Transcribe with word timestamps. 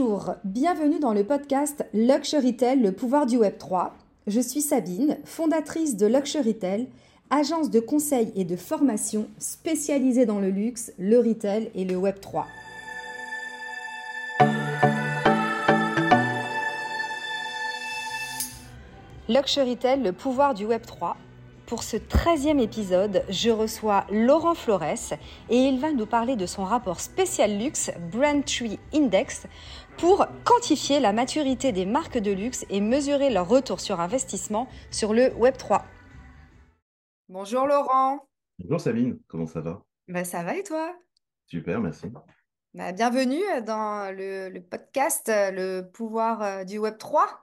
Bonjour, 0.00 0.34
bienvenue 0.44 0.98
dans 0.98 1.12
le 1.12 1.24
podcast 1.24 1.84
Luxury 1.92 2.56
Tell, 2.56 2.80
le 2.80 2.92
pouvoir 2.92 3.26
du 3.26 3.36
Web 3.36 3.58
3. 3.58 3.92
Je 4.26 4.40
suis 4.40 4.62
Sabine, 4.62 5.18
fondatrice 5.24 5.94
de 5.96 6.06
Luxury 6.06 6.54
Tell, 6.54 6.86
agence 7.28 7.70
de 7.70 7.80
conseil 7.80 8.32
et 8.34 8.44
de 8.44 8.56
formation 8.56 9.28
spécialisée 9.38 10.24
dans 10.24 10.40
le 10.40 10.48
luxe, 10.48 10.92
le 10.98 11.18
retail 11.18 11.70
et 11.74 11.84
le 11.84 11.96
Web 11.96 12.18
3. 12.18 12.46
Luxury 19.28 19.76
Tell, 19.76 20.02
le 20.02 20.12
pouvoir 20.12 20.54
du 20.54 20.64
Web 20.64 20.82
3 20.86 21.18
pour 21.70 21.84
ce 21.84 21.96
13e 21.96 22.58
épisode, 22.58 23.22
je 23.28 23.48
reçois 23.48 24.04
Laurent 24.10 24.56
Flores 24.56 25.12
et 25.50 25.56
il 25.56 25.78
va 25.78 25.92
nous 25.92 26.04
parler 26.04 26.34
de 26.34 26.44
son 26.44 26.64
rapport 26.64 26.98
spécial 26.98 27.56
luxe 27.56 27.92
Brand 28.10 28.44
Tree 28.44 28.80
Index 28.92 29.46
pour 29.98 30.26
quantifier 30.44 31.00
la 31.00 31.12
maturité 31.12 31.72
des 31.72 31.86
marques 31.86 32.18
de 32.18 32.32
luxe 32.32 32.64
et 32.70 32.80
mesurer 32.80 33.30
leur 33.30 33.48
retour 33.48 33.80
sur 33.80 34.00
investissement 34.00 34.68
sur 34.90 35.14
le 35.14 35.32
Web 35.34 35.56
3. 35.56 35.84
Bonjour 37.28 37.66
Laurent. 37.66 38.26
Bonjour 38.58 38.80
Sabine, 38.80 39.18
comment 39.28 39.46
ça 39.46 39.60
va? 39.60 39.82
Ben, 40.08 40.24
Ça 40.24 40.42
va 40.42 40.56
et 40.56 40.62
toi? 40.62 40.94
Super, 41.46 41.80
merci. 41.80 42.06
Ben, 42.74 42.92
bienvenue 42.92 43.42
dans 43.66 44.14
le, 44.16 44.58
podcast 44.60 45.28
Le 45.28 45.82
pouvoir 45.82 46.42
euh, 46.42 46.64
du 46.64 46.78
Web 46.78 46.98
3. 46.98 47.40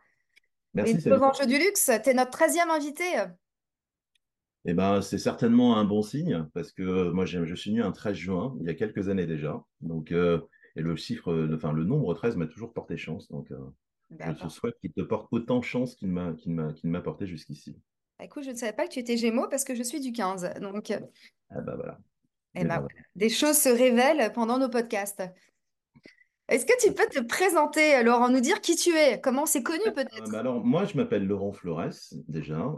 Merci. 0.73 0.97
Les 0.97 1.13
enjeux 1.13 1.45
du 1.45 1.57
luxe, 1.57 1.89
tu 2.03 2.09
es 2.09 2.13
notre 2.13 2.38
13e 2.38 2.69
invité. 2.69 3.03
Eh 4.69 4.73
ben, 4.73 5.02
c'est 5.02 5.17
certainement 5.17 5.77
un 5.77 5.85
bon 5.85 6.02
signe 6.02 6.45
parce 6.53 6.73
que 6.73 7.09
moi, 7.11 7.25
je 7.25 7.55
suis 7.55 7.73
né 7.73 7.81
un 7.81 7.94
13 7.94 8.16
juin, 8.16 8.57
il 8.59 8.67
y 8.67 8.69
a 8.69 8.73
quelques 8.73 9.07
années 9.07 9.25
déjà. 9.25 9.63
Donc, 9.79 10.11
euh, 10.11 10.41
et 10.78 10.81
le 10.81 10.95
chiffre, 10.95 11.50
enfin, 11.53 11.73
le 11.73 11.83
nombre 11.83 12.14
13 12.14 12.38
m'a 12.38 12.45
toujours 12.45 12.72
porté 12.72 12.97
chance. 12.97 13.28
Donc, 13.30 13.52
euh, 13.52 13.58
je 14.11 14.44
te 14.44 14.47
souhaite 14.47 14.75
qu'il 14.80 14.94
te 14.94 15.02
porte 15.02 15.28
autant 15.31 15.61
chance 15.61 15.95
qu'il 15.95 16.09
m'a 16.09 16.34
m'a 16.45 17.02
porté 17.02 17.25
jusqu'ici. 17.25 17.75
Bah, 18.19 18.25
écoute, 18.25 18.44
je 18.44 18.52
ne 18.52 18.56
savais 18.56 18.73
pas 18.73 18.88
que 18.88 18.94
tu 18.94 19.00
étais 19.00 19.17
Gémeaux 19.17 19.47
parce 19.50 19.64
que 19.64 19.75
je 19.75 19.84
suis 19.84 20.00
du 20.00 20.11
15. 20.11 20.53
Donc, 20.61 20.92
euh, 20.92 21.00
ah 21.50 21.61
bah 21.61 21.75
voilà. 21.75 22.00
Eh 22.56 22.64
ben, 22.64 22.88
des 23.16 23.30
choses 23.30 23.58
se 23.58 23.69
révèlent 23.69 24.31
pendant 24.34 24.58
nos 24.58 24.69
podcasts. 24.69 25.23
Est-ce 26.47 26.66
que 26.66 26.80
tu 26.81 26.94
peux 26.94 27.08
te 27.08 27.19
présenter, 27.19 28.02
Laurent, 28.03 28.30
nous 28.30 28.39
dire 28.39 28.62
qui 28.62 28.75
tu 28.75 28.95
es? 28.95 29.19
Comment 29.19 29.45
c'est 29.45 29.64
connu 29.64 29.84
peut-être? 29.94 30.31
bah 30.31 30.39
Alors, 30.39 30.64
moi, 30.64 30.86
je 30.86 30.95
m'appelle 30.95 31.25
Laurent 31.25 31.52
Flores, 31.52 32.14
déjà. 32.28 32.73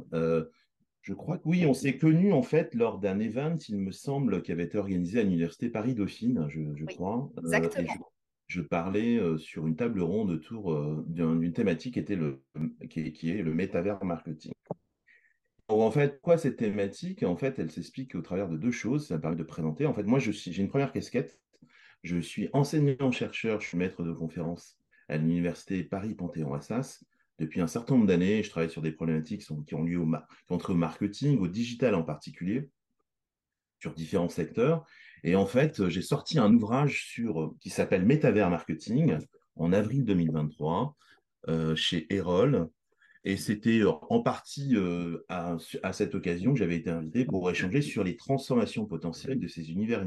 Je 1.02 1.14
crois 1.14 1.38
que 1.38 1.44
oui, 1.48 1.66
on 1.66 1.74
s'est 1.74 1.98
connus 1.98 2.34
en 2.34 2.42
fait 2.42 2.76
lors 2.76 3.00
d'un 3.00 3.20
event, 3.20 3.58
il 3.70 3.80
me 3.80 3.92
semble, 3.92 4.42
qui 4.42 4.52
avait 4.52 4.66
été 4.66 4.78
organisé 4.78 5.20
à 5.20 5.24
l'Université 5.24 5.70
Paris-Dauphine, 5.70 6.48
je, 6.50 6.86
crois. 6.86 7.32
Euh, 7.38 7.42
exactement. 7.42 8.12
je, 8.48 8.62
parlais 8.62 9.18
euh, 9.18 9.38
sur 9.38 9.66
une 9.66 9.76
table 9.76 10.02
ronde 10.02 10.32
autour 10.32 10.74
euh, 10.74 11.04
d'une 11.08 11.54
thématique 11.54 11.94
qui, 11.94 12.00
était 12.00 12.18
le, 12.18 12.44
qui, 12.90 13.32
est 13.32 13.42
le 13.42 13.54
métavers 13.54 14.04
marketing. 14.04 14.52
en 15.70 15.92
fait, 15.92 16.20
quoi 16.22 16.38
cette 16.38 16.58
thématique? 16.58 17.24
En 17.24 17.38
fait, 17.38 17.60
elle 17.60 17.72
s'explique 17.72 18.16
au 18.16 18.22
travers 18.22 18.50
de 18.50 18.58
deux 18.58 18.72
choses. 18.72 19.08
Ça 19.08 19.16
me 19.16 19.22
permet 19.22 19.38
de 19.38 19.44
présenter. 19.44 19.86
En 19.86 19.94
fait, 19.94 20.04
moi, 20.04 20.20
j'ai 20.20 20.62
une 20.62 20.70
première 20.70 20.92
casquette. 20.92 21.40
Je 22.04 22.18
suis 22.18 22.50
enseignant-chercheur, 22.54 23.62
je 23.62 23.68
suis 23.68 23.78
maître 23.78 24.04
de 24.04 24.12
conférence 24.12 24.78
à 25.08 25.18
l'Université 25.18 25.84
Paris-Panthéon-Assas 25.84 27.04
depuis 27.40 27.62
un 27.62 27.68
certain 27.68 27.96
nombre 27.96 28.08
d'années. 28.08 28.44
Je 28.44 28.50
travaille 28.50 28.70
sur 28.70 28.82
des 28.82 28.92
problématiques 28.92 29.46
qui 29.66 29.76
ont 29.76 29.84
lieu 29.84 30.00
au, 30.00 30.08
au 30.50 30.74
marketing, 30.74 31.40
au 31.40 31.48
digital 31.48 31.96
en 31.96 32.04
particulier, 32.04 32.70
sur 33.80 33.94
différents 33.94 34.30
secteurs. 34.30 34.86
Et 35.24 35.36
en 35.36 35.46
fait, 35.46 35.88
j'ai 35.90 36.02
sorti 36.02 36.40
un 36.40 36.54
ouvrage 36.54 37.06
sur, 37.06 37.54
qui 37.60 37.70
s'appelle 37.70 38.06
Métavers 38.06 38.50
Marketing 38.50 39.18
en 39.56 39.74
avril 39.74 40.06
2023 40.06 40.96
euh, 41.48 41.76
chez 41.76 42.14
Erol. 42.14 42.70
Et 43.26 43.36
c'était 43.36 43.82
euh, 43.82 43.92
en 44.10 44.22
partie 44.22 44.76
euh, 44.76 45.26
à, 45.28 45.58
cette 45.92 46.16
occasion 46.16 46.54
que 46.54 46.60
j'avais 46.60 46.78
été 46.78 46.90
invité 46.90 47.26
pour 47.26 47.50
échanger 47.52 47.82
sur 47.82 48.04
les 48.04 48.16
transformations 48.16 48.86
potentielles 48.86 49.40
de 49.40 49.48
ces 49.48 49.72
univers 49.72 50.06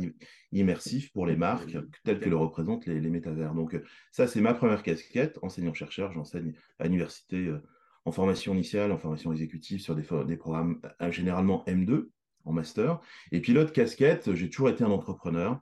immersifs 0.52 1.12
pour 1.12 1.26
les 1.26 1.36
marques, 1.36 1.76
tels 2.04 2.20
que 2.20 2.30
le 2.30 2.36
représentent 2.36 2.86
les, 2.86 3.00
métavers. 3.00 3.54
Donc 3.54 3.78
ça, 4.10 4.26
c'est 4.26 4.40
ma 4.40 4.54
première 4.54 4.82
casquette, 4.82 5.38
enseignant-chercheur. 5.42 6.12
J'enseigne 6.12 6.54
à 6.78 6.84
l'université 6.84 7.48
euh, 7.48 7.62
en 8.06 8.12
formation 8.12 8.54
initiale, 8.54 8.92
en 8.92 8.98
formation 8.98 9.30
exécutive 9.32 9.80
sur 9.80 9.94
des, 9.94 10.04
des 10.26 10.36
programmes 10.36 10.80
généralement 11.10 11.64
M2 11.66 12.08
en 12.44 12.52
master. 12.52 13.00
Et 13.30 13.40
puis 13.40 13.52
l'autre 13.52 13.72
casquette, 13.72 14.34
j'ai 14.34 14.48
toujours 14.48 14.70
été 14.70 14.82
un 14.82 14.90
entrepreneur. 14.90 15.60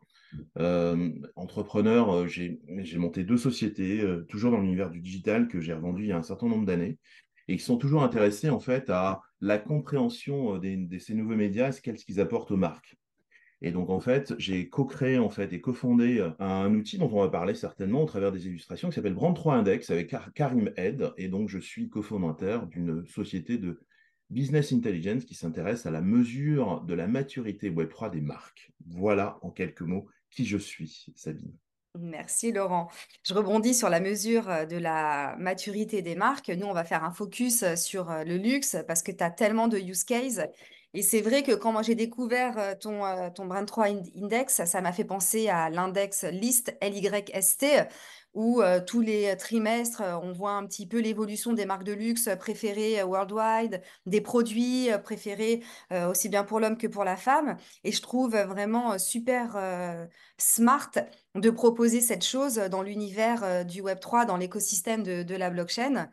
entrepreneur, 1.37 2.27
j'ai 2.27 2.59
monté 2.97 3.25
deux 3.25 3.37
sociétés, 3.37 4.03
toujours 4.29 4.53
dans 4.53 4.61
l'univers 4.61 4.89
du 4.89 5.01
digital, 5.01 5.49
que 5.49 5.61
j'ai 5.61 5.75
revendu 5.75 6.05
il 6.05 6.09
y 6.09 6.13
a 6.13 6.17
un 6.17 6.23
certain 6.23 6.49
nombre 6.49 6.65
d'années 6.65 6.97
et 7.51 7.57
qui 7.57 7.65
sont 7.65 7.79
toujours 7.79 8.05
intéressés 8.05 8.49
en 8.49 8.61
fait 8.61 8.89
à 8.91 9.23
la 9.41 9.59
compréhension 9.59 10.55
euh, 10.55 10.59
de 10.61 10.99
ces 10.99 11.15
nouveaux 11.15 11.35
médias, 11.35 11.73
ce 11.73 11.81
qu'ils 11.81 12.21
apportent 12.21 12.53
aux 12.53 12.57
marques. 12.57 12.97
Et 13.61 13.73
donc, 13.73 13.91
en 13.91 13.99
fait, 13.99 14.33
j'ai 14.39 14.69
co-créé 14.69 15.19
en 15.19 15.29
fait 15.29 15.53
et 15.53 15.61
cofondé 15.61 16.19
euh, 16.19 16.31
un 16.39 16.73
outil 16.75 16.97
dont 16.97 17.11
on 17.13 17.21
va 17.21 17.29
parler 17.29 17.55
certainement 17.55 18.05
au 18.05 18.07
travers 18.07 18.31
des 18.31 18.47
illustrations 18.47 18.89
qui 18.89 18.95
s'appelle 18.95 19.15
Brand 19.15 19.35
3 19.35 19.57
Index 19.57 19.91
avec 19.91 20.15
Karim 20.35 20.71
Head. 20.77 21.13
Et 21.17 21.29
donc, 21.29 21.49
je 21.49 21.59
suis 21.59 21.89
cofondateur 21.89 22.69
d'une 22.69 23.05
société 23.05 23.59
de 23.59 23.81
business 24.31 24.73
intelligence 24.73 25.25
qui 25.25 25.35
s'intéresse 25.35 25.87
à 25.87 25.91
la 25.91 26.01
mesure 26.01 26.83
de 26.83 26.95
la 26.95 27.09
maturité 27.09 27.69
Web3 27.69 28.13
des 28.13 28.21
marques. 28.21 28.71
Voilà 28.87 29.39
en 29.43 29.51
quelques 29.51 29.83
mots 29.83 30.07
qui 30.31 30.47
je 30.47 30.57
suis, 30.57 31.07
Sabine. 31.17 31.53
Merci 31.99 32.53
Laurent. 32.53 32.89
Je 33.25 33.35
rebondis 33.35 33.75
sur 33.75 33.89
la 33.89 33.99
mesure 33.99 34.49
euh, 34.49 34.65
de 34.65 34.77
la 34.77 35.35
maturité 35.39 36.03
des 36.03 36.15
marques. 36.15 36.49
Nous, 36.49 36.67
on 36.67 36.73
va 36.73 36.85
faire 36.85 37.03
un 37.03 37.11
focus 37.13 37.65
euh, 37.65 37.75
sur 37.75 38.11
euh, 38.11 38.23
le 38.23 38.37
luxe 38.37 38.77
parce 38.87 39.03
que 39.03 39.11
tu 39.11 39.25
as 39.25 39.31
tellement 39.31 39.67
de 39.67 39.77
use 39.77 40.05
cases. 40.05 40.41
Et 40.95 41.03
c'est 41.03 41.21
vrai 41.21 41.43
que 41.43 41.53
quand 41.53 41.73
moi 41.73 41.83
j'ai 41.83 41.95
découvert 41.95 42.77
ton, 42.81 43.31
ton 43.31 43.47
Brand 43.47 43.65
3 43.65 43.87
Index, 44.17 44.65
ça 44.65 44.81
m'a 44.81 44.93
fait 44.93 45.05
penser 45.05 45.49
à 45.49 45.71
l'index 45.71 46.25
LIST, 46.25 46.77
LYST, 46.83 47.65
où 48.35 48.63
tous 48.87 49.01
les 49.01 49.37
trimestres, 49.37 50.03
on 50.23 50.33
voit 50.33 50.53
un 50.53 50.67
petit 50.67 50.87
peu 50.87 51.01
l'évolution 51.01 51.53
des 51.53 51.65
marques 51.65 51.85
de 51.85 51.93
luxe 51.93 52.29
préférées 52.39 53.03
worldwide, 53.03 53.83
des 54.07 54.21
produits 54.21 54.89
préférés 55.03 55.63
aussi 56.09 56.29
bien 56.29 56.45
pour 56.45 56.61
l'homme 56.61 56.77
que 56.79 56.87
pour 56.87 57.05
la 57.05 57.17
femme. 57.17 57.57
Et 57.83 57.93
je 57.93 58.01
trouve 58.01 58.37
vraiment 58.37 58.99
super 58.99 59.59
smart 60.39 60.91
de 61.35 61.51
proposer 61.51 62.01
cette 62.01 62.25
chose 62.25 62.57
dans 62.57 62.83
l'univers 62.83 63.65
du 63.65 63.83
Web3, 63.83 64.27
dans 64.27 64.37
l'écosystème 64.37 65.03
de, 65.03 65.35
la 65.35 65.51
blockchain. 65.51 66.09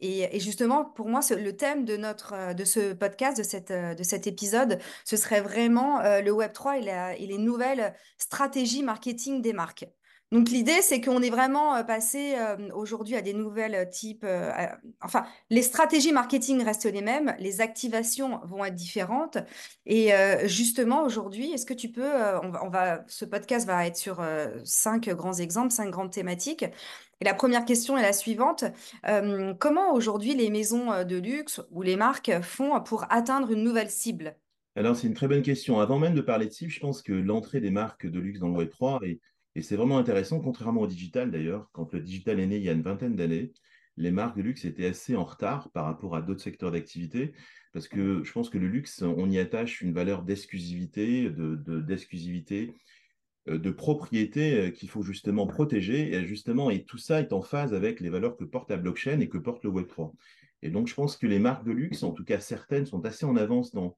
Et, 0.00 0.40
justement, 0.40 0.84
pour 0.84 1.08
moi, 1.08 1.20
le 1.30 1.56
thème 1.56 1.84
de, 1.84 1.96
notre, 1.96 2.54
de 2.54 2.64
ce 2.64 2.92
podcast, 2.92 3.38
de, 3.38 3.42
cette, 3.44 3.72
de 3.72 4.02
cet 4.02 4.26
épisode, 4.26 4.80
ce 5.04 5.16
serait 5.16 5.40
vraiment 5.40 6.00
le 6.02 6.30
Web3 6.32 6.82
et, 6.82 7.22
et 7.22 7.26
les 7.26 7.38
nouvelles 7.38 7.94
stratégies 8.18 8.82
marketing 8.82 9.40
des 9.40 9.52
marques. 9.52 9.86
Donc 10.32 10.48
l'idée, 10.48 10.80
c'est 10.80 11.00
qu'on 11.00 11.22
est 11.22 11.30
vraiment 11.30 11.74
euh, 11.74 11.82
passé 11.82 12.34
euh, 12.36 12.56
aujourd'hui 12.72 13.16
à 13.16 13.22
des 13.22 13.34
nouvelles 13.34 13.74
euh, 13.74 13.84
types. 13.84 14.24
enfin, 15.00 15.24
les 15.50 15.62
stratégies 15.62 16.12
marketing 16.12 16.62
restent 16.62 16.90
les 16.90 17.02
mêmes, 17.02 17.34
les 17.40 17.60
activations 17.60 18.40
vont 18.44 18.64
être 18.64 18.74
différentes. 18.74 19.38
Et 19.86 20.10
justement, 20.44 21.02
aujourd'hui, 21.02 21.52
est-ce 21.52 21.66
que 21.66 21.74
tu 21.74 21.88
peux, 21.88 22.10
on 22.62 22.68
va, 22.68 23.04
ce 23.08 23.24
podcast 23.24 23.66
va 23.66 23.86
être 23.86 23.96
sur 23.96 24.22
cinq 24.64 25.08
grands 25.08 25.34
exemples, 25.34 25.72
cinq 25.72 25.90
grandes 25.90 26.12
thématiques. 26.12 26.62
Et 27.20 27.24
la 27.24 27.34
première 27.34 27.64
question 27.64 27.98
est 27.98 28.02
la 28.02 28.12
suivante. 28.12 28.64
comment 29.58 29.92
aujourd'hui 29.92 30.34
les 30.34 30.50
maisons 30.50 31.04
de 31.04 31.16
luxe 31.16 31.60
ou 31.70 31.82
les 31.82 31.96
marques 31.96 32.40
font 32.42 32.80
pour 32.80 33.06
atteindre 33.10 33.50
une 33.50 33.64
nouvelle 33.64 33.90
cible? 33.90 34.36
Alors, 34.76 34.96
c'est 34.96 35.08
une 35.08 35.14
très 35.14 35.28
bonne 35.28 35.42
question. 35.42 35.80
Avant 35.80 35.98
même 35.98 36.14
de 36.14 36.20
parler 36.20 36.46
de 36.46 36.52
cible, 36.52 36.70
je 36.70 36.80
pense 36.80 37.02
que 37.02 37.12
l'entrée 37.12 37.60
des 37.60 37.70
marques 37.70 38.06
de 38.06 38.20
luxe 38.20 38.38
dans 38.38 38.48
le 38.48 38.64
Web3 38.64 39.04
est 39.04 39.20
et 39.54 39.62
c'est 39.62 39.76
vraiment 39.76 39.98
intéressant, 39.98 40.40
contrairement 40.40 40.82
au 40.82 40.86
digital 40.86 41.30
d'ailleurs, 41.30 41.68
quand 41.72 41.92
le 41.92 42.00
digital 42.00 42.40
est 42.40 42.46
né 42.46 42.56
il 42.56 42.62
y 42.62 42.68
a 42.68 42.72
une 42.72 42.82
vingtaine 42.82 43.16
d'années, 43.16 43.52
les 43.96 44.10
marques 44.10 44.36
de 44.36 44.42
luxe 44.42 44.64
étaient 44.64 44.86
assez 44.86 45.16
en 45.16 45.24
retard 45.24 45.70
par 45.72 45.84
rapport 45.84 46.16
à 46.16 46.22
d'autres 46.22 46.40
secteurs 46.40 46.70
d'activité, 46.70 47.32
parce 47.72 47.88
que 47.88 48.22
je 48.24 48.32
pense 48.32 48.48
que 48.48 48.58
le 48.58 48.68
luxe, 48.68 49.02
on 49.02 49.30
y 49.30 49.38
attache 49.38 49.82
une 49.82 49.92
valeur 49.92 50.22
d'exclusivité, 50.22 51.30
de, 51.30 51.80
d'exclusivité, 51.80 52.74
euh, 53.48 53.58
de, 53.58 53.70
propriété 53.70 54.58
euh, 54.58 54.70
qu'il 54.70 54.88
faut 54.88 55.02
justement 55.02 55.46
protéger, 55.46 56.14
et 56.14 56.26
justement, 56.26 56.70
et 56.70 56.84
tout 56.84 56.98
ça 56.98 57.20
est 57.20 57.32
en 57.32 57.42
phase 57.42 57.74
avec 57.74 58.00
les 58.00 58.10
valeurs 58.10 58.36
que 58.36 58.44
porte 58.44 58.70
la 58.70 58.76
blockchain 58.76 59.20
et 59.20 59.28
que 59.28 59.38
porte 59.38 59.64
le 59.64 59.70
Web3. 59.70 60.12
Et 60.62 60.70
donc, 60.70 60.88
je 60.88 60.94
pense 60.94 61.16
que 61.16 61.26
les 61.26 61.38
marques 61.38 61.64
de 61.64 61.72
luxe, 61.72 62.02
en 62.02 62.12
tout 62.12 62.24
cas 62.24 62.40
certaines, 62.40 62.86
sont 62.86 63.04
assez 63.04 63.24
en 63.24 63.36
avance 63.36 63.72
dans 63.72 63.96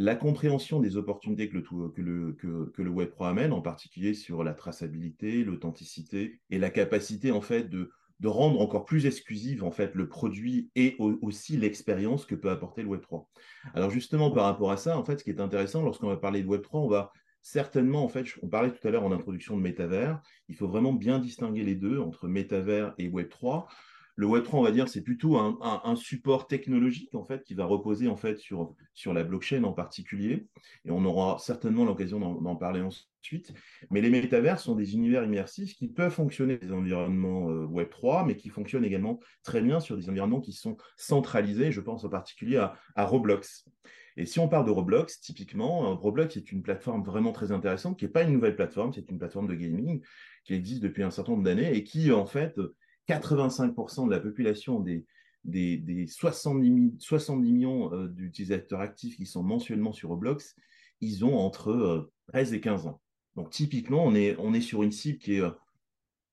la 0.00 0.14
compréhension 0.14 0.78
des 0.78 0.96
opportunités 0.96 1.48
que 1.48 1.56
le, 1.56 1.62
que 1.62 2.00
le, 2.00 2.32
que, 2.72 2.82
le 2.82 2.90
Web3 2.90 3.30
amène, 3.30 3.52
en 3.52 3.60
particulier 3.60 4.14
sur 4.14 4.44
la 4.44 4.54
traçabilité, 4.54 5.42
l'authenticité 5.42 6.38
et 6.50 6.58
la 6.58 6.70
capacité 6.70 7.32
en 7.32 7.40
fait 7.40 7.64
de, 7.64 7.90
de 8.20 8.28
rendre 8.28 8.60
encore 8.60 8.84
plus 8.84 9.06
exclusive 9.06 9.64
en 9.64 9.72
fait 9.72 9.96
le 9.96 10.08
produit 10.08 10.70
et 10.76 10.94
aussi 11.00 11.56
l'expérience 11.56 12.26
que 12.26 12.36
peut 12.36 12.50
apporter 12.50 12.84
le 12.84 12.90
Web3. 12.90 13.26
Alors 13.74 13.90
justement 13.90 14.30
par 14.30 14.44
rapport 14.44 14.70
à 14.70 14.76
ça, 14.76 14.96
en 14.96 15.04
fait, 15.04 15.18
ce 15.18 15.24
qui 15.24 15.30
est 15.30 15.40
intéressant 15.40 15.82
lorsqu'on 15.82 16.06
va 16.06 16.16
parler 16.16 16.44
de 16.44 16.48
Web3, 16.48 16.68
on 16.74 16.88
va 16.88 17.10
certainement, 17.42 18.04
en 18.04 18.08
fait, 18.08 18.24
on 18.42 18.46
parlait 18.46 18.70
tout 18.70 18.86
à 18.86 18.92
l'heure 18.92 19.02
en 19.02 19.10
introduction 19.10 19.56
de 19.56 19.62
métavers, 19.62 20.22
il 20.48 20.54
faut 20.54 20.68
vraiment 20.68 20.92
bien 20.92 21.18
distinguer 21.18 21.64
les 21.64 21.74
deux 21.74 21.98
entre 21.98 22.28
métavers 22.28 22.94
et 22.98 23.08
Web3 23.08 23.66
le 24.18 24.26
Web3, 24.26 24.48
on 24.54 24.62
va 24.62 24.72
dire, 24.72 24.88
c'est 24.88 25.02
plutôt 25.02 25.36
un, 25.38 25.94
support 25.94 26.48
technologique 26.48 27.14
en 27.14 27.24
fait 27.24 27.44
qui 27.44 27.54
va 27.54 27.64
reposer 27.64 28.08
en 28.08 28.16
fait 28.16 28.36
sur, 28.40 28.74
sur 28.92 29.14
la 29.14 29.22
blockchain 29.22 29.62
en 29.62 29.72
particulier. 29.72 30.48
Et 30.84 30.90
on 30.90 31.04
aura 31.04 31.38
certainement 31.38 31.84
l'occasion 31.84 32.18
d'en 32.18 32.56
parler 32.56 32.80
ensuite. 32.80 33.54
Mais 33.92 34.00
les 34.00 34.10
métavers 34.10 34.58
sont 34.58 34.74
des 34.74 34.94
univers 34.94 35.22
immersifs 35.22 35.76
qui 35.76 35.86
peuvent 35.86 36.12
fonctionner 36.12 36.58
sur 36.58 36.66
des 36.66 36.74
environnements 36.74 37.48
euh, 37.48 37.66
Web3, 37.66 38.26
mais 38.26 38.36
qui 38.36 38.48
fonctionnent 38.48 38.84
également 38.84 39.20
très 39.44 39.60
bien 39.60 39.78
sur 39.78 39.96
des 39.96 40.08
environnements 40.10 40.40
qui 40.40 40.52
sont 40.52 40.76
centralisés. 40.96 41.70
Je 41.70 41.80
pense 41.80 42.02
en 42.02 42.08
particulier 42.08 42.56
à, 42.56 42.74
à 42.96 43.04
Roblox. 43.04 43.68
Et 44.16 44.26
si 44.26 44.40
on 44.40 44.48
parle 44.48 44.66
de 44.66 44.72
Roblox, 44.72 45.20
typiquement, 45.20 45.92
euh, 45.92 45.94
Roblox 45.94 46.36
est 46.36 46.50
une 46.50 46.62
plateforme 46.62 47.04
vraiment 47.04 47.30
très 47.30 47.52
intéressante, 47.52 47.96
qui 47.96 48.04
n'est 48.04 48.10
pas 48.10 48.24
une 48.24 48.32
nouvelle 48.32 48.56
plateforme, 48.56 48.92
c'est 48.92 49.08
une 49.12 49.18
plateforme 49.18 49.46
de 49.46 49.54
gaming 49.54 50.02
qui 50.42 50.54
existe 50.54 50.82
depuis 50.82 51.04
un 51.04 51.12
certain 51.12 51.32
nombre 51.32 51.44
d'années 51.44 51.72
et 51.72 51.84
qui, 51.84 52.10
en 52.10 52.26
fait, 52.26 52.58
85% 53.08 54.06
de 54.06 54.10
la 54.10 54.20
population 54.20 54.80
des, 54.80 55.06
des, 55.44 56.06
70, 56.06 56.96
70, 56.98 57.52
millions 57.52 57.92
euh, 57.92 58.08
d'utilisateurs 58.08 58.80
actifs 58.80 59.16
qui 59.16 59.26
sont 59.26 59.42
mensuellement 59.42 59.92
sur 59.92 60.10
Roblox, 60.10 60.54
ils 61.00 61.24
ont 61.24 61.36
entre 61.36 62.10
13 62.28 62.52
euh, 62.52 62.56
et 62.56 62.60
15 62.60 62.86
ans. 62.86 63.00
Donc 63.36 63.50
typiquement, 63.50 64.04
on 64.04 64.14
est, 64.14 64.36
on 64.38 64.52
est 64.52 64.60
sur 64.60 64.82
une 64.82 64.92
cible 64.92 65.18
qui 65.18 65.34
est... 65.34 65.40
Euh, 65.40 65.50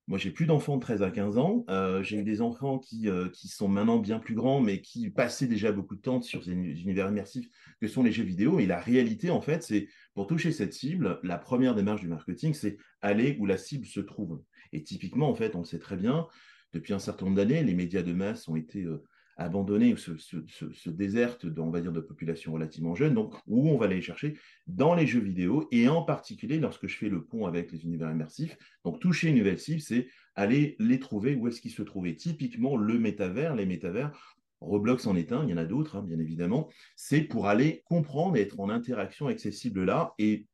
moi, 0.07 0.19
j'ai 0.19 0.29
plus 0.29 0.45
d'enfants 0.45 0.75
de 0.75 0.81
13 0.81 1.01
à 1.01 1.09
15 1.09 1.39
ans. 1.39 1.65
j'ai 2.03 2.19
eu 2.19 2.23
des 2.23 2.39
enfants 2.39 2.77
qui, 2.77 3.07
qui 3.33 3.47
sont 3.47 3.67
maintenant 3.67 3.97
bien 3.97 4.19
plus 4.19 4.35
grands, 4.35 4.61
mais 4.61 4.79
qui 4.79 5.09
passaient 5.09 5.47
déjà 5.47 5.71
beaucoup 5.71 5.95
de 5.95 6.01
temps 6.01 6.21
sur 6.21 6.43
ces 6.43 6.51
univers 6.51 7.09
immersifs 7.09 7.49
que 7.81 7.87
sont 7.87 8.03
les 8.03 8.11
jeux 8.11 8.23
vidéo. 8.23 8.59
Et 8.59 8.67
la 8.67 8.79
réalité, 8.79 9.31
en 9.31 9.41
fait, 9.41 9.63
c'est 9.63 9.87
pour 10.13 10.27
toucher 10.27 10.51
cette 10.51 10.73
cible, 10.73 11.19
la 11.23 11.39
première 11.39 11.73
démarche 11.73 12.01
du 12.01 12.07
marketing, 12.07 12.53
c'est 12.53 12.77
aller 13.01 13.35
où 13.39 13.47
la 13.47 13.57
cible 13.57 13.87
se 13.87 13.99
trouve. 13.99 14.43
Et 14.73 14.83
typiquement, 14.83 15.27
en 15.27 15.33
fait, 15.33 15.55
on 15.55 15.61
le 15.61 15.65
sait 15.65 15.79
très 15.79 15.97
bien, 15.97 16.27
depuis 16.75 16.93
un 16.93 16.99
certain 16.99 17.25
nombre 17.25 17.37
d'années, 17.37 17.63
les 17.63 17.73
médias 17.73 18.03
de 18.03 18.11
masse 18.11 18.47
ont 18.49 18.57
été 18.57 18.83
euh, 18.83 19.01
abandonnés 19.37 19.93
ou 19.93 19.97
se, 19.97 20.17
se, 20.17 20.89
désertent, 20.89 21.45
on 21.45 21.69
de 21.71 21.99
populations 22.01 22.51
relativement 22.51 22.95
jeunes. 22.95 23.13
Donc, 23.13 23.33
où 23.47 23.69
on 23.69 23.77
va 23.77 23.85
aller 23.85 24.01
chercher? 24.01 24.37
Dans 24.67 24.93
les 24.93 25.07
jeux 25.07 25.21
vidéo, 25.21 25.67
et 25.71 25.87
en 25.87 26.03
particulier 26.03 26.59
lorsque 26.59 26.87
je 26.87 26.97
fais 26.97 27.09
le 27.09 27.23
pont 27.23 27.45
avec 27.45 27.71
les 27.71 27.85
univers 27.85 28.11
immersifs. 28.11 28.57
Donc, 28.83 28.99
toucher 28.99 29.29
une 29.29 29.37
nouvelle 29.37 29.59
cible, 29.59 29.79
c'est 29.79 30.09
aller 30.35 30.75
les 30.79 30.99
trouver 30.99 31.35
où 31.35 31.47
est-ce 31.47 31.61
qu'ils 31.61 31.71
se 31.71 31.81
trouvaient? 31.81 32.15
Typiquement, 32.15 32.75
le 32.75 32.99
métavers, 32.99 33.55
les 33.55 33.65
métavers, 33.65 34.11
Roblox 34.59 35.07
en 35.07 35.15
est 35.15 35.31
un, 35.31 35.43
il 35.43 35.49
y 35.49 35.53
en 35.53 35.57
a 35.57 35.65
d'autres, 35.65 35.95
hein, 35.95 36.03
bien 36.03 36.19
évidemment. 36.19 36.69
C'est 36.97 37.21
pour 37.21 37.47
aller 37.47 37.83
comprendre 37.85 38.35
et 38.35 38.41
être 38.41 38.59
en 38.59 38.69
interaction 38.69 39.27
avec 39.27 39.39
ces 39.39 39.51
cibles-là. 39.51 40.13
Et 40.17 40.45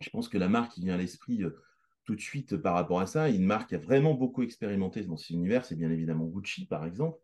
je 0.00 0.10
pense 0.10 0.28
que 0.28 0.38
la 0.38 0.48
marque 0.48 0.72
qui 0.72 0.80
vient 0.80 0.94
à 0.94 0.98
l'esprit 0.98 1.44
euh, 1.44 1.50
tout 2.04 2.14
de 2.14 2.20
suite 2.20 2.56
par 2.56 2.74
rapport 2.74 3.00
à 3.00 3.06
ça. 3.06 3.28
Une 3.28 3.44
marque 3.44 3.72
a 3.72 3.78
vraiment 3.78 4.14
beaucoup 4.14 4.42
expérimenté 4.42 5.02
dans 5.02 5.16
cet 5.16 5.30
univers, 5.30 5.64
c'est 5.64 5.76
bien 5.76 5.90
évidemment 5.90 6.26
Gucci, 6.26 6.66
par 6.66 6.84
exemple, 6.86 7.18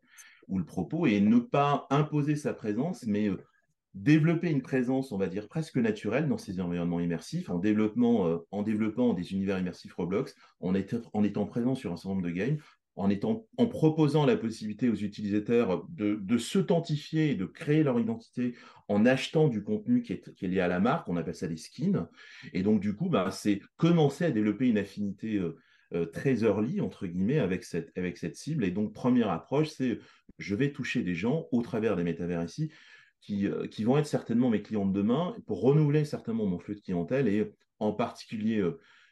où 0.49 0.59
le 0.59 0.65
propos 0.65 1.07
est 1.07 1.21
ne 1.21 1.39
pas 1.39 1.87
imposer 1.91 2.37
sa 2.37 2.55
présence, 2.55 3.05
mais 3.07 3.29
euh, 3.29 3.39
développer 3.95 4.51
une 4.51 4.63
présence, 4.63 5.13
on 5.13 5.19
va 5.19 5.27
dire, 5.27 5.49
presque 5.49 5.77
naturelle 5.77 6.29
dans 6.29 6.39
ces 6.39 6.61
environnements 6.61 7.01
immersifs, 7.01 7.51
en, 7.51 7.61
euh, 7.63 8.63
développant 8.63 9.15
des 9.15 9.33
univers 9.33 9.59
immersifs 9.59 9.95
Roblox, 9.95 10.35
en 10.61 10.75
étant 10.75 11.47
présent 11.47 11.75
sur 11.75 11.93
un 11.93 11.97
certain 11.97 12.11
nombre 12.11 12.27
de 12.27 12.31
games, 12.31 12.59
en, 12.99 13.11
étant, 13.11 13.47
en 13.57 13.67
proposant 13.67 14.27
la 14.27 14.37
possibilité 14.37 14.89
aux 14.89 14.95
utilisateurs 14.95 15.87
de, 15.89 16.17
de 16.17 16.39
s'authentifier 16.39 17.31
et 17.31 17.35
de 17.37 17.47
créer 17.47 17.85
leur 17.85 18.01
identité 18.01 18.57
en 18.89 19.07
achetant 19.07 19.47
du 19.47 19.63
contenu 19.63 20.03
qui 20.03 20.15
est, 20.15 20.43
lié 20.43 20.61
à 20.61 20.67
la 20.67 20.81
marque, 20.81 21.09
on 21.09 21.17
appelle 21.17 21.37
ça 21.37 21.47
des 21.47 21.57
skins. 21.57 22.09
Et 22.53 22.63
donc, 22.63 22.81
du 22.81 22.97
coup, 22.97 23.09
bah, 23.09 23.31
c'est 23.31 23.61
commencer 23.77 24.25
à 24.25 24.33
développer 24.33 24.69
une 24.69 24.79
affinité 24.79 25.37
euh, 25.37 25.57
euh, 25.95 26.07
très 26.07 26.43
early, 26.43 26.81
entre 26.81 27.07
guillemets, 27.07 27.39
avec 27.39 27.63
cette, 27.63 27.97
avec 27.97 28.19
cette 28.19 28.35
cible. 28.35 28.65
Et 28.65 28.73
donc, 28.73 28.93
première 28.93 29.31
approche, 29.31 29.69
c'est 29.69 30.01
je 30.39 30.55
vais 30.57 30.73
toucher 30.73 31.03
des 31.03 31.15
gens 31.15 31.47
au 31.53 31.63
travers 31.63 31.95
des 31.95 32.05
métavers 32.05 32.43
ici, 32.43 32.73
qui, 33.21 33.47
euh, 33.47 33.69
qui 33.69 33.85
vont 33.85 33.97
être 33.97 34.07
certainement 34.07 34.51
mes 34.51 34.61
clients 34.61 34.87
de 34.87 34.93
demain, 34.93 35.37
pour 35.47 35.61
renouveler 35.61 36.05
certainement 36.05 36.47
mon 36.47 36.59
flux 36.59 36.75
de 36.75 36.81
clientèle 36.81 37.29
et 37.29 37.53
en 37.79 37.93
particulier 37.93 38.61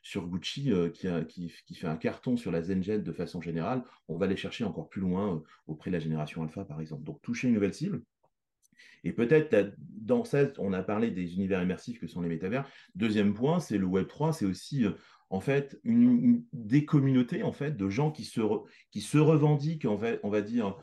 sur 0.07 0.29
Gucci 0.29 0.73
euh, 0.73 0.89
qui, 0.89 1.49
fait 1.49 1.89
un 1.89 1.97
carton 1.97 2.37
sur 2.37 2.53
la 2.53 2.63
Zenjet 2.63 3.01
de 3.01 3.13
façon 3.13 3.41
générale, 3.41 3.83
on 4.07 4.17
va 4.17 4.27
aller 4.27 4.37
chercher 4.37 4.63
encore 4.63 4.89
plus 4.89 5.01
loin 5.01 5.35
euh, 5.35 5.39
auprès 5.67 5.91
de 5.91 5.97
la 5.97 6.01
génération 6.01 6.45
alpha, 6.45 6.65
par 6.65 6.81
exemple. 6.81 7.03
Donc, 7.03 7.21
toucher 7.23 7.49
une 7.49 7.55
nouvelle 7.55 7.75
cible. 7.75 8.03
Et 9.03 9.13
peut-être, 9.13 9.75
dans 9.79 10.23
ça, 10.23 10.45
on 10.59 10.73
a 10.73 10.83
parlé 10.85 11.11
des 11.11 11.35
univers 11.35 11.61
immersifs 11.61 11.99
que 11.99 12.07
sont 12.07 12.21
les 12.21 12.29
métavers. 12.29 12.69
Deuxième 12.95 13.35
point, 13.35 13.59
c'est 13.59 13.79
le 13.79 13.87
Web 13.87 14.07
3, 14.07 14.33
c'est 14.33 14.47
aussi 14.47 14.85
euh, 14.85 14.93
en 15.29 15.41
fait 15.41 15.77
des 15.85 16.85
communautés 16.85 17.43
en 17.43 17.51
fait 17.51 17.77
de 17.77 17.89
gens 17.89 18.13
qui 18.13 18.25
se, 18.25 19.19
revendiquent, 19.19 19.87
on 19.89 20.31
va 20.31 20.41
dire, 20.41 20.77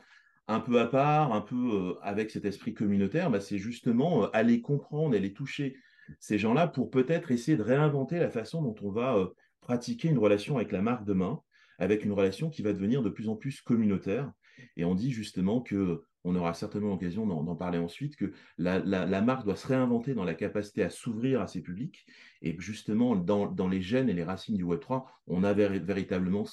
un 0.50 0.60
peu 0.60 0.82
à 0.82 0.88
part, 0.88 1.32
un 1.32 1.40
peu 1.40 1.96
avec 2.02 2.30
cet 2.30 2.44
esprit 2.44 2.74
communautaire. 2.74 3.32
Bah, 3.32 3.40
c'est 3.40 3.58
justement 3.58 4.30
aller 4.32 4.60
comprendre, 4.60 5.16
aller 5.16 5.32
toucher 5.32 5.78
ces 6.20 6.38
gens-là 6.38 6.68
pour 6.68 6.90
peut-être 6.90 7.32
essayer 7.32 7.58
de 7.58 7.64
réinventer 7.64 8.20
la 8.20 8.30
façon 8.30 8.62
dont 8.62 8.76
on 8.82 8.92
va 8.92 9.18
euh, 9.18 9.28
pratiquer 9.62 10.10
une 10.10 10.18
relation 10.18 10.58
avec 10.58 10.72
la 10.72 10.82
marque 10.82 11.06
demain, 11.06 11.42
avec 11.80 12.06
une 12.06 12.12
relation 12.12 12.50
qui 12.50 12.62
va 12.62 12.74
devenir 12.74 13.02
de 13.02 13.10
plus 13.10 13.30
en 13.30 13.36
plus 13.36 13.62
communautaire. 13.62 14.32
Et 14.78 14.86
on 14.86 14.96
dit 14.96 15.12
justement 15.12 15.62
que 15.62 16.04
on 16.24 16.36
aura 16.36 16.54
certainement 16.54 16.90
l'occasion 16.90 17.26
d'en 17.26 17.56
parler 17.56 17.78
ensuite, 17.78 18.16
que 18.16 18.32
la, 18.58 19.22
marque 19.22 19.46
doit 19.46 19.56
se 19.56 19.68
réinventer 19.68 20.14
dans 20.14 20.24
la 20.24 20.34
capacité 20.34 20.84
à 20.84 20.90
s'ouvrir 20.90 21.42
à 21.42 21.48
ses 21.48 21.62
publics. 21.62 22.06
Et 22.42 22.56
justement, 22.60 23.16
dans, 23.16 23.68
les 23.68 23.82
gènes 23.82 24.10
et 24.10 24.14
les 24.14 24.24
racines 24.24 24.58
du 24.58 24.64
Web3, 24.64 25.06
on 25.28 25.44
a 25.44 25.54
véritablement 25.54 26.46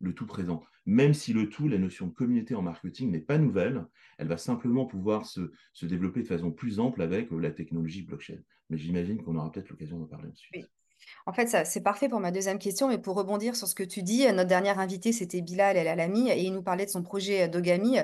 le 0.00 0.14
tout 0.14 0.26
présent. 0.26 0.62
Même 0.86 1.12
si 1.12 1.32
le 1.32 1.48
tout, 1.48 1.68
la 1.68 1.78
notion 1.78 2.06
de 2.06 2.12
communauté 2.12 2.54
en 2.54 2.62
marketing 2.62 3.10
n'est 3.10 3.20
pas 3.20 3.38
nouvelle, 3.38 3.86
elle 4.16 4.28
va 4.28 4.38
simplement 4.38 4.86
pouvoir 4.86 5.26
se, 5.26 5.52
se 5.72 5.86
développer 5.86 6.22
de 6.22 6.28
façon 6.28 6.50
plus 6.50 6.80
ample 6.80 7.02
avec 7.02 7.30
la 7.30 7.50
technologie 7.50 8.02
blockchain 8.02 8.38
mais 8.70 8.78
j'imagine 8.78 9.22
qu'on 9.22 9.36
aura 9.36 9.50
peut-être 9.50 9.70
l'occasion 9.70 9.98
d'en 9.98 10.06
parler 10.06 10.28
ensuite. 10.28 10.70
En 11.26 11.32
fait, 11.32 11.46
ça, 11.46 11.64
c'est 11.64 11.82
parfait 11.82 12.08
pour 12.08 12.20
ma 12.20 12.30
deuxième 12.30 12.58
question, 12.58 12.88
mais 12.88 12.98
pour 12.98 13.14
rebondir 13.14 13.54
sur 13.54 13.68
ce 13.68 13.74
que 13.74 13.82
tu 13.82 14.02
dis, 14.02 14.26
notre 14.32 14.48
dernière 14.48 14.78
invité, 14.78 15.12
c'était 15.12 15.42
Bilal 15.42 15.76
El 15.76 15.86
Alami, 15.86 16.30
et 16.30 16.40
il 16.40 16.52
nous 16.52 16.62
parlait 16.62 16.86
de 16.86 16.90
son 16.90 17.02
projet 17.02 17.42
euh, 17.42 17.48
Dogami 17.48 17.98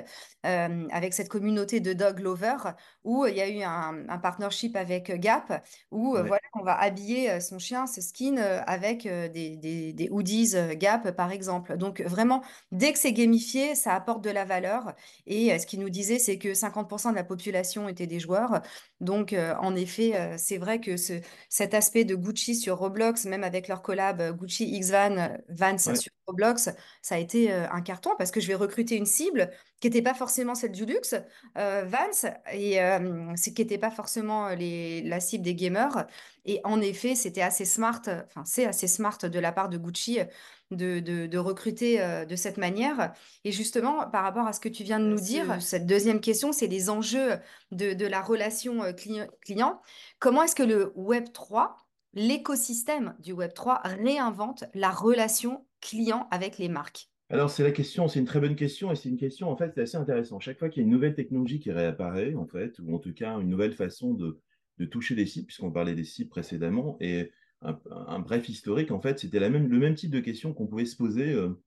euh, 0.45 0.87
avec 0.91 1.13
cette 1.13 1.29
communauté 1.29 1.79
de 1.79 1.93
dog 1.93 2.19
lovers, 2.19 2.75
où 3.03 3.25
il 3.25 3.35
y 3.35 3.41
a 3.41 3.49
eu 3.49 3.63
un, 3.63 4.19
partnership 4.19 4.75
avec 4.75 5.11
Gap, 5.19 5.65
où 5.91 6.11
voilà, 6.11 6.39
on 6.53 6.63
va 6.63 6.79
habiller 6.79 7.31
euh, 7.31 7.39
son 7.39 7.59
chien, 7.59 7.87
ce 7.87 8.01
skin, 8.01 8.37
avec 8.37 9.07
des, 9.07 9.57
des, 9.57 9.93
des, 9.93 10.09
hoodies 10.09 10.53
Gap, 10.75 11.11
par 11.11 11.31
exemple. 11.31 11.77
Donc 11.77 12.01
vraiment, 12.01 12.43
dès 12.71 12.93
que 12.93 12.99
c'est 12.99 13.13
gamifié, 13.13 13.75
ça 13.75 13.93
apporte 13.93 14.23
de 14.23 14.29
la 14.29 14.45
valeur. 14.45 14.93
Et 15.25 15.57
ce 15.57 15.65
qu'il 15.65 15.79
nous 15.79 15.89
disait, 15.89 16.19
c'est 16.19 16.37
que 16.37 16.53
50% 16.53 17.11
de 17.11 17.15
la 17.15 17.23
population 17.23 17.89
étaient 17.89 18.07
des 18.07 18.19
joueurs. 18.19 18.61
Donc, 19.01 19.35
en 19.59 19.75
effet, 19.75 20.35
c'est 20.37 20.57
vrai 20.57 20.79
que 20.79 20.97
ce, 20.97 21.13
cet 21.49 21.73
aspect 21.73 22.05
de 22.05 22.15
Gucci 22.15 22.55
sur 22.55 22.84
Roblox, 22.85 23.25
même 23.25 23.43
avec 23.43 23.67
leur 23.67 23.81
collab 23.81 24.21
euh, 24.21 24.31
Gucci 24.31 24.65
X 24.75 24.91
Van, 24.91 25.17
euh, 25.17 25.27
Vans 25.49 25.77
sur 25.77 26.11
Roblox, 26.27 26.69
ça 27.01 27.15
a 27.15 27.17
été 27.17 27.51
euh, 27.51 27.67
un 27.71 27.81
carton 27.81 28.11
parce 28.17 28.29
que 28.29 28.39
je 28.39 28.47
vais 28.47 28.55
recruter 28.55 28.95
une 28.95 29.07
cible 29.07 29.49
qui 29.79 29.87
n'était 29.87 30.03
pas 30.03 30.13
forcément 30.13 30.55
celle 30.55 30.71
du 30.71 30.85
luxe, 30.85 31.15
Vans, 31.55 32.29
et 32.53 32.79
qui 33.43 33.61
n'était 33.61 33.77
pas 33.77 33.91
forcément 33.91 34.49
les, 34.49 35.01
la 35.03 35.19
cible 35.19 35.43
des 35.43 35.53
gamers. 35.53 36.07
Et 36.45 36.61
en 36.63 36.79
effet, 36.79 37.13
c'était 37.13 37.41
assez 37.41 37.65
smart, 37.65 38.01
enfin, 38.07 38.43
c'est 38.45 38.65
assez 38.65 38.87
smart 38.87 39.17
de 39.21 39.39
la 39.39 39.51
part 39.51 39.69
de 39.69 39.77
Gucci 39.77 40.19
de, 40.71 40.99
de, 40.99 41.37
recruter 41.37 41.99
de 42.25 42.35
cette 42.35 42.57
manière. 42.57 43.13
Et 43.43 43.51
justement, 43.51 44.09
par 44.09 44.23
rapport 44.23 44.47
à 44.47 44.53
ce 44.53 44.61
que 44.61 44.69
tu 44.69 44.83
viens 44.83 44.99
de 44.99 45.05
nous 45.05 45.19
dire, 45.19 45.61
cette 45.61 45.85
deuxième 45.85 46.21
question, 46.21 46.53
c'est 46.53 46.67
les 46.67 46.89
enjeux 46.89 47.33
de, 47.71 47.93
de 47.93 48.07
la 48.07 48.21
relation 48.21 48.81
client. 48.93 49.81
Comment 50.19 50.43
est-ce 50.43 50.55
que 50.55 50.63
le 50.63 50.93
Web 50.95 51.25
3 51.33 51.84
l'écosystème 52.15 53.15
du 53.19 53.33
Web3 53.33 53.81
réinvente 53.83 54.63
la 54.73 54.89
relation 54.89 55.65
client 55.81 56.27
avec 56.31 56.57
les 56.57 56.69
marques 56.69 57.09
alors, 57.31 57.49
c'est 57.49 57.63
la 57.63 57.71
question, 57.71 58.07
c'est 58.07 58.19
une 58.19 58.25
très 58.25 58.39
bonne 58.39 58.55
question 58.55 58.91
et 58.91 58.95
c'est 58.95 59.09
une 59.09 59.17
question, 59.17 59.49
en 59.49 59.57
fait, 59.57 59.71
c'est 59.73 59.81
assez 59.81 59.97
intéressant. 59.97 60.39
Chaque 60.39 60.59
fois 60.59 60.69
qu'il 60.69 60.83
y 60.83 60.85
a 60.85 60.85
une 60.85 60.93
nouvelle 60.93 61.15
technologie 61.15 61.59
qui 61.59 61.71
réapparaît, 61.71 62.35
en 62.35 62.45
fait, 62.45 62.77
ou 62.77 62.93
en 62.95 62.99
tout 62.99 63.13
cas 63.13 63.39
une 63.39 63.49
nouvelle 63.49 63.73
façon 63.73 64.13
de, 64.13 64.39
toucher 64.85 65.15
des 65.15 65.25
sites, 65.25 65.47
puisqu'on 65.47 65.71
parlait 65.71 65.95
des 65.95 66.03
sites 66.03 66.29
précédemment, 66.29 66.97
et 66.99 67.31
un, 67.61 68.19
bref 68.19 68.47
historique, 68.47 68.91
en 68.91 69.01
fait, 69.01 69.17
c'était 69.17 69.39
le 69.39 69.49
même 69.49 69.95
type 69.95 70.11
de 70.11 70.19
question 70.19 70.53
qu'on 70.53 70.67
pouvait 70.67 70.85
se 70.85 70.95
poser 70.95 71.33
euh, 71.33 71.59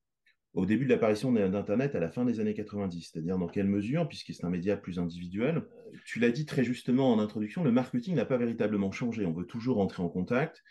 au 0.59 0.67
début 0.67 0.87
de 0.87 0.91
l'apparition 0.91 1.31
d'Internet 1.31 1.95
à 1.95 2.01
la 2.01 2.11
fin 2.11 2.25
des 2.25 2.41
années 2.41 2.53
90, 2.53 3.11
c'est-à-dire 3.13 3.39
dans 3.39 3.47
quelle 3.47 3.69
mesure, 3.69 4.09
puisque 4.09 4.35
c'est 4.35 4.45
un 4.45 4.51
média 4.51 4.77
plus 4.77 4.99
individuel. 4.99 5.63
Tu 6.05 6.19
l'as 6.19 6.33
dit 6.33 6.47
très 6.47 6.65
justement 6.65 7.13
en 7.13 7.21
introduction, 7.21 7.63
le 7.63 7.71
marketing 7.71 8.17
n'a 8.17 8.25
pas 8.25 8.39
véritablement 8.39 8.91
changé. 8.91 9.25
On 9.25 9.33
veut 9.33 9.47
toujours 9.47 9.79
entrer 9.79 10.03
en 10.03 10.09
contact. 10.09 10.65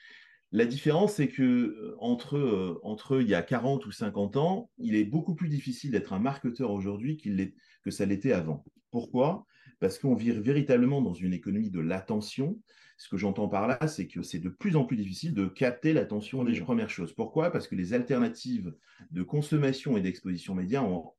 La 0.52 0.66
différence, 0.66 1.14
c'est 1.14 1.30
que 1.30 1.42
euh, 1.42 1.96
entre, 2.00 2.38
euh, 2.38 2.80
entre 2.84 3.22
il 3.22 3.30
y 3.30 3.34
a 3.34 3.42
40 3.42 3.86
ou 3.86 3.92
50 3.92 4.36
ans, 4.36 4.70
il 4.78 4.96
est 4.96 5.06
beaucoup 5.06 5.36
plus 5.36 5.48
difficile 5.48 5.92
d'être 5.92 6.12
un 6.12 6.20
marketeur 6.20 6.72
aujourd'hui 6.72 7.16
qu'il 7.16 7.54
que 7.82 7.92
ça 7.92 8.06
l'était 8.06 8.34
avant. 8.34 8.66
Pourquoi? 8.92 9.46
Parce 9.80 10.00
qu'on 10.00 10.16
vit 10.16 10.32
véritablement 10.32 11.02
dans 11.02 11.14
une 11.14 11.34
économie 11.34 11.72
de 11.72 11.80
l'attention. 11.80 12.60
Ce 12.98 13.10
que 13.10 13.18
j'entends 13.18 13.48
par 13.48 13.68
là, 13.68 13.88
c'est 13.88 14.08
que 14.08 14.24
c'est 14.24 14.40
de 14.40 14.50
plus 14.50 14.76
en 14.76 14.84
plus 14.84 14.98
difficile 14.98 15.36
de 15.36 15.46
capter 15.46 15.94
l'attention 15.94 16.44
des 16.44 16.60
premières 16.60 16.90
choses. 16.90 17.14
Pourquoi? 17.14 17.52
Parce 17.52 17.68
que 17.68 17.76
les 17.76 17.94
alternatives 17.94 18.74
de 19.12 19.22
consommation 19.22 19.98
et 19.98 20.02
d'exposition 20.02 20.56
média 20.56 20.84
ont, 20.84 21.14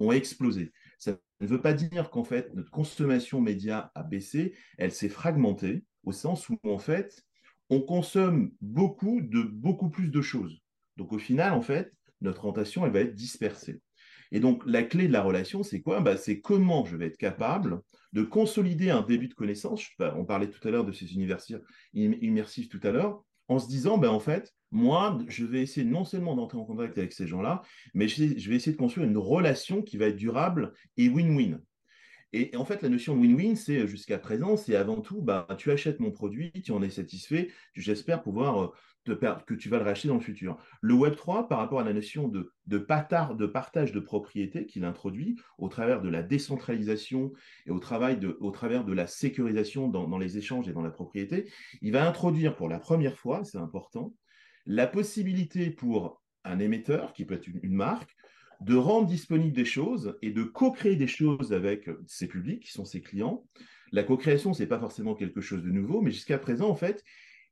ont, 0.00 0.12
explosé. 0.12 0.72
Ça 0.98 1.16
ne 1.40 1.46
veut 1.46 1.60
pas 1.60 1.72
dire 1.72 2.10
qu'en 2.10 2.24
fait, 2.24 2.52
notre 2.54 2.72
consommation 2.72 3.40
média 3.40 3.92
a 3.94 4.02
baissé, 4.02 4.54
elle 4.76 4.90
s'est 4.90 5.08
fragmentée, 5.08 5.84
au 6.02 6.10
sens 6.10 6.48
où, 6.48 6.58
en 6.64 6.78
fait, 6.78 7.24
on 7.68 7.80
consomme 7.80 8.52
beaucoup 8.60 9.20
de 9.20 9.42
beaucoup 9.42 9.88
plus 9.88 10.08
de 10.08 10.20
choses. 10.20 10.60
Donc, 10.96 11.12
au 11.12 11.18
final, 11.18 11.52
en 11.52 11.62
fait, 11.62 11.92
notre 12.20 12.42
tentation, 12.42 12.84
elle 12.84 12.92
va 12.92 13.00
être 13.00 13.14
dispersée. 13.14 13.80
Et 14.32 14.40
donc, 14.40 14.62
la 14.66 14.82
clé 14.82 15.08
de 15.08 15.12
la 15.12 15.22
relation, 15.22 15.62
c'est 15.62 15.80
quoi? 15.80 16.00
Bah, 16.00 16.16
C'est 16.16 16.40
comment 16.40 16.84
je 16.84 16.96
vais 16.96 17.06
être 17.06 17.16
capable 17.16 17.80
de 18.12 18.22
consolider 18.22 18.90
un 18.90 19.02
début 19.02 19.28
de 19.28 19.34
connaissance. 19.34 19.84
On 20.16 20.24
parlait 20.24 20.48
tout 20.50 20.66
à 20.66 20.70
l'heure 20.70 20.84
de 20.84 20.92
ces 20.92 21.12
univers 21.14 21.38
immersifs 21.94 22.68
tout 22.68 22.80
à 22.82 22.90
l'heure, 22.90 23.24
en 23.48 23.58
se 23.58 23.68
disant, 23.68 23.98
bah, 23.98 24.12
en 24.12 24.20
fait, 24.20 24.54
moi, 24.70 25.18
je 25.28 25.44
vais 25.44 25.62
essayer 25.62 25.84
non 25.84 26.04
seulement 26.04 26.36
d'entrer 26.36 26.58
en 26.58 26.64
contact 26.64 26.96
avec 26.98 27.12
ces 27.12 27.26
gens-là, 27.26 27.62
mais 27.94 28.06
je 28.06 28.50
vais 28.50 28.56
essayer 28.56 28.72
de 28.72 28.76
construire 28.76 29.08
une 29.08 29.18
relation 29.18 29.82
qui 29.82 29.96
va 29.96 30.06
être 30.06 30.16
durable 30.16 30.72
et 30.96 31.08
win-win. 31.08 31.60
Et, 32.32 32.54
en 32.56 32.64
fait, 32.64 32.82
la 32.82 32.88
notion 32.88 33.16
win-win, 33.16 33.56
c'est 33.56 33.88
jusqu'à 33.88 34.18
présent, 34.18 34.56
c'est 34.56 34.76
avant 34.76 35.00
tout, 35.00 35.20
bah, 35.20 35.48
tu 35.58 35.72
achètes 35.72 35.98
mon 35.98 36.12
produit, 36.12 36.52
tu 36.62 36.70
en 36.70 36.82
es 36.82 36.90
satisfait, 36.90 37.48
j'espère 37.74 38.22
pouvoir 38.22 38.72
que 39.04 39.54
tu 39.54 39.68
vas 39.68 39.78
le 39.78 39.84
racheter 39.84 40.08
dans 40.08 40.14
le 40.14 40.20
futur. 40.20 40.58
Le 40.80 40.94
Web 40.94 41.16
3, 41.16 41.48
par 41.48 41.58
rapport 41.58 41.80
à 41.80 41.84
la 41.84 41.92
notion 41.92 42.28
de, 42.28 42.52
de, 42.66 42.78
de 42.78 43.46
partage 43.46 43.92
de 43.92 44.00
propriété 44.00 44.66
qu'il 44.66 44.84
introduit 44.84 45.36
au 45.58 45.68
travers 45.68 46.00
de 46.00 46.08
la 46.08 46.22
décentralisation 46.22 47.32
et 47.66 47.70
au, 47.70 47.78
travail 47.78 48.18
de, 48.18 48.36
au 48.40 48.50
travers 48.50 48.84
de 48.84 48.92
la 48.92 49.06
sécurisation 49.06 49.88
dans, 49.88 50.06
dans, 50.06 50.18
les 50.18 50.38
échanges 50.38 50.68
et 50.68 50.72
dans 50.72 50.82
la 50.82 50.90
propriété, 50.90 51.50
il 51.82 51.92
va 51.92 52.06
introduire 52.06 52.56
pour 52.56 52.68
la 52.68 52.78
première 52.78 53.16
fois, 53.16 53.44
c'est 53.44 53.58
important, 53.58 54.14
la 54.66 54.86
possibilité 54.86 55.70
pour 55.70 56.22
un 56.44 56.58
émetteur, 56.58 57.12
qui 57.12 57.24
peut 57.24 57.34
être 57.34 57.46
une, 57.46 57.74
marque, 57.74 58.14
de 58.60 58.74
rendre 58.74 59.06
disponibles 59.06 59.54
des 59.54 59.64
choses 59.64 60.18
et 60.22 60.30
de 60.30 60.42
co-créer 60.42 60.96
des 60.96 61.06
choses 61.06 61.52
avec 61.52 61.88
ses 62.06 62.28
publics, 62.28 62.64
qui 62.64 62.72
sont 62.72 62.84
ses 62.84 63.00
clients. 63.00 63.44
La 63.92 64.04
co-création, 64.04 64.52
ce 64.52 64.62
n'est 64.62 64.68
pas 64.68 64.78
forcément 64.78 65.14
quelque 65.14 65.40
chose 65.40 65.62
de 65.62 65.70
nouveau, 65.70 66.00
mais 66.02 66.10
jusqu'à 66.10 66.38
présent, 66.38 66.68
en 66.68 66.74
fait, 66.74 67.02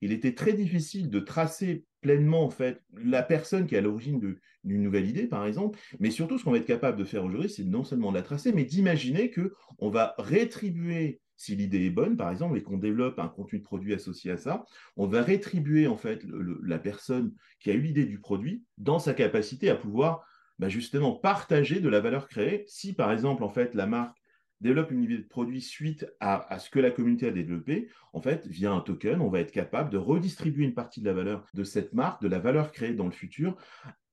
il 0.01 0.13
était 0.13 0.35
très 0.35 0.53
difficile 0.53 1.11
de 1.11 1.21
tracer 1.21 1.85
pleinement 2.01 2.45
en 2.45 2.51
fait 2.51 2.83
la 3.03 3.23
personne 3.23 3.67
qui 3.67 3.75
est 3.75 3.79
à 3.79 3.81
l'origine 3.83 4.37
d'une 4.65 4.83
nouvelle 4.83 5.09
idée, 5.09 5.27
par 5.27 5.47
exemple. 5.47 5.79
Mais 5.99 6.11
surtout, 6.11 6.39
ce 6.39 6.45
qu'on 6.45 6.53
va 6.53 6.59
être 6.59 6.67
capable 6.67 6.99
de 6.99 7.05
faire 7.05 7.25
aujourd'hui, 7.25 7.51
c'est 7.51 7.65
non 7.65 7.85
seulement 7.85 8.11
de 8.11 8.17
la 8.17 8.23
tracer, 8.23 8.53
mais 8.53 8.65
d'imaginer 8.65 9.31
que 9.31 9.53
on 9.79 9.91
va 9.91 10.15
rétribuer 10.19 11.21
si 11.39 11.55
l'idée 11.55 11.87
est 11.87 11.91
bonne, 11.91 12.17
par 12.17 12.31
exemple, 12.31 12.59
et 12.59 12.63
qu'on 12.63 12.79
développe 12.79 13.21
un 13.21 13.29
contenu 13.29 13.61
de 13.61 13.65
produit 13.65 13.95
associé 13.95 14.33
à 14.33 14.37
ça, 14.37 14.65
on 14.97 15.07
va 15.07 15.23
rétribuer 15.23 15.87
en 15.87 15.97
fait 15.97 16.25
la 16.65 16.81
personne 16.81 17.33
qui 17.61 17.71
a 17.71 17.75
eu 17.75 17.81
l'idée 17.81 18.05
du 18.05 18.19
produit 18.19 18.65
dans 18.77 18.99
sa 18.99 19.15
capacité 19.15 19.71
à 19.71 19.77
pouvoir 19.77 20.27
bah, 20.59 20.69
justement 20.69 21.13
partager 21.13 21.79
de 21.79 21.89
la 21.89 22.01
valeur 22.01 22.27
créée. 22.27 22.65
Si 22.67 22.93
par 22.93 23.13
exemple 23.13 23.45
en 23.45 23.51
fait 23.51 23.77
la 23.77 23.87
marque 23.87 24.18
développe 24.61 24.91
une 24.91 25.05
idée 25.05 25.19
de 25.19 25.29
produit 25.29 25.61
suite 25.61 26.07
à, 26.21 26.59
ce 26.59 26.71
que 26.71 26.79
la 26.79 26.91
communauté 26.91 27.29
a 27.29 27.31
développé, 27.31 27.89
en 28.13 28.21
fait, 28.21 28.47
via 28.47 28.73
un 28.73 28.81
token, 28.81 29.21
on 29.21 29.29
va 29.29 29.41
être 29.41 29.53
capable 29.53 29.91
de 29.91 29.99
redistribuer 29.99 30.65
une 30.65 30.75
partie 30.75 31.01
de 31.01 31.07
la 31.07 31.13
valeur 31.13 31.47
de 31.55 31.65
cette 31.65 31.93
marque, 31.93 32.23
de 32.23 32.29
la 32.29 32.39
valeur 32.39 32.73
créée 32.73 32.95
dans 32.95 33.07
le 33.07 33.13
futur, 33.13 33.57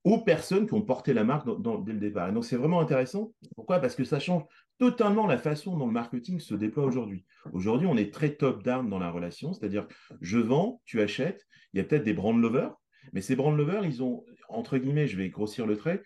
aux 0.04 0.20
personnes 0.20 0.68
qui 0.68 0.74
ont 0.76 0.84
porté 0.84 1.14
la 1.14 1.24
marque 1.24 1.48
dès 1.84 1.94
le 1.94 2.00
départ. 2.00 2.30
Et 2.30 2.32
donc, 2.32 2.46
c'est 2.46 2.58
vraiment 2.58 2.80
intéressant. 2.80 3.34
Pourquoi? 3.56 3.80
Parce 3.80 3.96
que 3.96 4.04
ça 4.04 4.20
change 4.20 4.44
totalement 4.78 5.26
la 5.26 5.38
façon 5.38 5.78
dont 5.78 5.88
le 5.88 5.94
marketing 5.94 6.40
se 6.40 6.54
déploie 6.54 6.86
aujourd'hui. 6.86 7.26
Aujourd'hui, 7.54 7.88
on 7.88 7.98
est 7.98 8.14
très 8.14 8.36
top-down 8.36 8.88
dans 8.90 9.00
la 9.00 9.10
relation, 9.10 9.54
c'est-à-dire 9.54 9.88
je 10.22 10.38
vends, 10.38 10.82
tu 10.86 11.02
achètes, 11.02 11.48
il 11.74 11.78
y 11.78 11.82
a 11.82 11.84
peut-être 11.84 12.04
des 12.04 12.14
brand 12.14 12.40
lovers, 12.40 12.76
mais 13.14 13.22
ces 13.22 13.36
brand 13.36 13.56
lovers, 13.56 13.86
ils 13.86 14.04
ont, 14.04 14.26
entre 14.50 14.78
guillemets, 14.78 15.08
je 15.08 15.18
vais 15.18 15.30
grossir 15.30 15.66
le 15.66 15.78
trait, 15.78 16.04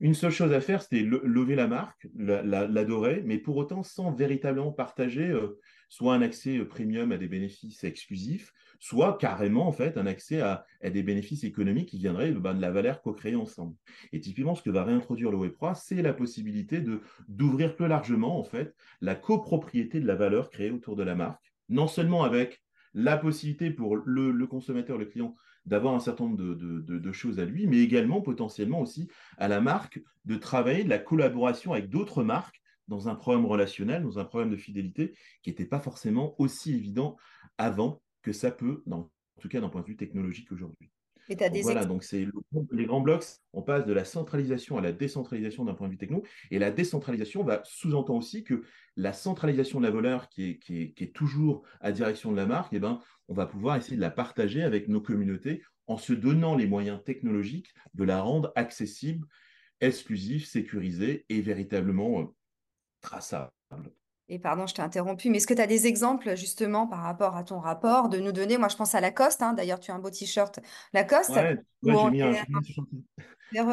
une 0.00 0.14
seule 0.14 0.32
chose 0.32 0.52
à 0.52 0.60
faire, 0.60 0.82
c'était 0.82 1.02
lever 1.02 1.54
la 1.54 1.68
marque, 1.68 2.08
l'adorer, 2.16 3.22
mais 3.24 3.38
pour 3.38 3.56
autant 3.56 3.82
sans 3.82 4.12
véritablement 4.12 4.72
partager 4.72 5.30
euh, 5.30 5.60
soit 5.88 6.14
un 6.14 6.22
accès 6.22 6.58
euh, 6.58 6.66
premium 6.66 7.12
à 7.12 7.16
des 7.16 7.28
bénéfices 7.28 7.84
exclusifs, 7.84 8.52
soit 8.80 9.16
carrément 9.18 9.68
en 9.68 9.72
fait 9.72 9.96
un 9.96 10.06
accès 10.06 10.40
à, 10.40 10.66
des 10.82 11.02
bénéfices 11.02 11.44
économiques 11.44 11.90
qui 11.90 11.98
viendraient 11.98 12.32
bah, 12.32 12.54
de 12.54 12.60
la 12.60 12.72
valeur 12.72 13.02
co-créée 13.02 13.36
ensemble. 13.36 13.76
Et 14.12 14.20
typiquement, 14.20 14.54
ce 14.54 14.62
que 14.62 14.70
va 14.70 14.84
réintroduire 14.84 15.30
le 15.30 15.38
Web3, 15.38 15.80
c'est 15.80 16.02
la 16.02 16.12
possibilité 16.12 16.84
d'ouvrir 17.28 17.76
plus 17.76 17.86
largement 17.86 18.38
en 18.38 18.44
fait 18.44 18.74
la 19.00 19.14
copropriété 19.14 20.00
de 20.00 20.06
la 20.06 20.16
valeur 20.16 20.50
créée 20.50 20.70
autour 20.70 20.96
de 20.96 21.04
la 21.04 21.14
marque, 21.14 21.54
non 21.68 21.86
seulement 21.86 22.24
avec 22.24 22.62
la 22.94 23.16
possibilité 23.16 23.70
pour 23.70 23.96
le 23.96 24.46
consommateur, 24.46 24.98
le 24.98 25.06
client, 25.06 25.34
d'avoir 25.66 25.94
un 25.94 26.00
certain 26.00 26.24
nombre 26.24 26.36
de, 26.36 27.12
choses 27.12 27.38
à 27.38 27.44
lui, 27.44 27.66
mais 27.66 27.78
également 27.78 28.20
potentiellement 28.20 28.80
aussi 28.80 29.08
à 29.38 29.48
la 29.48 29.60
marque 29.60 30.00
de 30.24 30.36
travailler 30.36 30.84
de 30.84 30.90
la 30.90 30.98
collaboration 30.98 31.72
avec 31.72 31.88
d'autres 31.88 32.22
marques 32.22 32.60
dans 32.88 33.08
un 33.08 33.14
programme 33.14 33.46
relationnel, 33.46 34.02
dans 34.02 34.18
un 34.18 34.24
programme 34.24 34.50
de 34.50 34.56
fidélité 34.56 35.14
qui 35.42 35.50
n'était 35.50 35.64
pas 35.64 35.80
forcément 35.80 36.34
aussi 36.38 36.74
évident 36.74 37.16
avant 37.56 38.02
que 38.22 38.32
ça 38.32 38.50
peut, 38.50 38.82
en 38.90 39.10
tout 39.40 39.48
cas 39.48 39.60
d'un 39.60 39.68
point 39.68 39.80
de 39.80 39.86
vue 39.86 39.96
technologique 39.96 40.52
aujourd'hui. 40.52 40.90
Et 41.28 41.36
des 41.36 41.62
voilà, 41.62 41.84
donc 41.84 42.04
c'est 42.04 42.26
les 42.70 42.86
grands 42.86 43.00
blocs, 43.00 43.24
on 43.52 43.62
passe 43.62 43.86
de 43.86 43.92
la 43.92 44.04
centralisation 44.04 44.76
à 44.76 44.80
la 44.80 44.92
décentralisation 44.92 45.64
d'un 45.64 45.74
point 45.74 45.86
de 45.86 45.92
vue 45.92 45.98
techno, 45.98 46.22
et 46.50 46.58
la 46.58 46.70
décentralisation 46.70 47.44
va 47.44 47.62
sous-entend 47.64 48.16
aussi 48.16 48.44
que 48.44 48.62
la 48.96 49.12
centralisation 49.12 49.80
de 49.80 49.86
la 49.86 49.90
valeur 49.90 50.28
qui 50.28 50.50
est, 50.50 50.58
qui 50.58 50.94
est, 50.96 51.14
toujours 51.14 51.62
à 51.80 51.92
direction 51.92 52.30
de 52.30 52.36
la 52.36 52.46
marque, 52.46 52.72
eh 52.72 52.78
ben, 52.78 53.00
on 53.28 53.34
va 53.34 53.46
pouvoir 53.46 53.76
essayer 53.76 53.96
de 53.96 54.00
la 54.00 54.10
partager 54.10 54.62
avec 54.62 54.88
nos 54.88 55.00
communautés 55.00 55.62
en 55.86 55.96
se 55.96 56.12
donnant 56.12 56.56
les 56.56 56.66
moyens 56.66 57.02
technologiques 57.02 57.74
de 57.94 58.04
la 58.04 58.20
rendre 58.20 58.52
accessible, 58.54 59.26
exclusive, 59.80 60.46
sécurisée 60.46 61.24
et 61.28 61.40
véritablement 61.40 62.20
euh, 62.20 62.24
traçable. 63.00 63.50
Et 64.28 64.38
pardon, 64.38 64.66
je 64.66 64.74
t'ai 64.74 64.82
interrompu, 64.82 65.28
mais 65.28 65.36
est-ce 65.36 65.46
que 65.46 65.54
tu 65.54 65.60
as 65.60 65.66
des 65.66 65.86
exemples 65.86 66.34
justement 66.34 66.86
par 66.86 67.00
rapport 67.00 67.36
à 67.36 67.44
ton 67.44 67.58
rapport 67.58 68.08
de 68.08 68.18
nous 68.18 68.32
donner? 68.32 68.56
Moi, 68.56 68.68
je 68.68 68.76
pense 68.76 68.94
à 68.94 69.00
Lacoste. 69.00 69.42
Hein, 69.42 69.52
D'ailleurs, 69.52 69.80
tu 69.80 69.90
as 69.90 69.94
un 69.94 69.98
beau 69.98 70.10
t-shirt 70.10 70.60
Lacoste. 70.94 71.30
Ouais, 71.30 71.58
j'ai 71.82 72.10
mis 72.10 72.22
un, 72.22 72.34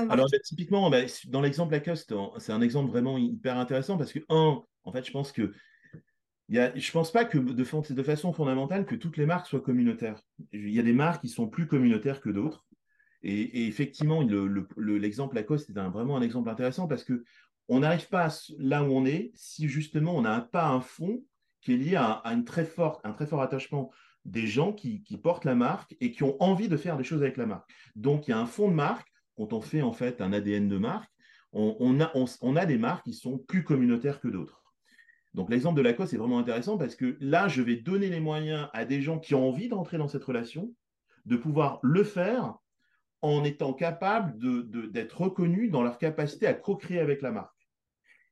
Alors, 0.09 0.27
bah, 0.29 0.39
typiquement, 0.43 0.89
bah, 0.89 1.03
dans 1.27 1.41
l'exemple 1.41 1.71
Lacoste, 1.71 2.13
c'est 2.39 2.51
un 2.51 2.61
exemple 2.61 2.91
vraiment 2.91 3.17
hyper 3.17 3.57
intéressant 3.57 3.97
parce 3.97 4.11
que, 4.11 4.19
un, 4.27 4.61
en 4.83 4.91
fait, 4.91 5.05
je 5.05 5.11
pense 5.11 5.31
que 5.31 5.53
je 6.49 6.59
ne 6.59 6.91
pense 6.91 7.13
pas 7.13 7.23
que 7.23 7.37
de, 7.37 7.53
de, 7.53 8.03
façon 8.03 8.33
fondamentale 8.33 8.85
que 8.85 8.95
toutes 8.95 9.15
les 9.15 9.25
marques 9.25 9.47
soient 9.47 9.61
communautaires. 9.61 10.21
Il 10.51 10.69
y 10.69 10.79
a 10.79 10.83
des 10.83 10.91
marques 10.91 11.21
qui 11.21 11.29
sont 11.29 11.47
plus 11.47 11.65
communautaires 11.65 12.19
que 12.19 12.29
d'autres. 12.29 12.65
Et, 13.23 13.67
effectivement, 13.67 14.21
l'exemple 14.75 15.35
Lacoste 15.35 15.69
est 15.69 15.73
vraiment 15.73 16.17
un 16.17 16.21
exemple 16.21 16.49
intéressant 16.49 16.87
parce 16.87 17.05
que 17.05 17.23
on 17.73 17.79
n'arrive 17.79 18.09
pas 18.09 18.27
là 18.59 18.83
où 18.83 18.87
on 18.87 19.05
est 19.05 19.31
si 19.33 19.69
justement 19.69 20.13
on 20.17 20.23
n'a 20.23 20.41
pas 20.41 20.67
un 20.67 20.81
fond 20.81 21.23
qui 21.61 21.73
est 21.73 21.77
lié 21.77 21.95
à, 21.95 22.21
une 22.25 22.43
très 22.43 22.69
un 23.05 23.13
très 23.13 23.25
fort 23.25 23.41
attachement 23.41 23.91
des 24.25 24.45
gens 24.45 24.73
qui, 24.73 25.01
portent 25.23 25.45
la 25.45 25.55
marque 25.55 25.95
et 26.01 26.11
qui 26.11 26.23
ont 26.23 26.35
envie 26.43 26.67
de 26.67 26.75
faire 26.75 26.97
des 26.97 27.05
choses 27.05 27.21
avec 27.21 27.37
la 27.37 27.45
marque. 27.45 27.71
Donc 27.95 28.27
il 28.27 28.31
y 28.31 28.33
a 28.33 28.39
un 28.39 28.45
fond 28.45 28.67
de 28.67 28.73
marque, 28.73 29.07
quand 29.37 29.53
on 29.53 29.61
fait 29.61 29.81
en 29.81 29.93
fait 29.93 30.19
un 30.19 30.33
ADN 30.33 30.67
de 30.67 30.77
marque, 30.77 31.09
on, 31.53 32.01
a, 32.01 32.11
on 32.41 32.55
a 32.57 32.65
des 32.65 32.77
marques 32.77 33.05
qui 33.05 33.13
sont 33.13 33.37
plus 33.37 33.63
communautaires 33.63 34.19
que 34.19 34.27
d'autres. 34.27 34.61
Donc 35.33 35.49
l'exemple 35.49 35.77
de 35.77 35.81
Lacoste 35.81 36.13
est 36.13 36.17
vraiment 36.17 36.39
intéressant 36.39 36.77
parce 36.77 36.95
que 36.95 37.17
là, 37.21 37.47
je 37.47 37.61
vais 37.61 37.77
donner 37.77 38.09
les 38.09 38.19
moyens 38.19 38.67
à 38.73 38.83
des 38.83 39.01
gens 39.01 39.17
qui 39.17 39.33
ont 39.33 39.47
envie 39.47 39.69
d'entrer 39.69 39.97
dans 39.97 40.09
cette 40.09 40.25
relation, 40.25 40.73
de 41.25 41.37
pouvoir 41.37 41.79
le 41.83 42.03
faire 42.03 42.55
en 43.21 43.45
étant 43.45 43.71
capable 43.71 44.37
d'être 44.91 45.21
reconnus 45.21 45.71
dans 45.71 45.83
leur 45.83 45.97
capacité 45.99 46.47
à 46.47 46.53
co-créer 46.53 46.99
avec 46.99 47.21
la 47.21 47.31
marque. 47.31 47.60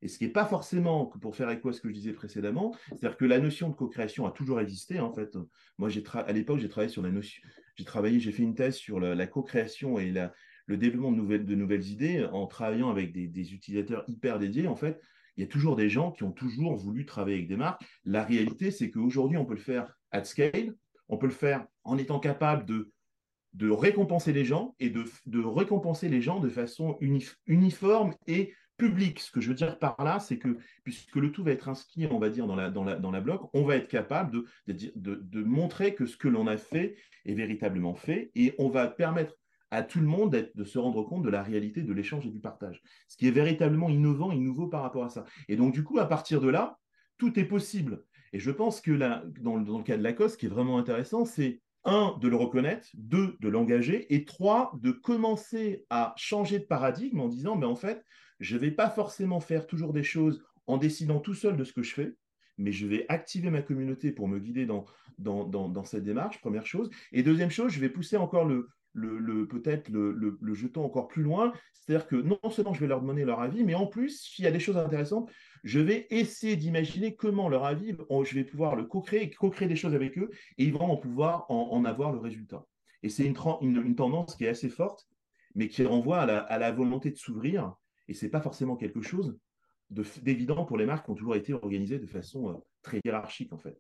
Et 0.01 0.07
ce 0.07 0.17
qui 0.17 0.25
n'est 0.25 0.31
pas 0.31 0.45
forcément, 0.45 1.05
pour 1.05 1.35
faire 1.35 1.49
écho 1.49 1.69
à 1.69 1.73
ce 1.73 1.81
que 1.81 1.89
je 1.89 1.93
disais 1.93 2.13
précédemment, 2.13 2.75
c'est-à-dire 2.87 3.17
que 3.17 3.25
la 3.25 3.39
notion 3.39 3.69
de 3.69 3.75
co-création 3.75 4.25
a 4.25 4.31
toujours 4.31 4.61
existé. 4.61 4.99
En 4.99 5.11
fait, 5.11 5.37
moi, 5.77 5.89
à 6.13 6.31
l'époque, 6.31 6.59
j'ai 6.59 6.69
travaillé 6.69 6.91
sur 6.91 7.01
la 7.01 7.11
notion, 7.11 7.41
j'ai 7.75 7.83
travaillé, 7.83 8.19
j'ai 8.19 8.31
fait 8.31 8.43
une 8.43 8.55
thèse 8.55 8.75
sur 8.75 8.99
la, 8.99 9.27
co-création 9.27 9.99
et 9.99 10.11
le 10.11 10.77
développement 10.77 11.11
de 11.11 11.55
nouvelles, 11.55 11.87
idées 11.87 12.25
en 12.31 12.47
travaillant 12.47 12.89
avec 12.89 13.11
des, 13.11 13.53
utilisateurs 13.53 14.05
hyper 14.07 14.39
dédiés. 14.39 14.67
En 14.67 14.75
fait, 14.75 15.01
il 15.35 15.41
y 15.41 15.43
a 15.43 15.47
toujours 15.47 15.75
des 15.75 15.89
gens 15.89 16.11
qui 16.11 16.23
ont 16.23 16.31
toujours 16.31 16.75
voulu 16.75 17.05
travailler 17.05 17.37
avec 17.37 17.47
des 17.47 17.57
marques. 17.57 17.81
La 18.05 18.23
réalité, 18.23 18.71
c'est 18.71 18.89
qu'aujourd'hui, 18.91 19.37
on 19.37 19.45
peut 19.45 19.55
le 19.55 19.59
faire 19.59 19.93
at 20.11 20.23
scale, 20.23 20.75
on 21.09 21.17
peut 21.17 21.27
le 21.27 21.33
faire 21.33 21.65
en 21.83 21.97
étant 21.97 22.19
capable 22.19 22.65
de, 22.65 22.91
récompenser 23.69 24.31
les 24.31 24.45
gens 24.45 24.75
et 24.79 24.89
de, 24.89 25.03
de 25.25 25.39
récompenser 25.39 26.07
les 26.07 26.21
gens 26.21 26.39
de 26.39 26.49
façon 26.49 26.97
uniforme 27.47 28.13
et 28.27 28.53
publique. 28.79 29.19
Ce 29.19 29.29
que 29.29 29.41
je 29.41 29.49
veux 29.49 29.53
dire 29.53 29.77
par 29.77 30.03
là, 30.03 30.19
c'est 30.19 30.39
que 30.39 30.57
puisque 30.83 31.15
le 31.15 31.31
tout 31.31 31.43
va 31.43 31.51
être 31.51 31.69
inscrit, 31.69 32.07
on 32.09 32.17
va 32.17 32.29
dire, 32.29 32.47
dans 32.47 32.55
la, 32.55 32.71
dans 32.71 32.83
la, 32.83 32.95
dans 32.95 33.11
bloc, 33.21 33.47
on 33.53 33.63
va 33.63 33.75
être 33.75 33.87
capable 33.87 34.43
de, 34.65 35.43
montrer 35.43 35.93
que 35.93 36.07
ce 36.07 36.17
que 36.17 36.27
l'on 36.27 36.47
a 36.47 36.57
fait 36.57 36.95
est 37.25 37.35
véritablement 37.35 37.93
fait 37.93 38.31
et 38.33 38.55
on 38.57 38.69
va 38.69 38.87
permettre 38.87 39.35
à 39.69 39.83
tout 39.83 39.99
le 39.99 40.07
monde 40.07 40.49
de 40.55 40.63
se 40.63 40.79
rendre 40.79 41.03
compte 41.03 41.21
de 41.21 41.29
la 41.29 41.43
réalité 41.43 41.83
de 41.83 41.93
l'échange 41.93 42.25
et 42.25 42.31
du 42.31 42.39
partage. 42.39 42.81
Ce 43.07 43.17
qui 43.17 43.27
est 43.27 43.31
véritablement 43.31 43.89
innovant 43.89 44.31
et 44.31 44.39
nouveau 44.39 44.67
par 44.67 44.81
rapport 44.81 45.03
à 45.03 45.09
ça. 45.09 45.25
Et 45.47 45.55
donc, 45.55 45.73
du 45.73 45.83
coup, 45.83 45.99
à 45.99 46.07
partir 46.07 46.41
de 46.41 46.47
là, 46.49 46.79
tout 47.19 47.39
est 47.39 47.45
possible. 47.45 48.03
Et 48.33 48.39
je 48.39 48.49
pense 48.49 48.81
que 48.81 48.91
là, 48.91 49.23
dans, 49.41 49.59
dans 49.59 49.77
le 49.77 49.83
cas 49.83 49.97
de 49.97 50.01
Lacoste, 50.01 50.35
ce 50.35 50.39
qui 50.39 50.45
est 50.47 50.49
vraiment 50.49 50.79
intéressant, 50.79 51.25
c'est 51.25 51.61
un, 51.89 52.17
de 52.19 52.27
le 52.27 52.35
reconnaître, 52.35 52.87
deux, 52.93 53.35
de 53.39 53.49
l'engager, 53.49 54.13
et 54.13 54.25
trois, 54.25 54.71
de 54.81 54.91
commencer 54.91 55.85
à 55.89 56.13
changer 56.17 56.59
de 56.59 56.65
paradigme 56.65 57.19
en 57.19 57.27
disant, 57.27 57.55
mais 57.55 57.65
en 57.65 57.75
fait, 57.75 58.05
je 58.39 58.55
ne 58.55 58.61
vais 58.61 58.71
pas 58.71 58.89
forcément 58.89 59.39
faire 59.39 59.67
toujours 59.67 59.93
des 59.93 60.03
choses 60.03 60.43
en 60.67 60.77
décidant 60.77 61.19
tout 61.19 61.33
seul 61.33 61.57
de 61.57 61.63
ce 61.63 61.73
que 61.73 61.83
je 61.83 61.93
fais, 61.93 62.15
mais 62.57 62.71
je 62.71 62.85
vais 62.85 63.05
activer 63.09 63.49
ma 63.49 63.61
communauté 63.61 64.11
pour 64.11 64.27
me 64.27 64.39
guider 64.39 64.65
dans, 64.65 64.85
cette 65.83 66.03
démarche, 66.03 66.39
première 66.39 66.65
chose. 66.65 66.89
Et 67.11 67.23
deuxième 67.23 67.49
chose, 67.49 67.71
je 67.71 67.79
vais 67.79 67.89
pousser 67.89 68.17
encore 68.17 68.45
le, 68.45 68.69
le, 68.93 69.47
peut-être 69.47 69.89
le, 69.89 70.11
le, 70.39 70.53
jeton 70.53 70.83
encore 70.83 71.07
plus 71.07 71.23
loin. 71.23 71.53
C'est-à-dire 71.73 72.07
que 72.07 72.15
non 72.15 72.37
seulement 72.51 72.73
je 72.73 72.81
vais 72.81 72.87
leur 72.87 73.01
demander 73.01 73.25
leur 73.25 73.39
avis, 73.39 73.63
mais 73.63 73.75
en 73.75 73.87
plus, 73.87 74.21
s'il 74.21 74.45
y 74.45 74.47
a 74.47 74.51
des 74.51 74.59
choses 74.59 74.77
intéressantes, 74.77 75.31
je 75.63 75.79
vais 75.79 76.07
essayer 76.09 76.55
d'imaginer 76.55 77.15
comment 77.15 77.49
leur 77.49 77.65
avis, 77.65 77.95
je 78.23 78.35
vais 78.35 78.43
pouvoir 78.43 78.75
le 78.75 78.85
co-créer, 78.85 79.29
co-créer 79.29 79.67
des 79.67 79.75
choses 79.75 79.93
avec 79.93 80.17
eux, 80.17 80.29
et 80.57 80.63
ils 80.63 80.73
vont 80.73 80.97
pouvoir 80.97 81.45
en, 81.49 81.83
avoir 81.85 82.11
le 82.11 82.19
résultat. 82.19 82.65
Et 83.03 83.09
c'est 83.09 83.25
une, 83.25 83.95
tendance 83.95 84.35
qui 84.35 84.45
est 84.45 84.49
assez 84.49 84.69
forte, 84.69 85.07
mais 85.55 85.67
qui 85.67 85.83
renvoie 85.85 86.19
à 86.19 86.57
la, 86.57 86.71
volonté 86.71 87.11
de 87.11 87.17
s'ouvrir. 87.17 87.73
Et 88.07 88.13
ce 88.13 88.25
n'est 88.25 88.31
pas 88.31 88.41
forcément 88.41 88.75
quelque 88.75 89.01
chose 89.01 89.37
d'évident 89.89 90.65
pour 90.65 90.77
les 90.77 90.85
marques 90.85 91.05
qui 91.05 91.11
ont 91.11 91.15
toujours 91.15 91.35
été 91.35 91.53
organisées 91.53 91.97
de 91.97 92.05
façon 92.05 92.49
euh, 92.49 92.53
très 92.83 92.99
hiérarchique, 93.03 93.51
en 93.53 93.57
fait. 93.57 93.75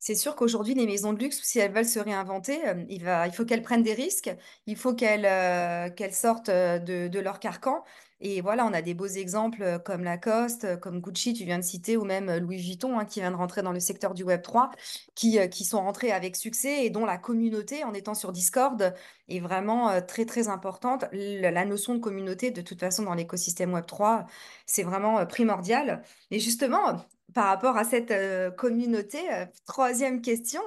C'est 0.00 0.16
sûr 0.16 0.34
qu'aujourd'hui, 0.34 0.74
les 0.74 0.86
maisons 0.86 1.12
de 1.12 1.18
luxe, 1.18 1.40
si 1.42 1.58
elles 1.60 1.72
veulent 1.72 1.84
se 1.84 1.98
réinventer, 1.98 2.58
euh, 2.66 2.84
il 2.88 3.32
faut 3.32 3.44
qu'elles 3.44 3.62
prennent 3.62 3.82
des 3.82 3.94
risques, 3.94 4.34
il 4.66 4.76
faut 4.76 4.94
qu'elles 4.94 5.26
euh, 5.26 6.10
sortent 6.10 6.50
de, 6.50 7.08
de 7.08 7.20
leur 7.20 7.38
carcan. 7.38 7.84
Et 8.20 8.40
voilà, 8.40 8.66
on 8.66 8.72
a 8.72 8.82
des 8.82 8.94
beaux 8.94 9.06
exemples 9.06 9.80
comme 9.84 10.02
Lacoste, 10.04 10.78
comme 10.80 11.00
Gucci, 11.00 11.34
tu 11.34 11.44
viens 11.44 11.58
de 11.58 11.64
citer, 11.64 11.96
ou 11.96 12.04
même 12.04 12.36
Louis 12.38 12.58
Vuitton, 12.58 12.98
hein, 12.98 13.04
qui 13.04 13.20
vient 13.20 13.30
de 13.30 13.36
rentrer 13.36 13.62
dans 13.62 13.72
le 13.72 13.80
secteur 13.80 14.14
du 14.14 14.24
Web 14.24 14.42
3, 14.42 14.70
qui, 15.14 15.38
qui 15.50 15.64
sont 15.64 15.80
rentrés 15.80 16.10
avec 16.12 16.36
succès 16.36 16.84
et 16.84 16.90
dont 16.90 17.06
la 17.06 17.18
communauté, 17.18 17.84
en 17.84 17.94
étant 17.94 18.14
sur 18.14 18.32
Discord, 18.32 18.94
est 19.28 19.40
vraiment 19.40 20.02
très, 20.02 20.24
très 20.26 20.48
importante. 20.48 21.04
La 21.12 21.64
notion 21.64 21.94
de 21.94 22.00
communauté, 22.00 22.50
de 22.50 22.60
toute 22.62 22.80
façon, 22.80 23.04
dans 23.04 23.14
l'écosystème 23.14 23.72
Web 23.74 23.86
3, 23.86 24.26
c'est 24.66 24.82
vraiment 24.82 25.24
primordial. 25.26 26.02
Et 26.30 26.40
justement, 26.40 27.04
par 27.34 27.46
rapport 27.46 27.76
à 27.76 27.84
cette 27.84 28.10
euh, 28.10 28.50
communauté. 28.50 29.18
Euh, 29.32 29.44
troisième 29.66 30.20
question, 30.20 30.60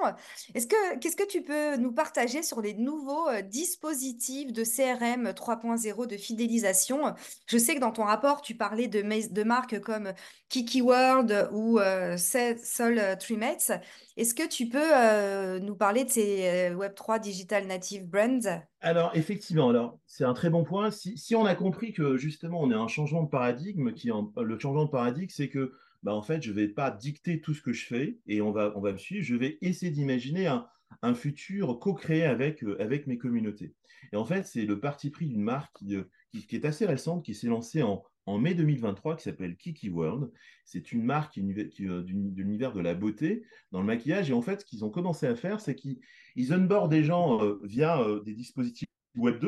est-ce 0.53 0.67
que 0.67 0.99
qu'est-ce 0.99 1.15
que 1.15 1.27
tu 1.27 1.41
peux 1.41 1.77
nous 1.77 1.91
partager 1.91 2.43
sur 2.43 2.61
les 2.61 2.73
nouveaux 2.73 3.27
euh, 3.29 3.41
dispositifs 3.41 4.53
de 4.53 4.63
CRM 4.63 5.29
3.0 5.29 6.07
de 6.07 6.17
fidélisation? 6.17 7.13
Je 7.47 7.57
sais 7.57 7.75
que 7.75 7.79
dans 7.79 7.91
ton 7.91 8.03
rapport, 8.03 8.41
tu 8.41 8.55
parlais 8.55 8.87
de, 8.87 9.01
de 9.01 9.43
marques 9.43 9.79
comme 9.79 10.13
Kiki 10.49 10.81
World 10.81 11.49
ou 11.53 11.79
Sol 12.17 13.01
Trimates. 13.19 13.71
Est-ce 14.17 14.33
que 14.33 14.47
tu 14.47 14.67
peux 14.67 15.59
nous 15.59 15.75
parler 15.75 16.03
de 16.03 16.09
ces 16.09 16.69
Web3 16.71 17.21
Digital 17.21 17.65
Native 17.67 18.05
Brands? 18.05 18.61
Alors, 18.81 19.11
effectivement, 19.13 19.69
alors 19.69 19.97
c'est 20.07 20.25
un 20.25 20.33
très 20.33 20.49
bon 20.49 20.63
point. 20.63 20.91
Si, 20.91 21.17
si, 21.17 21.35
on 21.35 21.45
a 21.45 21.55
compris 21.55 21.93
que 21.93 22.17
justement 22.17 22.59
on 22.61 22.71
a 22.71 22.75
un 22.75 22.89
changement 22.89 23.23
de 23.23 23.29
paradigme, 23.29 23.93
qui 23.93 24.09
le 24.09 24.59
changement 24.59 24.85
de 24.85 24.89
paradigme, 24.89 25.29
c'est 25.29 25.49
que 25.49 25.71
bah, 26.03 26.15
en 26.15 26.21
fait, 26.21 26.41
je 26.41 26.49
ne 26.49 26.55
vais 26.55 26.67
pas 26.67 26.91
dicter 26.91 27.41
tout 27.41 27.53
ce 27.53 27.61
que 27.61 27.73
je 27.73 27.85
fais 27.85 28.17
et 28.27 28.41
on 28.41 28.51
va, 28.51 28.73
on 28.75 28.81
va 28.81 28.91
me 28.91 28.97
suivre. 28.97 29.23
Je 29.23 29.35
vais 29.35 29.57
essayer 29.61 29.91
d'imaginer 29.91 30.47
un, 30.47 30.67
un, 31.01 31.13
futur 31.13 31.79
co-créé 31.79 32.23
avec, 32.23 32.63
euh, 32.63 32.81
avec 32.81 33.07
mes 33.07 33.17
communautés. 33.17 33.75
Et 34.11 34.15
en 34.15 34.25
fait, 34.25 34.43
c'est 34.43 34.65
le 34.65 34.79
parti 34.79 35.11
pris 35.11 35.27
d'une 35.27 35.43
marque 35.43 35.77
qui, 35.77 35.95
euh, 35.95 36.03
qui, 36.31 36.55
est 36.55 36.65
assez 36.65 36.85
récente, 36.85 37.23
qui 37.23 37.35
s'est 37.35 37.47
lancée 37.47 37.83
en, 37.83 38.03
en 38.25 38.39
mai 38.39 38.55
2023, 38.55 39.15
qui 39.17 39.23
s'appelle 39.23 39.55
Kiki 39.57 39.89
World. 39.89 40.31
C'est 40.65 40.91
une 40.91 41.03
marque 41.03 41.33
qui, 41.33 41.41
euh, 41.87 42.01
de 42.01 42.09
l'univers 42.09 42.73
de 42.73 42.81
la 42.81 42.95
beauté 42.95 43.45
dans 43.71 43.79
le 43.79 43.85
maquillage. 43.85 44.31
Et 44.31 44.33
en 44.33 44.41
fait, 44.41 44.61
ce 44.61 44.65
qu'ils 44.65 44.83
ont 44.83 44.89
commencé 44.89 45.27
à 45.27 45.35
faire, 45.35 45.61
c'est 45.61 45.75
qu'ils 45.75 45.99
ils 46.35 46.51
onboardent 46.51 46.91
des 46.91 47.03
gens 47.03 47.41
via 47.63 48.03
des 48.25 48.33
dispositifs 48.33 48.87
Web 49.17 49.39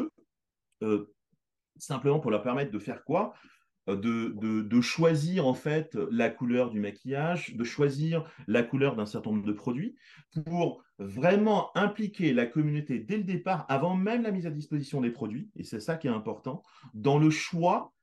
2, 0.81 1.09
simplement 1.77 2.19
pour 2.19 2.29
leur 2.29 2.43
permettre 2.43 2.71
de 2.71 2.79
faire 2.79 3.03
quoi? 3.05 3.33
Euh, 3.89 4.63
de, 4.63 4.81
choisir 4.81 5.47
en 5.47 5.53
fait 5.53 5.95
la 6.11 6.29
couleur 6.29 6.69
du 6.69 6.79
maquillage, 6.79 7.55
de 7.55 7.63
choisir 7.63 8.23
la 8.47 8.63
couleur 8.63 8.95
d'un 8.95 9.05
certain 9.05 9.31
nombre 9.31 9.45
de 9.45 9.53
produits 9.53 9.95
pour 10.45 10.83
vraiment 10.99 11.75
impliquer 11.75 12.33
la 12.33 12.45
communauté 12.45 12.99
dès 12.99 13.17
le 13.17 13.23
départ, 13.23 13.65
avant 13.69 13.95
même 13.95 14.23
la 14.23 14.31
mise 14.31 14.45
à 14.45 14.51
disposition 14.51 15.01
des 15.01 15.09
produits, 15.09 15.49
et 15.55 15.63
c'est 15.63 15.79
ça 15.79 15.97
qui 15.97 16.07
est 16.07 16.11
important, 16.11 16.63
dans 16.93 17.17
le 17.17 17.29
choix 17.29 17.93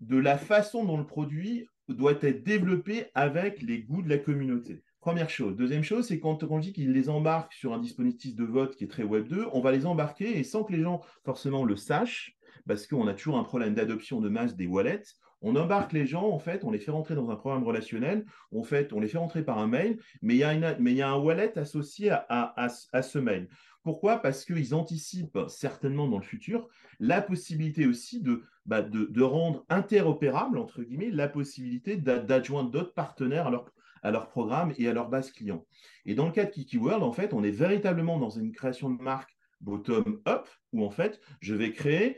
de 0.00 0.16
la 0.16 0.38
façon 0.38 0.84
dont 0.84 0.96
le 0.96 1.06
produit 1.06 1.66
doit 1.88 2.18
être 2.22 2.44
développé 2.44 3.06
avec 3.14 3.62
les 3.62 3.82
goûts 3.82 4.02
de 4.02 4.08
la 4.08 4.18
communauté. 4.18 4.82
Première 5.00 5.30
chose. 5.30 5.56
Deuxième 5.56 5.84
chose, 5.84 6.08
c'est 6.08 6.20
quand 6.20 6.42
on 6.42 6.58
dit 6.58 6.72
qu'ils 6.72 6.92
les 6.92 7.08
embarquent 7.08 7.54
sur 7.54 7.72
un 7.72 7.78
dispositif 7.78 8.34
de 8.34 8.44
vote 8.44 8.76
qui 8.76 8.84
est 8.84 8.88
très 8.88 9.04
Web 9.04 9.28
2, 9.28 9.46
on 9.52 9.60
va 9.60 9.72
les 9.72 9.86
embarquer 9.86 10.38
et 10.38 10.44
sans 10.44 10.64
que 10.64 10.72
les 10.72 10.82
gens 10.82 11.00
forcément 11.24 11.64
le 11.64 11.76
sachent, 11.76 12.36
parce 12.66 12.86
qu'on 12.86 13.06
a 13.06 13.14
toujours 13.14 13.38
un 13.38 13.44
problème 13.44 13.74
d'adoption 13.74 14.20
de 14.20 14.28
masse 14.28 14.56
des 14.56 14.66
wallets. 14.66 15.02
On 15.40 15.54
embarque 15.54 15.92
les 15.92 16.06
gens, 16.06 16.28
en 16.28 16.38
fait, 16.38 16.64
on 16.64 16.70
les 16.70 16.80
fait 16.80 16.90
rentrer 16.90 17.14
dans 17.14 17.30
un 17.30 17.36
programme 17.36 17.62
relationnel, 17.62 18.24
fait, 18.64 18.92
on 18.92 19.00
les 19.00 19.08
fait 19.08 19.18
rentrer 19.18 19.44
par 19.44 19.58
un 19.58 19.68
mail, 19.68 19.98
mais 20.20 20.34
il 20.34 20.38
y 20.38 20.44
a, 20.44 20.54
y 20.54 21.02
a 21.02 21.10
un 21.10 21.18
wallet 21.18 21.56
associé 21.56 22.10
à, 22.10 22.26
à, 22.28 22.68
à, 22.92 23.02
ce 23.02 23.18
mail. 23.18 23.48
Pourquoi? 23.84 24.18
Parce 24.18 24.44
qu'ils 24.44 24.74
anticipent 24.74 25.38
certainement 25.48 26.08
dans 26.08 26.18
le 26.18 26.24
futur 26.24 26.68
la 26.98 27.22
possibilité 27.22 27.86
aussi 27.86 28.20
de, 28.20 28.42
bah, 28.66 28.82
de, 28.82 29.04
de, 29.04 29.22
rendre 29.22 29.64
interopérable, 29.68 30.58
entre 30.58 30.82
guillemets, 30.82 31.10
la 31.10 31.28
possibilité 31.28 31.96
d'adjoindre 31.96 32.70
d'autres 32.70 32.94
partenaires 32.94 33.46
à 33.46 33.50
leur, 33.50 33.72
à 34.02 34.10
leur 34.10 34.28
programme 34.28 34.74
et 34.76 34.88
à 34.88 34.92
leur 34.92 35.08
base 35.08 35.30
client. 35.30 35.64
Et 36.04 36.14
dans 36.14 36.26
le 36.26 36.32
cas 36.32 36.44
de 36.44 36.50
Kiki 36.50 36.78
World, 36.78 37.04
en 37.04 37.12
fait, 37.12 37.32
on 37.32 37.44
est 37.44 37.52
véritablement 37.52 38.18
dans 38.18 38.30
une 38.30 38.52
création 38.52 38.90
de 38.90 39.00
marque 39.00 39.37
bottom-up, 39.60 40.48
où 40.72 40.84
en 40.84 40.90
fait, 40.90 41.20
je 41.40 41.54
vais 41.54 41.72
créer 41.72 42.16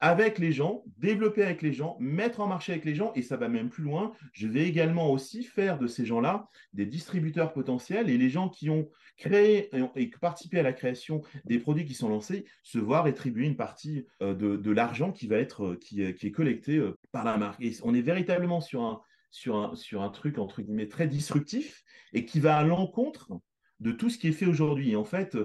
avec 0.00 0.38
les 0.38 0.52
gens, 0.52 0.84
développer 0.96 1.42
avec 1.42 1.60
les 1.60 1.72
gens, 1.72 1.96
mettre 1.98 2.40
en 2.40 2.46
marché 2.46 2.72
avec 2.72 2.84
les 2.84 2.94
gens, 2.94 3.12
et 3.14 3.22
ça 3.22 3.36
va 3.36 3.48
même 3.48 3.68
plus 3.68 3.82
loin. 3.82 4.12
Je 4.32 4.46
vais 4.46 4.68
également 4.68 5.10
aussi 5.10 5.42
faire 5.42 5.78
de 5.78 5.88
ces 5.88 6.06
gens-là 6.06 6.48
des 6.72 6.86
distributeurs 6.86 7.52
potentiels, 7.52 8.08
et 8.08 8.16
les 8.16 8.30
gens 8.30 8.48
qui 8.48 8.70
ont 8.70 8.88
créé 9.16 9.70
et 9.96 10.10
participé 10.20 10.60
à 10.60 10.62
la 10.62 10.72
création 10.72 11.22
des 11.44 11.58
produits 11.58 11.84
qui 11.84 11.94
sont 11.94 12.08
lancés 12.08 12.44
se 12.62 12.78
voir 12.78 13.04
rétribuer 13.04 13.46
une 13.46 13.56
partie 13.56 14.06
euh, 14.22 14.34
de, 14.34 14.70
l'argent 14.70 15.10
qui 15.10 15.26
va 15.26 15.36
être 15.36 15.64
euh, 15.64 15.76
qui, 15.76 16.14
qui, 16.14 16.28
est 16.28 16.32
collecté 16.32 16.76
euh, 16.76 16.96
par 17.10 17.24
la 17.24 17.36
marque. 17.36 17.60
Et 17.60 17.72
on 17.82 17.94
est 17.94 18.02
véritablement 18.02 18.60
sur 18.60 18.82
un, 18.82 19.02
sur 19.32 19.56
un, 19.56 19.74
sur 19.74 20.02
un 20.02 20.10
truc 20.10 20.38
entre 20.38 20.62
guillemets 20.62 20.88
très 20.88 21.08
disruptif 21.08 21.82
et 22.12 22.24
qui 22.24 22.38
va 22.38 22.56
à 22.56 22.62
l'encontre 22.62 23.32
de 23.80 23.90
tout 23.90 24.08
ce 24.08 24.18
qui 24.18 24.28
est 24.28 24.32
fait 24.32 24.46
aujourd'hui. 24.46 24.94
En 24.94 25.04
fait, 25.04 25.36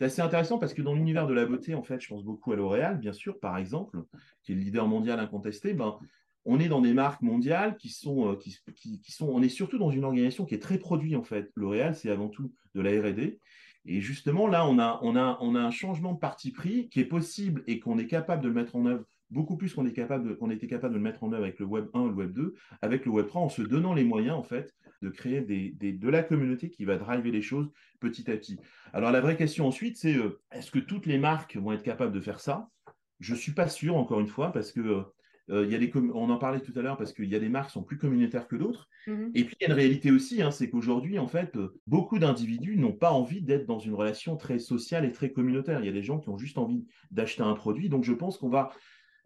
c'est 0.00 0.06
assez 0.06 0.22
intéressant 0.22 0.58
parce 0.58 0.72
que 0.72 0.80
dans 0.80 0.94
l'univers 0.94 1.26
de 1.26 1.34
la 1.34 1.44
beauté, 1.44 1.74
en 1.74 1.82
fait, 1.82 2.00
je 2.00 2.08
pense 2.08 2.24
beaucoup 2.24 2.52
à 2.52 2.56
L'Oréal, 2.56 2.98
bien 2.98 3.12
sûr, 3.12 3.38
par 3.38 3.58
exemple, 3.58 4.02
qui 4.42 4.52
est 4.52 4.54
le 4.54 4.62
leader 4.62 4.88
mondial 4.88 5.20
incontesté. 5.20 5.74
Ben, 5.74 5.98
on 6.46 6.58
est 6.58 6.68
dans 6.68 6.80
des 6.80 6.94
marques 6.94 7.20
mondiales 7.20 7.76
qui 7.76 7.90
sont, 7.90 8.32
euh, 8.32 8.36
qui, 8.36 9.12
sont, 9.12 9.28
on 9.28 9.42
est 9.42 9.50
surtout 9.50 9.76
dans 9.76 9.90
une 9.90 10.04
organisation 10.04 10.46
qui 10.46 10.54
est 10.54 10.58
très 10.58 10.78
produit 10.78 11.16
en 11.16 11.22
fait. 11.22 11.52
L'Oréal, 11.54 11.94
c'est 11.94 12.08
avant 12.08 12.30
tout 12.30 12.50
de 12.74 12.80
la 12.80 12.92
R&D. 12.92 13.40
Et 13.84 14.00
justement, 14.00 14.46
là, 14.46 14.66
on 14.66 14.78
a, 14.78 15.00
on, 15.02 15.16
a, 15.16 15.36
on 15.42 15.54
a 15.54 15.60
un 15.60 15.70
changement 15.70 16.14
de 16.14 16.18
parti 16.18 16.50
pris 16.50 16.88
qui 16.88 17.00
est 17.00 17.04
possible 17.04 17.62
et 17.66 17.78
qu'on 17.78 17.98
est 17.98 18.06
capable 18.06 18.42
de 18.42 18.48
le 18.48 18.54
mettre 18.54 18.76
en 18.76 18.86
œuvre 18.86 19.04
beaucoup 19.30 19.56
plus 19.56 19.74
qu'on 19.74 19.86
est 19.86 19.92
capable 19.92 20.36
qu'on 20.36 20.50
était 20.50 20.66
capable 20.66 20.94
de 20.94 20.98
le 20.98 21.04
mettre 21.04 21.22
en 21.24 21.32
œuvre 21.32 21.44
avec 21.44 21.58
le 21.58 21.66
Web 21.66 21.86
1 21.94 22.08
le 22.08 22.12
Web 22.12 22.32
2, 22.32 22.54
avec 22.82 23.04
le 23.04 23.12
Web 23.12 23.26
3, 23.28 23.42
en 23.42 23.48
se 23.48 23.62
donnant 23.62 23.94
les 23.94 24.04
moyens, 24.04 24.36
en 24.36 24.42
fait, 24.42 24.74
de 25.02 25.08
créer 25.08 25.40
des, 25.40 25.72
de 25.72 26.08
la 26.08 26.22
communauté 26.22 26.70
qui 26.70 26.84
va 26.84 26.96
driver 26.96 27.30
les 27.30 27.42
choses 27.42 27.70
petit 28.00 28.30
à 28.30 28.36
petit. 28.36 28.58
Alors, 28.92 29.10
la 29.10 29.20
vraie 29.20 29.36
question 29.36 29.66
ensuite, 29.66 29.96
c'est 29.96 30.16
euh, 30.16 30.40
est-ce 30.52 30.70
que 30.70 30.78
toutes 30.78 31.06
les 31.06 31.18
marques 31.18 31.56
vont 31.56 31.72
être 31.72 31.82
capables 31.82 32.12
de 32.12 32.20
faire 32.20 32.40
ça? 32.40 32.68
Je 33.18 33.34
ne 33.34 33.38
suis 33.38 33.52
pas 33.52 33.68
sûr, 33.68 33.96
encore 33.96 34.20
une 34.20 34.26
fois, 34.26 34.52
parce 34.52 34.72
que 34.72 34.80
euh, 34.80 35.02
euh, 35.50 35.64
il 35.64 35.72
y 35.72 35.74
a 35.74 35.78
des 35.78 35.90
on 36.14 36.30
en 36.30 36.38
parlait 36.38 36.60
tout 36.60 36.72
à 36.76 36.82
l'heure 36.82 36.96
parce 36.96 37.12
qu'il 37.12 37.28
y 37.28 37.34
a 37.34 37.40
des 37.40 37.48
marques 37.48 37.68
qui 37.68 37.72
sont 37.72 37.82
plus 37.82 37.98
communautaires 37.98 38.46
que 38.46 38.56
d'autres. 38.56 38.88
Mm-hmm. 39.06 39.30
Et 39.34 39.44
puis 39.44 39.56
il 39.60 39.64
y 39.64 39.66
a 39.66 39.68
une 39.68 39.78
réalité 39.78 40.10
aussi, 40.10 40.42
hein, 40.42 40.50
c'est 40.50 40.70
qu'aujourd'hui, 40.70 41.18
en 41.18 41.26
fait, 41.26 41.58
beaucoup 41.86 42.18
d'individus 42.18 42.76
n'ont 42.76 42.92
pas 42.92 43.10
envie 43.10 43.42
d'être 43.42 43.66
dans 43.66 43.78
une 43.78 43.94
relation 43.94 44.36
très 44.36 44.58
sociale 44.58 45.04
et 45.04 45.12
très 45.12 45.32
communautaire. 45.32 45.80
Il 45.80 45.86
y 45.86 45.88
a 45.88 45.92
des 45.92 46.02
gens 46.02 46.18
qui 46.18 46.28
ont 46.28 46.38
juste 46.38 46.58
envie 46.58 46.86
d'acheter 47.10 47.42
un 47.42 47.54
produit. 47.54 47.88
Donc 47.88 48.04
je 48.04 48.12
pense 48.12 48.38
qu'on 48.38 48.48
va 48.48 48.70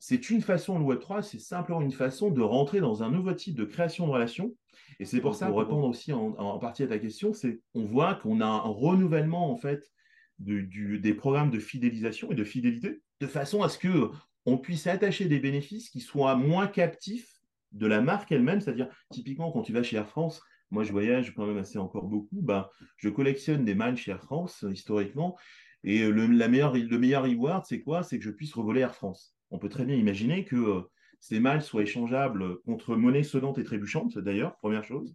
c'est 0.07 0.29
une 0.29 0.43
façon, 0.43 0.79
le 0.79 0.85
Web3, 0.85 1.23
c'est 1.23 1.39
simplement 1.39 1.81
une 1.81 1.91
façon 1.91 2.31
de 2.31 2.43
rentrer 2.43 2.81
dans 2.81 3.03
un 3.03 3.11
nouveau 3.11 3.33
type 3.33 3.55
de 3.55 3.65
création 3.65 4.07
de 4.07 4.13
relations. 4.13 4.55
Et 5.01 5.07
c'est 5.07 5.23
pour 5.23 5.35
ça, 5.35 5.47
pour 5.47 5.61
répondre 5.61 5.89
aussi 5.89 6.13
en, 6.13 6.59
partie 6.59 6.83
à 6.83 6.89
ta 6.89 6.99
question, 6.99 7.33
c'est 7.33 7.63
on 7.73 7.87
voit 7.87 8.17
qu'on 8.17 8.43
a 8.43 8.45
un 8.45 8.59
renouvellement 8.59 9.51
en 9.51 9.57
fait 9.57 9.91
des 10.39 11.15
programmes 11.15 11.51
de 11.51 11.59
fidélisation 11.59 12.31
et 12.31 12.35
de 12.35 12.45
fidélité, 12.45 13.01
de 13.23 13.27
façon 13.27 13.63
à 13.63 13.71
ce 13.71 13.79
que 13.79 14.11
on 14.45 14.59
puisse 14.59 14.87
attacher 14.87 15.25
des 15.25 15.39
bénéfices 15.39 15.89
qui 15.89 16.01
soient 16.01 16.37
moins 16.37 16.67
captifs 16.67 17.41
de 17.73 17.87
la 17.87 18.03
marque 18.03 18.31
elle-même. 18.31 18.61
C'est-à-dire, 18.61 18.91
typiquement, 19.11 19.53
quand 19.53 19.63
tu 19.63 19.73
vas 19.73 19.83
chez 19.83 19.97
Air 19.97 20.07
France, 20.07 20.43
moi 20.71 20.85
je 20.85 20.93
voyage 20.93 21.33
quand 21.35 21.47
même 21.47 21.57
assez 21.57 21.79
encore 21.79 22.09
beaucoup, 22.09 22.43
bah, 22.43 22.71
je 22.99 23.09
collectionne 23.09 23.65
des 23.65 23.75
miles 23.75 23.97
chez 23.97 24.11
Air 24.11 24.23
France 24.23 24.67
historiquement. 24.71 25.35
Et 25.83 26.07
le, 26.07 26.27
la 26.27 26.49
meilleure, 26.49 26.75
le 26.75 26.99
meilleur 26.99 27.23
reward, 27.23 27.65
c'est 27.65 27.81
quoi? 27.81 28.03
C'est 28.03 28.19
que 28.19 28.25
je 28.25 28.31
puisse 28.31 28.53
revoler 28.53 28.83
Air 28.83 28.95
France 28.95 29.34
on 29.51 29.59
peut 29.59 29.69
très 29.69 29.85
bien 29.85 29.97
imaginer 29.97 30.45
que 30.45 30.57
euh, 30.57 30.81
ces 31.21 31.41
mâles 31.41 31.63
soient 31.63 31.83
échangeables 31.83 32.61
contre 32.63 32.97
monnaie 32.97 33.23
sonnante 33.23 33.59
et 33.59 33.65
trébuchante, 33.65 34.19
d'ailleurs, 34.19 34.57
première 34.57 34.85
chose. 34.85 35.15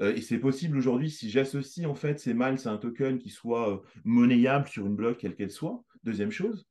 Euh, 0.00 0.14
et 0.14 0.20
c'est 0.20 0.38
possible 0.38 0.76
aujourd'hui 0.78 1.10
si 1.10 1.30
j'associe 1.30 1.86
en 1.86 1.94
fait 1.94 2.18
ces 2.18 2.34
miles 2.34 2.58
à 2.64 2.70
un 2.70 2.78
token 2.78 3.18
qui 3.18 3.30
soit 3.30 3.72
euh, 3.72 3.78
monnayable 4.04 4.68
sur 4.68 4.86
une 4.86 4.96
bloc 4.96 5.18
quelle 5.18 5.34
qu'elle 5.34 5.50
soit. 5.50 5.82
Deuxième 6.04 6.30
chose. 6.30 6.66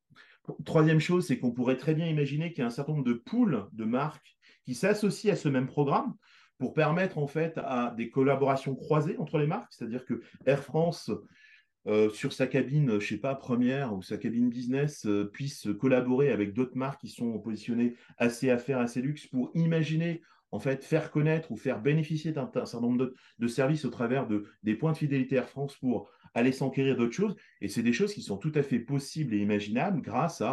Troisième 0.65 0.99
chose, 0.99 1.27
c'est 1.27 1.37
qu'on 1.37 1.51
pourrait 1.51 1.77
très 1.77 1.93
bien 1.93 2.07
imaginer 2.07 2.51
qu'il 2.51 2.59
y 2.59 2.63
a 2.63 2.67
un 2.67 2.71
certain 2.71 2.93
nombre 2.93 3.05
de 3.05 3.13
pools 3.13 3.67
de 3.71 3.85
marques 3.85 4.37
qui 4.65 4.73
s'associent 4.73 5.33
à 5.33 5.35
ce 5.35 5.47
même 5.47 5.67
programme 5.67 6.15
pour 6.57 6.73
permettre 6.73 7.19
en 7.19 7.27
fait 7.27 7.57
à 7.57 7.93
des 7.95 8.09
collaborations 8.09 8.75
croisées 8.75 9.17
entre 9.19 9.37
les 9.37 9.47
marques, 9.47 9.71
c'est-à-dire 9.71 10.05
que 10.05 10.21
Air 10.45 10.63
France 10.63 11.11
euh, 11.87 12.09
sur 12.09 12.33
sa 12.33 12.45
cabine, 12.47 12.99
je 12.99 13.07
sais 13.07 13.17
pas, 13.17 13.35
première 13.35 13.93
ou 13.93 14.01
sa 14.01 14.17
cabine 14.17 14.49
business, 14.49 15.05
euh, 15.05 15.29
puisse 15.31 15.67
collaborer 15.79 16.31
avec 16.31 16.53
d'autres 16.53 16.77
marques 16.77 17.01
qui 17.01 17.07
sont 17.07 17.39
positionnées 17.39 17.95
assez 18.17 18.49
affaires, 18.49 18.79
assez 18.79 19.01
luxe 19.01 19.27
pour 19.27 19.51
imaginer, 19.55 20.21
en 20.51 20.59
fait, 20.59 20.83
faire 20.83 21.09
connaître 21.09 21.51
ou 21.51 21.57
faire 21.57 21.81
bénéficier 21.81 22.33
d'un 22.33 22.49
certain 22.53 22.81
nombre 22.81 23.13
de, 23.37 23.47
services 23.47 23.85
au 23.85 23.89
travers 23.89 24.27
de, 24.27 24.45
des 24.63 24.75
points 24.75 24.91
de 24.91 24.97
fidélité 24.97 25.35
Air 25.35 25.47
France 25.47 25.75
pour 25.77 26.11
aller 26.33 26.51
s'enquérir 26.51 26.97
d'autres 26.97 27.13
choses. 27.13 27.35
Et 27.61 27.69
c'est 27.69 27.83
des 27.83 27.93
choses 27.93 28.13
qui 28.13 28.21
sont 28.21 28.37
tout 28.37 28.51
à 28.55 28.61
fait 28.61 28.79
possibles 28.79 29.33
et 29.33 29.39
imaginables 29.39 30.01
grâce 30.01 30.43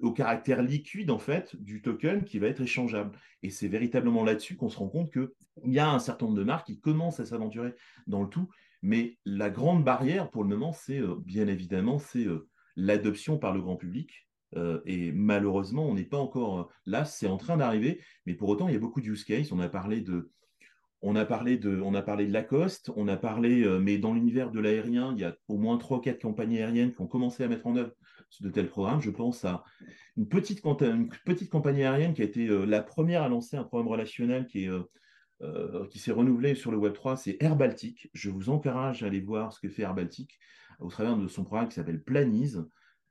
au 0.00 0.12
caractère 0.12 0.62
liquide, 0.62 1.10
en 1.10 1.18
fait, 1.18 1.56
du 1.56 1.82
token 1.82 2.24
qui 2.24 2.38
va 2.38 2.46
être 2.46 2.62
échangeable. 2.62 3.18
Et 3.42 3.50
c'est 3.50 3.68
véritablement 3.68 4.24
là-dessus 4.24 4.56
qu'on 4.56 4.68
se 4.68 4.78
rend 4.78 4.88
compte 4.88 5.12
qu'il 5.12 5.28
y 5.64 5.80
a 5.80 5.90
un 5.90 5.98
certain 5.98 6.26
nombre 6.26 6.38
de 6.38 6.44
marques 6.44 6.68
qui 6.68 6.80
commencent 6.80 7.20
à 7.20 7.26
s'aventurer 7.26 7.74
dans 8.06 8.22
le 8.22 8.28
tout 8.28 8.48
mais 8.82 9.16
la 9.24 9.48
grande 9.48 9.84
barrière 9.84 10.28
pour 10.30 10.42
le 10.42 10.48
moment, 10.48 10.72
c'est 10.72 10.98
euh, 10.98 11.14
bien 11.24 11.46
évidemment 11.46 11.98
c'est 11.98 12.26
euh, 12.26 12.48
l'adoption 12.76 13.38
par 13.38 13.54
le 13.54 13.60
grand 13.60 13.76
public. 13.76 14.28
Euh, 14.54 14.80
et 14.84 15.12
malheureusement, 15.12 15.86
on 15.86 15.94
n'est 15.94 16.04
pas 16.04 16.18
encore 16.18 16.70
là. 16.84 17.06
C'est 17.06 17.26
en 17.26 17.38
train 17.38 17.56
d'arriver, 17.56 18.02
mais 18.26 18.34
pour 18.34 18.50
autant, 18.50 18.68
il 18.68 18.74
y 18.74 18.76
a 18.76 18.80
beaucoup 18.80 19.00
de 19.00 19.06
use 19.06 19.24
cases. 19.24 19.50
On 19.50 19.60
a 19.60 19.68
parlé 19.68 20.02
de, 20.02 20.30
on 21.00 21.16
a 21.16 21.24
parlé 21.24 21.56
de, 21.56 21.80
on 21.80 21.94
a 21.94 22.02
parlé 22.02 22.26
de 22.26 22.32
Lacoste, 22.32 22.90
on 22.96 23.08
a 23.08 23.16
parlé, 23.16 23.66
mais 23.80 23.96
dans 23.96 24.12
l'univers 24.12 24.50
de 24.50 24.60
l'aérien, 24.60 25.14
il 25.16 25.20
y 25.20 25.24
a 25.24 25.34
au 25.48 25.56
moins 25.56 25.78
trois 25.78 26.02
quatre 26.02 26.20
compagnies 26.20 26.58
aériennes 26.58 26.92
qui 26.92 27.00
ont 27.00 27.06
commencé 27.06 27.42
à 27.42 27.48
mettre 27.48 27.66
en 27.66 27.76
œuvre 27.76 27.92
de 28.40 28.50
tels 28.50 28.68
programmes. 28.68 29.00
Je 29.00 29.10
pense 29.10 29.42
à 29.46 29.64
une 30.18 30.28
petite, 30.28 30.62
une 30.82 31.08
petite 31.24 31.48
compagnie 31.48 31.84
aérienne 31.84 32.12
qui 32.12 32.20
a 32.20 32.26
été 32.26 32.46
la 32.66 32.82
première 32.82 33.22
à 33.22 33.30
lancer 33.30 33.56
un 33.56 33.64
programme 33.64 33.88
relationnel 33.88 34.46
qui 34.46 34.66
est 34.66 34.70
euh, 35.42 35.86
qui 35.88 35.98
s'est 35.98 36.12
renouvelé 36.12 36.54
sur 36.54 36.70
le 36.70 36.78
Web3, 36.78 37.16
c'est 37.16 37.36
Air 37.40 37.56
Baltic. 37.56 38.08
Je 38.14 38.30
vous 38.30 38.48
encourage 38.48 39.02
à 39.02 39.06
aller 39.06 39.20
voir 39.20 39.52
ce 39.52 39.60
que 39.60 39.68
fait 39.68 39.82
Air 39.82 39.94
Baltic 39.94 40.38
au 40.78 40.88
travers 40.88 41.16
de 41.16 41.26
son 41.26 41.42
programme 41.42 41.68
qui 41.68 41.74
s'appelle 41.74 42.02
Planise, 42.02 42.64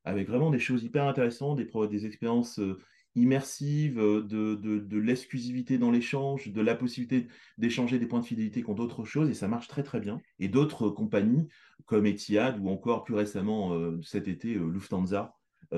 avec 0.05 0.29
vraiment 0.29 0.49
des 0.49 0.59
choses 0.59 0.83
hyper 0.83 1.05
intéressantes, 1.05 1.57
des, 1.57 2.05
expériences 2.05 2.59
euh, 2.59 2.79
immersives, 3.15 3.99
euh, 3.99 4.21
de, 4.21 4.55
de, 4.55 4.97
l'exclusivité 4.97 5.77
dans 5.77 5.91
l'échange, 5.91 6.47
de 6.47 6.61
la 6.61 6.75
possibilité 6.75 7.27
d'échanger 7.57 7.99
des 7.99 8.05
points 8.05 8.21
de 8.21 8.25
fidélité 8.25 8.61
contre 8.61 8.77
d'autres 8.77 9.03
choses, 9.03 9.29
et 9.29 9.33
ça 9.33 9.49
marche 9.49 9.67
très 9.67 9.83
très 9.83 9.99
bien. 9.99 10.21
Et 10.39 10.47
d'autres 10.47 10.89
compagnies 10.89 11.49
comme 11.85 12.05
Etihad 12.05 12.59
ou 12.59 12.69
encore 12.69 13.03
plus 13.03 13.15
récemment 13.15 13.77
cet 14.01 14.29
été 14.29 14.53
Lufthansa, 14.53 15.35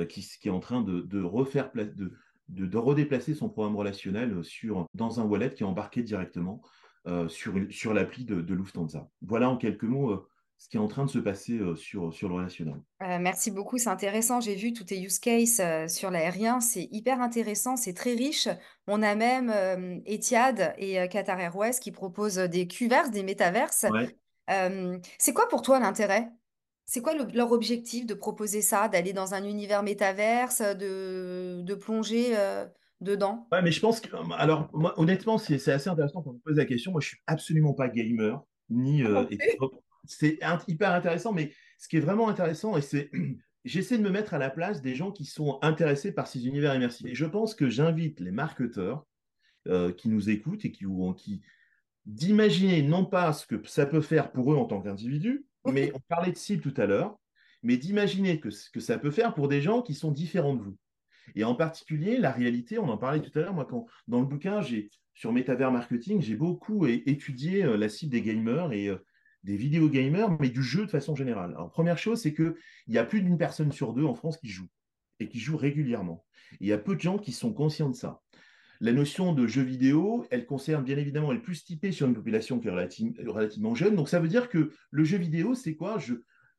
qui, 0.07 0.23
est 0.45 0.49
en 0.49 0.59
train 0.59 0.81
de, 0.81 1.01
de 1.01 1.21
refaire 1.21 1.71
place, 1.71 1.89
de, 2.49 2.65
de, 2.65 2.77
redéplacer 2.77 3.34
son 3.34 3.49
programme 3.49 3.75
relationnel 3.75 4.43
sur, 4.43 4.86
dans 4.93 5.19
un 5.19 5.23
wallet 5.23 5.53
qui 5.53 5.63
est 5.63 5.65
embarqué 5.65 6.03
directement 6.03 6.62
euh, 7.08 7.27
sur, 7.27 7.53
sur 7.69 7.93
l'appli 7.93 8.23
de, 8.23 8.41
de, 8.41 8.53
Lufthansa. 8.53 9.10
Voilà 9.21 9.49
en 9.49 9.58
quelques 9.58 9.84
mots 9.84 10.12
euh, 10.12 10.27
ce 10.58 10.69
qui 10.69 10.77
est 10.77 10.79
en 10.79 10.88
train 10.88 11.03
de 11.03 11.10
se 11.10 11.19
passer 11.19 11.58
euh, 11.58 11.75
sur, 11.75 12.13
sur 12.13 12.29
le 12.29 12.36
relationnel. 12.36 12.79
merci 13.01 13.51
beaucoup, 13.51 13.77
c'est 13.77 13.89
intéressant. 13.89 14.39
J'ai 14.39 14.56
vu 14.56 14.71
tous 14.71 14.86
tes 14.86 15.01
use 15.01 15.19
cases 15.19 15.62
sur 15.89 16.12
l'aérien, 16.12 16.62
c'est 16.62 16.88
hyper 16.91 17.21
intéressant, 17.21 17.75
c'est 17.75 17.93
très 17.93 18.13
riche. 18.13 18.47
On 18.88 19.01
a 19.01 19.15
même 19.15 20.01
Etihad 20.06 20.73
et 20.77 21.08
Qatar 21.10 21.39
Airways 21.39 21.79
qui 21.82 21.91
proposent 21.91 22.38
des 22.38 22.67
cuverses, 22.67 23.12
des 23.12 23.23
métaverses. 23.23 23.86
c'est 25.17 25.34
quoi 25.34 25.49
pour 25.49 25.62
toi 25.62 25.79
l'intérêt? 25.79 26.29
C'est 26.86 27.02
quoi 27.02 27.13
leur 27.15 27.52
objectif 27.52 28.06
de 28.06 28.13
proposer 28.13 28.62
ça, 28.62 28.88
d'aller 28.88 29.13
dans 29.13 29.34
un 29.34 29.43
univers 29.43 29.84
métaverse, 29.84 30.62
de, 30.62 31.62
de 31.62 31.76
plonger 31.76 32.38
euh, 32.38 32.65
dedans? 33.02 33.48
Ouais, 33.52 33.62
mais 33.62 33.72
je 33.72 33.80
pense 33.80 34.00
que, 34.00 34.10
alors, 34.34 34.69
moi, 34.74 34.93
honnêtement, 35.00 35.38
c'est 35.38 35.58
c'est 35.58 35.72
assez 35.72 35.89
intéressant 35.89 36.22
quand 36.22 36.32
on 36.32 36.34
me 36.34 36.39
pose 36.39 36.58
la 36.58 36.65
question. 36.65 36.91
Moi, 36.91 37.02
je 37.02 37.08
suis 37.10 37.17
absolument 37.28 37.74
pas 37.74 37.88
gamer, 37.88 38.43
ni. 38.69 39.04
euh, 39.04 39.26
et- 39.32 39.38
c'est 40.06 40.39
hyper 40.67 40.91
intéressant, 40.91 41.32
mais 41.32 41.54
ce 41.78 41.88
qui 41.88 41.98
est 41.98 42.02
vraiment 42.02 42.28
intéressant, 42.30 42.78
et 42.78 42.82
c'est. 42.82 43.10
J'essaie 43.65 43.98
de 43.98 44.04
me 44.04 44.10
mettre 44.10 44.34
à 44.34 44.38
la 44.39 44.50
place 44.50 44.82
des 44.82 44.93
gens 44.93 45.13
qui 45.13 45.24
sont 45.24 45.58
intéressés 45.62 46.12
par 46.12 46.28
ces 46.28 46.46
univers 46.48 46.76
immersifs. 46.76 47.08
Et 47.08 47.15
je 47.15 47.24
pense 47.26 47.56
que 47.56 47.69
j'invite 47.69 48.19
les 48.19 48.32
marketeurs 48.32 49.06
euh, 49.67 49.93
qui 49.93 50.10
nous 50.10 50.30
écoutent 50.30 50.65
et 50.65 50.72
qui, 50.72 50.86
ou, 50.86 51.13
qui 51.13 51.41
d'imaginer 52.06 52.82
non 52.82 53.06
pas 53.06 53.34
ce 53.34 53.48
que 53.48 53.62
ça 53.67 53.86
peut 53.86 54.02
faire 54.02 54.32
pour 54.32 54.54
eux 54.54 54.58
en 54.58 54.65
tant 54.65 54.82
qu'individus, 54.82 55.46
mais 55.71 55.91
on 55.93 55.99
parlait 55.99 56.32
de 56.32 56.38
cible 56.38 56.62
tout 56.62 56.80
à 56.82 56.86
l'heure, 56.86 57.17
mais 57.62 57.78
d'imaginer 57.78 58.39
que, 58.39 58.49
que 58.71 58.80
ça 58.80 58.97
peut 58.97 59.12
faire 59.12 59.34
pour 59.34 59.47
des 59.47 59.62
gens 59.62 59.82
qui 59.82 59.93
sont 59.93 60.12
différents 60.12 60.56
de 60.56 60.62
vous. 60.62 60.78
Et 61.36 61.43
en 61.43 61.56
particulier, 61.56 62.17
la 62.17 62.32
réalité, 62.32 62.78
on 62.78 62.89
en 62.89 62.97
parlait 62.97 63.21
tout 63.21 63.38
à 63.38 63.41
l'heure, 63.41 63.54
moi, 63.54 63.67
dans 64.08 64.19
le 64.19 64.26
bouquin, 64.26 64.62
j'ai 64.62 64.89
sur 65.13 65.32
Metaverse 65.32 65.71
Marketing, 65.71 66.21
j'ai 66.21 66.36
beaucoup 66.36 66.86
étudié 66.88 67.63
euh, 67.63 67.78
la 67.78 67.88
cible 67.88 68.12
des 68.12 68.21
gamers 68.21 68.73
et 68.73 68.88
euh, 68.88 68.97
des 69.43 69.56
vidéo 69.56 69.89
gamers, 69.89 70.32
mais 70.39 70.49
du 70.49 70.63
jeu 70.63 70.86
de 70.86 70.91
façon 70.91 71.15
générale. 71.15 71.52
Alors, 71.52 71.69
première 71.69 71.97
chose, 71.97 72.21
c'est 72.21 72.34
qu'il 72.34 72.56
y 72.88 72.97
a 72.97 73.06
plus 73.06 73.21
d'une 73.21 73.38
personne 73.38 73.71
sur 73.71 73.93
deux 73.93 74.06
en 74.06 74.15
France 74.15 74.38
qui 74.38 74.49
joue, 74.49 74.67
et 75.19 75.28
qui 75.28 75.39
joue 75.39 75.58
régulièrement. 75.58 76.26
il 76.60 76.67
y 76.67 76.73
a 76.73 76.78
peu 76.78 76.95
de 76.95 77.02
gens 77.02 77.17
qui 77.17 77.32
sont 77.32 77.54
conscients 77.54 77.89
de 77.89 77.95
ça. 77.95 78.22
La 78.84 78.91
notion 78.91 79.32
de 79.32 79.48
jeu 79.48 79.62
vidéo, 79.62 80.26
elle 80.30 80.46
concerne 80.46 80.84
bien 80.84 80.98
évidemment, 80.98 81.32
elle 81.32 81.38
est 81.38 81.41
plus 81.41 81.63
typée 81.63 81.93
sur 81.93 82.06
une 82.06 82.13
population 82.13 82.60
qui 82.60 82.67
est 82.67 82.69
relativement 82.69 83.76
jeune. 83.76 83.96
Donc 83.96 84.10
ça 84.10 84.19
veut 84.19 84.28
dire 84.28 84.50
que 84.50 84.72
le 84.91 85.04
jeu 85.06 85.17
vidéo, 85.17 85.56
c'est 85.56 85.76
quoi? 85.76 86.00
Je, 86.00 86.15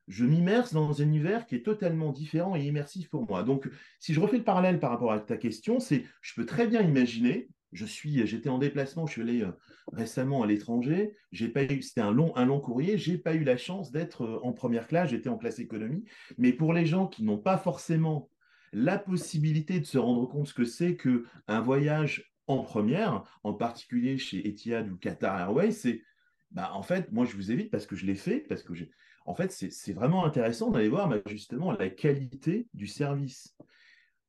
je 0.08 0.24
m'immerse 0.24 0.72
dans 0.72 1.02
un 1.02 1.04
univers 1.04 1.44
qui 1.44 1.56
est 1.56 1.62
totalement 1.62 2.12
différent 2.12 2.56
et 2.56 2.64
immersif 2.64 3.10
pour 3.10 3.28
moi. 3.28 3.42
Donc, 3.42 3.68
si 4.00 4.14
je 4.14 4.20
refais 4.20 4.38
le 4.38 4.42
parallèle 4.42 4.80
par 4.80 4.88
rapport 4.88 5.12
à 5.12 5.20
ta 5.20 5.36
question, 5.36 5.80
c'est 5.80 6.04
je 6.22 6.32
peux 6.34 6.46
très 6.46 6.66
bien 6.66 6.80
imaginer. 6.80 7.50
Je 7.72 7.84
suis, 7.84 8.26
j'étais 8.26 8.48
en 8.48 8.58
déplacement, 8.58 9.04
je 9.04 9.12
suis 9.12 9.20
allé 9.20 9.42
euh, 9.42 9.50
récemment 9.92 10.42
à 10.42 10.46
l'étranger. 10.46 11.16
J'ai 11.30 11.48
pas 11.48 11.68
c'était 11.82 12.00
un 12.00 12.12
long, 12.12 12.34
un 12.36 12.46
long 12.46 12.58
courrier. 12.58 12.96
J'ai 12.96 13.18
pas 13.18 13.34
eu 13.34 13.44
la 13.44 13.58
chance 13.58 13.92
d'être 13.92 14.22
euh, 14.22 14.38
en 14.42 14.54
première 14.54 14.86
classe. 14.86 15.10
J'étais 15.10 15.28
en 15.28 15.36
classe 15.36 15.58
économie. 15.58 16.04
Mais 16.38 16.54
pour 16.54 16.72
les 16.72 16.86
gens 16.86 17.06
qui 17.06 17.22
n'ont 17.22 17.36
pas 17.36 17.58
forcément 17.58 18.30
la 18.74 18.98
possibilité 18.98 19.80
de 19.80 19.84
se 19.84 19.98
rendre 19.98 20.26
compte 20.26 20.48
ce 20.48 20.54
que 20.54 20.64
c'est 20.64 20.96
qu'un 20.96 21.60
voyage 21.60 22.34
en 22.46 22.58
première, 22.58 23.24
en 23.42 23.54
particulier 23.54 24.18
chez 24.18 24.46
Etihad 24.46 24.90
ou 24.90 24.96
Qatar 24.96 25.38
Airways, 25.40 25.72
c'est 25.72 26.02
bah, 26.50 26.70
en 26.74 26.82
fait, 26.82 27.10
moi 27.10 27.24
je 27.24 27.34
vous 27.36 27.50
évite 27.50 27.70
parce 27.70 27.86
que 27.86 27.96
je 27.96 28.06
l'ai 28.06 28.14
fait, 28.14 28.40
parce 28.40 28.62
que 28.62 28.74
j'ai. 28.74 28.90
En 29.26 29.34
fait, 29.34 29.50
c'est 29.50 29.92
vraiment 29.94 30.26
intéressant 30.26 30.70
d'aller 30.70 30.88
voir 30.88 31.08
bah, 31.08 31.16
justement 31.26 31.72
la 31.72 31.88
qualité 31.88 32.68
du 32.74 32.86
service 32.86 33.56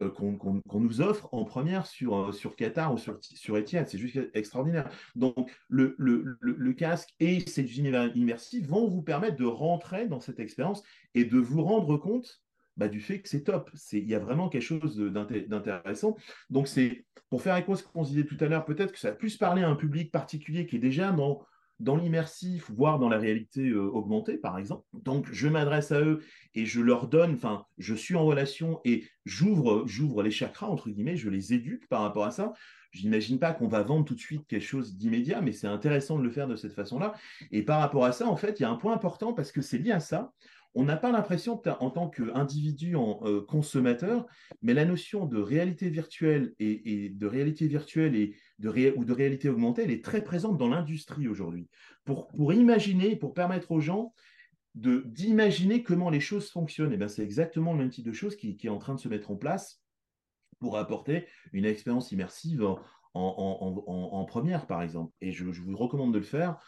euh, 0.01 0.09
qu'on 0.09 0.79
nous 0.79 1.01
offre 1.01 1.27
en 1.33 1.43
première 1.43 1.85
sur, 1.85 2.15
euh, 2.17 2.31
sur 2.31 2.55
Qatar 2.55 2.93
ou 2.93 2.97
sur, 2.97 3.57
Etihad. 3.57 3.87
C'est 3.87 3.97
juste 3.97 4.19
extraordinaire. 4.33 4.89
Donc, 5.15 5.53
le, 5.67 5.95
le, 5.97 6.37
le, 6.39 6.73
casque 6.73 7.09
et 7.19 7.41
ces 7.41 7.77
univers 7.77 8.15
immersifs 8.15 8.65
vont 8.67 8.87
vous 8.87 9.01
permettre 9.01 9.35
de 9.35 9.45
rentrer 9.45 10.07
dans 10.07 10.21
cette 10.21 10.39
expérience 10.39 10.81
et 11.13 11.25
de 11.25 11.37
vous 11.37 11.61
rendre 11.61 11.97
compte 11.97 12.41
bah, 12.77 12.87
du 12.87 12.99
fait 12.99 13.21
que 13.21 13.29
c'est 13.29 13.43
top. 13.43 13.71
Il 13.91 14.07
y 14.07 14.15
a 14.15 14.19
vraiment 14.19 14.49
quelque 14.49 14.63
chose 14.63 14.97
d'intéressant. 14.97 16.15
Donc, 16.49 16.67
c'est 16.67 17.05
pour 17.29 17.41
faire 17.41 17.55
écho 17.57 17.73
à 17.73 17.75
ce 17.75 17.83
qu'on 17.83 18.03
disait 18.03 18.25
tout 18.25 18.37
à 18.39 18.47
l'heure, 18.47 18.65
peut-être 18.65 18.91
que 18.91 18.99
ça 18.99 19.09
a 19.09 19.11
plus 19.11 19.37
parlé 19.37 19.63
à 19.63 19.69
un 19.69 19.75
public 19.75 20.11
particulier 20.11 20.65
qui 20.65 20.75
est 20.75 20.79
déjà 20.79 21.11
dans, 21.11 21.41
dans 21.79 21.95
l'immersif, 21.95 22.69
voire 22.71 22.99
dans 22.99 23.09
la 23.09 23.17
réalité 23.17 23.69
euh, 23.69 23.83
augmentée, 23.83 24.37
par 24.37 24.57
exemple. 24.57 24.85
Donc, 24.93 25.27
je 25.31 25.47
m'adresse 25.47 25.91
à 25.91 26.01
eux 26.01 26.21
et 26.53 26.65
je 26.65 26.81
leur 26.81 27.07
donne, 27.07 27.33
enfin, 27.33 27.65
je 27.77 27.95
suis 27.95 28.15
en 28.15 28.25
relation 28.25 28.79
et 28.85 29.05
j'ouvre, 29.25 29.83
j'ouvre 29.87 30.23
les 30.23 30.31
chakras, 30.31 30.67
entre 30.67 30.89
guillemets, 30.89 31.17
je 31.17 31.29
les 31.29 31.53
éduque 31.53 31.87
par 31.87 32.01
rapport 32.01 32.25
à 32.25 32.31
ça. 32.31 32.53
Je 32.91 33.03
n'imagine 33.03 33.39
pas 33.39 33.51
qu'on 33.51 33.67
va 33.67 33.83
vendre 33.83 34.05
tout 34.05 34.15
de 34.15 34.19
suite 34.19 34.47
quelque 34.47 34.63
chose 34.63 34.95
d'immédiat, 34.95 35.41
mais 35.41 35.51
c'est 35.51 35.67
intéressant 35.67 36.17
de 36.17 36.23
le 36.23 36.31
faire 36.31 36.47
de 36.47 36.55
cette 36.55 36.71
façon-là. 36.71 37.13
Et 37.51 37.63
par 37.63 37.81
rapport 37.81 38.05
à 38.05 38.13
ça, 38.13 38.25
en 38.27 38.37
fait, 38.37 38.59
il 38.59 38.63
y 38.63 38.65
a 38.65 38.69
un 38.69 38.75
point 38.75 38.93
important 38.93 39.33
parce 39.33 39.51
que 39.51 39.61
c'est 39.61 39.77
lié 39.77 39.91
à 39.91 39.99
ça 39.99 40.31
on 40.75 40.83
n'a 40.83 40.97
pas 40.97 41.11
l'impression 41.11 41.61
en 41.79 41.89
tant 41.89 42.09
qu'individu 42.09 42.95
en 42.95 43.21
euh, 43.23 43.41
consommateur, 43.41 44.27
mais 44.61 44.73
la 44.73 44.83
notion 44.83 45.25
de 45.25 45.37
réalité 45.37 45.89
virtuelle 45.89 46.53
et, 46.59 47.09
de 47.09 47.25
réalité 47.25 47.67
virtuelle 47.67 48.15
et 48.15 48.35
de 48.59 48.93
ou 48.97 49.05
de 49.05 49.13
réalité 49.13 49.49
augmentée, 49.49 49.83
elle 49.83 49.91
est 49.91 50.03
très 50.03 50.21
présente 50.21 50.57
dans 50.57 50.67
l'industrie 50.67 51.29
aujourd'hui. 51.29 51.69
Pour, 52.03 52.53
imaginer, 52.53 53.15
pour 53.15 53.33
permettre 53.33 53.71
aux 53.71 53.79
gens 53.79 54.13
d'imaginer 54.75 55.81
comment 55.81 56.09
les 56.09 56.19
choses 56.19 56.49
fonctionnent, 56.49 56.91
eh 56.91 57.07
c'est 57.07 57.23
exactement 57.23 57.71
le 57.71 57.79
même 57.79 57.89
type 57.89 58.05
de 58.05 58.11
choses 58.11 58.35
qui, 58.35 58.57
est 58.61 58.69
en 58.69 58.77
train 58.77 58.95
de 58.95 58.99
se 58.99 59.07
mettre 59.07 59.31
en 59.31 59.37
place 59.37 59.81
pour 60.59 60.77
apporter 60.77 61.25
une 61.53 61.63
expérience 61.63 62.11
immersive 62.11 62.67
en, 63.13 64.25
première, 64.27 64.67
par 64.67 64.81
exemple. 64.81 65.13
Et 65.21 65.31
je 65.31 65.45
vous 65.45 65.77
recommande 65.77 66.13
de 66.13 66.19
le 66.19 66.25
faire 66.25 66.59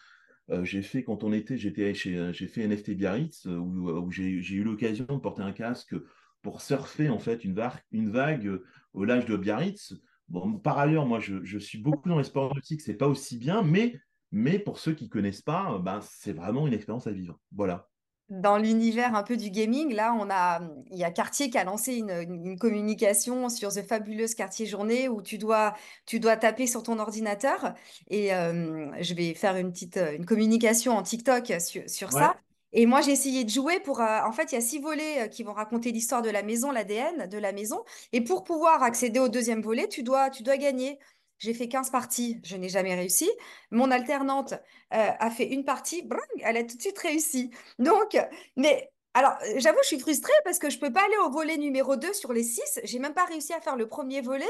euh, 0.50 0.64
j'ai 0.64 0.82
fait 0.82 1.04
quand 1.04 1.24
on 1.24 1.32
était, 1.32 1.58
j'étais 1.58 1.92
chez, 1.94 2.16
euh, 2.16 2.32
j'ai 2.32 2.48
fait 2.48 2.66
NFT 2.66 2.92
Biarritz 2.92 3.46
euh, 3.46 3.56
où, 3.56 4.10
j'ai 4.10 4.32
eu 4.32 4.64
l'occasion 4.64 5.04
de 5.06 5.18
porter 5.18 5.42
un 5.42 5.52
casque 5.52 5.94
pour 6.42 6.62
surfer 6.62 7.10
en 7.10 7.18
fait 7.18 7.44
une, 7.44 7.54
vague, 7.54 8.60
au 8.94 9.04
large 9.04 9.26
de 9.26 9.36
Biarritz. 9.36 9.94
Bon, 10.28 10.58
par 10.58 10.78
ailleurs, 10.78 11.06
moi, 11.06 11.20
je, 11.20 11.58
suis 11.58 11.78
beaucoup 11.78 12.08
dans 12.08 12.18
les 12.18 12.24
sports 12.24 12.54
nautiques, 12.54 12.80
c'est 12.80 12.94
pas 12.94 13.08
aussi 13.08 13.36
bien, 13.38 13.62
mais 13.62 14.00
Mais 14.30 14.58
pour 14.58 14.78
ceux 14.78 14.92
qui 14.92 15.08
connaissent 15.08 15.42
pas, 15.42 15.78
ben, 15.78 16.00
c'est 16.02 16.32
vraiment 16.34 16.66
une 16.66 16.74
expérience 16.74 17.06
à 17.06 17.12
vivre. 17.12 17.40
Voilà 17.52 17.87
dans 18.30 18.58
l'univers 18.58 19.14
un 19.14 19.22
peu 19.22 19.36
du 19.36 19.50
gaming, 19.50 19.94
là, 19.94 20.14
on 20.18 20.28
a, 20.30 20.60
il 20.90 20.98
y 20.98 21.04
a 21.04 21.10
Cartier 21.10 21.48
qui 21.50 21.56
a 21.58 21.64
lancé 21.64 21.94
une, 21.96 22.10
une, 22.10 22.58
communication 22.58 23.48
sur 23.48 23.72
The 23.72 23.82
Fabuleuse 23.82 24.34
Cartier 24.34 24.66
Journée 24.66 25.08
où 25.08 25.22
tu 25.22 25.38
dois, 25.38 25.74
tu 26.04 26.20
dois 26.20 26.36
taper 26.36 26.66
sur 26.66 26.82
ton 26.82 26.98
ordinateur 26.98 27.74
et 28.08 28.34
euh, 28.34 28.90
je 29.00 29.14
vais 29.14 29.34
faire 29.34 29.56
une 29.56 29.72
petite 29.72 29.96
une 29.96 30.26
communication 30.26 30.96
en 30.96 31.02
TikTok 31.02 31.52
sur, 31.60 31.88
sur 31.88 32.12
ça. 32.12 32.36
Et 32.72 32.86
moi, 32.86 33.00
j'ai 33.00 33.12
essayé 33.12 33.44
de 33.44 33.50
jouer 33.50 33.80
pour. 33.80 34.00
Euh, 34.00 34.20
en 34.26 34.32
fait, 34.32 34.52
il 34.52 34.54
y 34.56 34.58
a 34.58 34.60
six 34.60 34.78
volets 34.78 35.22
euh, 35.22 35.28
qui 35.28 35.42
vont 35.42 35.54
raconter 35.54 35.90
l'histoire 35.90 36.20
de 36.22 36.30
la 36.30 36.42
maison, 36.42 36.70
l'ADN 36.70 37.26
de 37.28 37.38
la 37.38 37.52
maison. 37.52 37.82
Et 38.12 38.20
pour 38.20 38.44
pouvoir 38.44 38.82
accéder 38.82 39.20
au 39.20 39.28
deuxième 39.28 39.62
volet, 39.62 39.88
tu 39.88 40.02
dois, 40.02 40.30
tu 40.30 40.42
dois 40.42 40.58
gagner. 40.58 40.98
J'ai 41.38 41.54
fait 41.54 41.68
15 41.68 41.90
parties, 41.90 42.40
je 42.44 42.56
n'ai 42.56 42.68
jamais 42.68 42.94
réussi. 42.94 43.30
Mon 43.70 43.90
alternante 43.90 44.52
euh, 44.52 45.10
a 45.18 45.30
fait 45.30 45.48
une 45.48 45.64
partie, 45.64 46.08
elle 46.42 46.56
a 46.56 46.64
tout 46.64 46.76
de 46.76 46.82
suite 46.82 46.98
réussi. 46.98 47.50
Donc, 47.78 48.16
mais 48.56 48.90
alors, 49.14 49.36
j'avoue, 49.56 49.78
je 49.82 49.88
suis 49.88 49.98
frustrée 49.98 50.32
parce 50.44 50.60
que 50.60 50.70
je 50.70 50.76
ne 50.76 50.80
peux 50.80 50.92
pas 50.92 51.04
aller 51.04 51.16
au 51.26 51.30
volet 51.30 51.56
numéro 51.56 51.96
2 51.96 52.12
sur 52.12 52.32
les 52.32 52.44
6. 52.44 52.80
J'ai 52.84 53.00
même 53.00 53.14
pas 53.14 53.24
réussi 53.24 53.52
à 53.52 53.60
faire 53.60 53.74
le 53.74 53.88
premier 53.88 54.20
volet. 54.20 54.46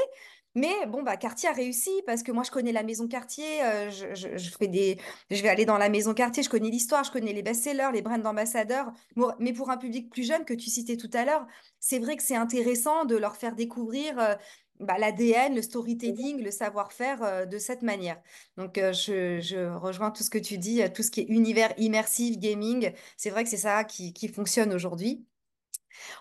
Mais 0.53 0.85
bon, 0.87 1.01
bah, 1.01 1.17
Cartier 1.17 1.49
a 1.49 1.53
réussi 1.53 1.89
parce 2.05 2.23
que 2.23 2.31
moi, 2.31 2.43
je 2.43 2.51
connais 2.51 2.71
la 2.71 2.83
maison 2.83 3.07
Cartier. 3.07 3.63
Euh, 3.63 3.89
je, 3.89 4.13
je, 4.37 4.49
fais 4.49 4.67
des... 4.67 4.99
je 5.31 5.41
vais 5.41 5.49
aller 5.49 5.65
dans 5.65 5.77
la 5.77 5.89
maison 5.89 6.13
Cartier. 6.13 6.43
Je 6.43 6.49
connais 6.49 6.69
l'histoire, 6.69 7.03
je 7.03 7.11
connais 7.11 7.33
les 7.33 7.41
best-sellers, 7.41 7.89
les 7.93 8.01
brands 8.01 8.17
d'ambassadeurs. 8.17 8.91
Mais 9.39 9.53
pour 9.53 9.71
un 9.71 9.77
public 9.77 10.09
plus 10.11 10.23
jeune 10.23 10.45
que 10.45 10.53
tu 10.53 10.69
citais 10.69 10.97
tout 10.97 11.09
à 11.13 11.25
l'heure, 11.25 11.47
c'est 11.79 11.99
vrai 11.99 12.15
que 12.15 12.23
c'est 12.23 12.35
intéressant 12.35 13.05
de 13.05 13.15
leur 13.15 13.37
faire 13.37 13.55
découvrir 13.55 14.19
euh, 14.19 14.35
bah, 14.79 14.97
l'ADN, 14.97 15.55
le 15.55 15.61
storytelling, 15.61 16.41
le 16.41 16.51
savoir-faire 16.51 17.21
euh, 17.23 17.45
de 17.45 17.57
cette 17.57 17.81
manière. 17.81 18.21
Donc, 18.57 18.77
euh, 18.77 18.93
je, 18.93 19.67
rejoins 19.77 20.11
tout 20.11 20.23
ce 20.23 20.29
que 20.29 20.37
tu 20.37 20.57
dis, 20.57 20.81
euh, 20.81 20.87
tout 20.89 21.03
ce 21.03 21.11
qui 21.11 21.21
est 21.21 21.25
univers 21.25 21.73
immersif, 21.77 22.37
gaming. 22.37 22.93
C'est 23.17 23.29
vrai 23.29 23.43
que 23.43 23.49
c'est 23.49 23.57
ça 23.57 23.83
qui, 23.83 24.13
fonctionne 24.33 24.73
aujourd'hui. 24.73 25.25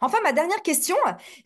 Enfin, 0.01 0.19
ma 0.25 0.33
dernière 0.33 0.63
question, 0.63 0.97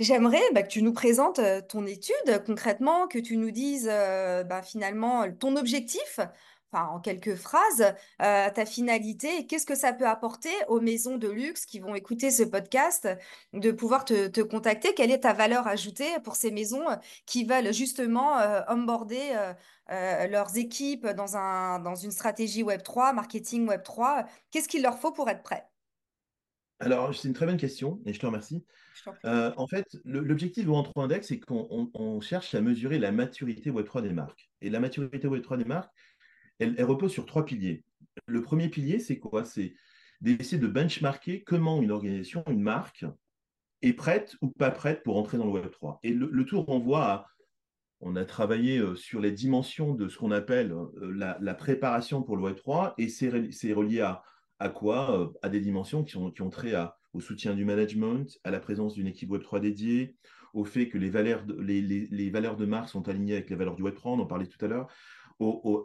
j'aimerais 0.00 0.40
bah, 0.54 0.62
que 0.62 0.68
tu 0.68 0.82
nous 0.82 0.92
présentes 0.92 1.40
ton 1.68 1.84
étude 1.86 2.42
concrètement, 2.46 3.06
que 3.06 3.18
tu 3.18 3.36
nous 3.36 3.50
dises 3.50 3.86
bah, 3.86 4.62
finalement 4.62 5.30
ton 5.32 5.56
objectif 5.56 6.18
en 6.72 7.00
quelques 7.00 7.34
phrases, 7.34 7.94
euh, 8.22 8.50
ta 8.50 8.64
finalité 8.66 9.38
et 9.38 9.46
qu'est-ce 9.46 9.66
que 9.66 9.74
ça 9.74 9.92
peut 9.92 10.06
apporter 10.06 10.50
aux 10.68 10.80
maisons 10.80 11.16
de 11.16 11.28
luxe 11.28 11.66
qui 11.66 11.80
vont 11.80 11.94
écouter 11.94 12.30
ce 12.30 12.42
podcast, 12.42 13.08
de 13.52 13.70
pouvoir 13.70 14.04
te, 14.04 14.40
contacter? 14.40 14.94
Quelle 14.94 15.10
est 15.10 15.20
ta 15.20 15.32
valeur 15.32 15.66
ajoutée 15.66 16.18
pour 16.24 16.36
ces 16.36 16.50
maisons 16.50 16.84
qui 17.26 17.44
veulent 17.44 17.72
justement 17.72 18.38
euh, 18.38 18.60
onboarder 18.68 19.52
euh, 19.90 20.26
leurs 20.28 20.56
équipes 20.56 21.06
dans, 21.08 21.36
un, 21.36 21.78
dans 21.78 21.94
une 21.94 22.10
stratégie 22.10 22.62
Web3, 22.62 23.14
marketing 23.14 23.68
Web3 23.68 24.26
Qu'est-ce 24.50 24.68
qu'il 24.68 24.82
leur 24.82 24.98
faut 24.98 25.12
pour 25.12 25.28
être 25.28 25.42
prêts? 25.42 25.66
Alors, 26.80 27.14
c'est 27.14 27.28
une 27.28 27.34
très 27.34 27.46
bonne 27.46 27.58
question 27.58 28.00
et 28.06 28.12
je 28.12 28.18
te 28.18 28.26
remercie. 28.26 28.64
en 29.24 29.66
fait, 29.68 29.86
l'objectif 30.04 30.64
de 30.64 30.70
Web3 30.70 31.04
Index, 31.04 31.28
c'est 31.28 31.38
qu'on 31.38 32.20
cherche 32.20 32.54
à 32.54 32.60
mesurer 32.60 32.98
la 32.98 33.12
maturité 33.12 33.70
Web3 33.70 34.02
des 34.02 34.12
marques. 34.12 34.50
Et 34.62 34.70
la 34.70 34.80
maturité 34.80 35.28
Web3 35.28 35.58
des 35.58 35.64
marques, 35.64 35.92
elle, 36.62 36.84
repose 36.84 37.12
sur 37.12 37.26
trois 37.26 37.44
piliers. 37.44 37.84
Le 38.26 38.42
premier 38.42 38.68
pilier, 38.68 38.98
c'est 38.98 39.18
quoi? 39.18 39.44
C'est 39.44 39.74
d'essayer 40.20 40.58
de 40.58 40.68
benchmarker 40.68 41.42
comment 41.42 41.82
une 41.82 41.90
organisation, 41.90 42.44
une 42.48 42.62
marque, 42.62 43.04
est 43.82 43.92
prête 43.92 44.36
ou 44.40 44.48
pas 44.48 44.70
prête 44.70 45.02
pour 45.02 45.16
entrer 45.16 45.38
dans 45.38 45.52
le 45.52 45.60
Web3. 45.60 45.98
Et 46.04 46.12
le, 46.12 46.44
tout 46.44 46.62
renvoie 46.62 47.04
à, 47.04 47.26
on 48.00 48.16
a 48.16 48.24
travaillé 48.24 48.78
euh, 48.78 48.94
sur 48.94 49.20
les 49.20 49.32
dimensions 49.32 49.94
de 49.94 50.08
ce 50.08 50.16
qu'on 50.16 50.30
appelle 50.30 50.72
euh, 50.72 51.36
la, 51.40 51.54
préparation 51.54 52.22
pour 52.22 52.36
le 52.36 52.50
Web3, 52.50 52.94
et 52.98 53.08
c'est 53.08 53.72
relié 53.72 54.00
à, 54.00 54.22
quoi? 54.68 55.20
Euh, 55.20 55.26
À 55.42 55.48
des 55.48 55.60
dimensions 55.60 56.04
qui, 56.04 56.16
ont 56.16 56.50
trait 56.50 56.74
au 57.12 57.20
soutien 57.20 57.54
du 57.54 57.64
management, 57.64 58.38
à 58.44 58.52
la 58.52 58.60
présence 58.60 58.94
d'une 58.94 59.08
équipe 59.08 59.30
Web3 59.30 59.60
dédiée, 59.60 60.16
au 60.54 60.64
fait 60.64 60.88
que 60.88 60.98
les 60.98 61.10
valeurs, 61.10 61.44
de, 61.44 61.54
les 61.54 62.30
valeurs 62.30 62.56
de 62.56 62.66
marque 62.66 62.90
sont 62.90 63.08
alignées 63.08 63.34
avec 63.34 63.50
les 63.50 63.56
valeurs 63.56 63.74
du 63.74 63.82
Web3, 63.82 64.00
on 64.04 64.20
en 64.20 64.26
parlait 64.26 64.46
tout 64.46 64.62
à 64.64 64.68
l'heure, 64.68 64.88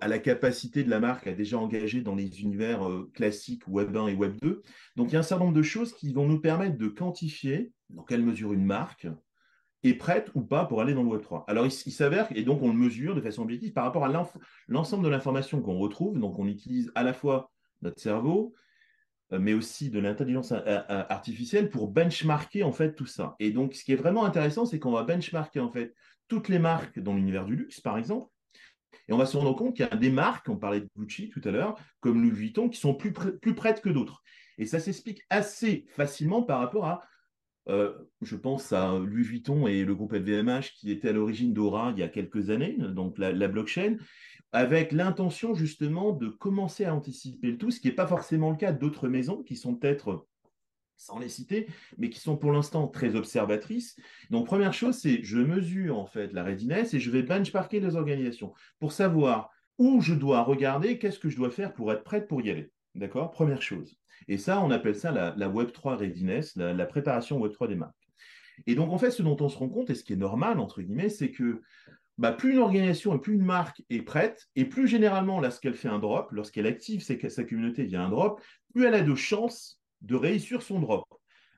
à 0.01 0.07
la 0.07 0.19
capacité 0.19 0.83
de 0.83 0.89
la 0.89 0.99
marque 0.99 1.27
à 1.27 1.33
déjà 1.33 1.57
engager 1.57 2.01
dans 2.01 2.15
les 2.15 2.41
univers 2.41 2.87
euh, 2.87 3.09
classiques 3.13 3.67
Web 3.67 3.95
1 3.95 4.07
et 4.07 4.15
Web 4.15 4.37
2. 4.41 4.61
Donc 4.95 5.09
il 5.09 5.13
y 5.13 5.15
a 5.15 5.19
un 5.19 5.23
certain 5.23 5.45
nombre 5.45 5.57
de 5.57 5.63
choses 5.63 5.93
qui 5.93 6.13
vont 6.13 6.27
nous 6.27 6.39
permettre 6.39 6.77
de 6.77 6.87
quantifier 6.87 7.71
dans 7.89 8.03
quelle 8.03 8.23
mesure 8.23 8.53
une 8.53 8.65
marque 8.65 9.07
est 9.83 9.93
prête 9.93 10.31
ou 10.33 10.41
pas 10.41 10.65
pour 10.65 10.81
aller 10.81 10.93
dans 10.93 11.03
le 11.03 11.09
Web 11.09 11.21
3. 11.21 11.45
Alors 11.47 11.65
il, 11.65 11.71
s'avère, 11.71 12.27
et 12.35 12.43
donc 12.43 12.61
on 12.61 12.67
le 12.67 12.77
mesure 12.77 13.15
de 13.15 13.21
façon 13.21 13.43
objective 13.43 13.73
par 13.73 13.83
rapport 13.83 14.05
à 14.05 14.27
l'ensemble 14.67 15.03
de 15.03 15.09
l'information 15.09 15.61
qu'on 15.61 15.77
retrouve. 15.77 16.19
Donc 16.19 16.39
on 16.39 16.47
utilise 16.47 16.91
à 16.95 17.03
la 17.03 17.13
fois 17.13 17.51
notre 17.81 18.01
cerveau, 18.01 18.53
euh, 19.31 19.39
mais 19.39 19.53
aussi 19.53 19.89
de 19.89 19.99
l'intelligence 19.99 20.51
artificielle 20.51 21.69
pour 21.69 21.87
benchmarker 21.89 22.63
en 22.63 22.71
fait 22.71 22.93
tout 22.95 23.05
ça. 23.05 23.35
Et 23.39 23.51
donc 23.51 23.73
ce 23.73 23.83
qui 23.83 23.93
est 23.93 23.97
vraiment 23.97 24.25
intéressant, 24.25 24.65
c'est 24.65 24.79
qu'on 24.79 24.91
va 24.91 25.03
benchmarker 25.03 25.59
en 25.59 25.71
fait 25.71 25.93
toutes 26.27 26.49
les 26.49 26.59
marques 26.59 26.99
dans 26.99 27.13
l'univers 27.13 27.45
du 27.45 27.55
luxe, 27.55 27.79
par 27.79 27.97
exemple, 27.97 28.29
et 29.07 29.13
on 29.13 29.17
va 29.17 29.25
se 29.25 29.37
rendre 29.37 29.55
compte 29.55 29.75
qu'il 29.75 29.85
y 29.85 29.89
a 29.89 29.95
des 29.95 30.09
marques, 30.09 30.49
on 30.49 30.57
parlait 30.57 30.81
de 30.81 30.89
Gucci 30.97 31.29
tout 31.29 31.41
à 31.43 31.51
l'heure, 31.51 31.75
comme 31.99 32.21
Louis 32.21 32.31
Vuitton, 32.31 32.69
qui 32.69 32.79
sont 32.79 32.93
plus, 32.93 33.11
prêtes 33.11 33.81
que 33.81 33.89
d'autres. 33.89 34.23
Et 34.57 34.65
ça 34.65 34.79
s'explique 34.79 35.21
assez 35.29 35.85
facilement 35.89 36.41
par 36.43 36.59
rapport 36.59 36.85
à, 36.85 37.01
euh, 37.69 37.93
je 38.21 38.35
pense 38.35 38.73
à 38.73 38.97
Louis 38.97 39.23
Vuitton 39.23 39.67
et 39.67 39.83
le 39.83 39.95
groupe 39.95 40.13
LVMH 40.13 40.73
qui 40.75 40.91
était 40.91 41.09
à 41.09 41.13
l'origine 41.13 41.53
d'Aura 41.53 41.91
il 41.91 41.99
y 41.99 42.03
a 42.03 42.07
quelques 42.07 42.49
années, 42.49 42.77
donc 42.79 43.17
la, 43.17 43.31
la 43.31 43.47
blockchain, 43.47 43.97
avec 44.51 44.91
l'intention 44.91 45.53
justement 45.53 46.11
de 46.11 46.29
commencer 46.29 46.85
à 46.85 46.95
anticiper 46.95 47.51
le 47.51 47.57
tout, 47.57 47.71
ce 47.71 47.79
qui 47.79 47.87
n'est 47.87 47.93
pas 47.93 48.07
forcément 48.07 48.51
le 48.51 48.57
cas 48.57 48.71
d'autres 48.71 49.07
maisons 49.07 49.43
qui 49.43 49.55
sont 49.55 49.75
peut-être 49.75 50.25
sans 50.97 51.19
les 51.19 51.29
citer, 51.29 51.67
mais 51.97 52.09
qui 52.09 52.19
sont 52.19 52.35
pour 52.35 52.51
l'instant 52.51 52.87
très 52.87 53.15
observatrices. 53.15 53.95
Donc, 54.29 54.47
première 54.47 54.73
chose, 54.73 54.95
c'est 54.95 55.23
je 55.23 55.37
mesure 55.37 55.97
en 55.97 56.05
fait 56.05 56.33
la 56.33 56.43
readiness 56.43 56.93
et 56.93 56.99
je 56.99 57.11
vais 57.11 57.23
benchmarker 57.23 57.79
les 57.79 57.95
organisations 57.95 58.53
pour 58.79 58.91
savoir 58.91 59.51
où 59.77 60.01
je 60.01 60.13
dois 60.13 60.41
regarder, 60.41 60.97
qu'est-ce 60.97 61.19
que 61.19 61.29
je 61.29 61.37
dois 61.37 61.51
faire 61.51 61.73
pour 61.73 61.91
être 61.91 62.03
prête 62.03 62.27
pour 62.27 62.41
y 62.41 62.49
aller. 62.49 62.71
D'accord? 62.95 63.31
Première 63.31 63.61
chose. 63.61 63.95
Et 64.27 64.37
ça, 64.37 64.59
on 64.61 64.71
appelle 64.71 64.95
ça 64.95 65.11
la, 65.11 65.49
Web3 65.49 65.97
readiness, 65.97 66.55
la, 66.55 66.85
préparation 66.85 67.39
Web3 67.39 67.67
des 67.67 67.75
marques. 67.75 67.93
Et 68.65 68.73
donc, 68.73 68.91
en 68.91 68.97
fait, 68.97 69.11
ce 69.11 69.21
dont 69.21 69.37
on 69.39 69.49
se 69.49 69.57
rend 69.57 69.69
compte, 69.69 69.91
et 69.91 69.95
ce 69.95 70.03
qui 70.03 70.13
est 70.13 70.17
normal, 70.17 70.59
entre 70.59 70.81
guillemets, 70.81 71.09
c'est 71.09 71.29
que 71.29 71.61
bah, 72.17 72.31
plus 72.31 72.53
une 72.53 72.59
organisation 72.59 73.15
et 73.15 73.19
plus 73.19 73.35
une 73.35 73.45
marque 73.45 73.83
est 73.91 74.01
prête, 74.01 74.47
et 74.55 74.65
plus 74.65 74.87
généralement, 74.87 75.39
lorsqu'elle 75.39 75.75
fait 75.75 75.89
un 75.89 75.99
drop, 75.99 76.31
lorsqu'elle 76.31 76.65
active 76.65 77.03
sa 77.03 77.43
communauté 77.43 77.83
via 77.83 78.01
un 78.01 78.09
drop, 78.09 78.41
plus 78.73 78.85
elle 78.85 78.95
a 78.95 79.01
de 79.01 79.15
chances 79.15 79.76
de 80.01 80.15
réussir 80.15 80.61
son 80.61 80.79
drop. 80.79 81.05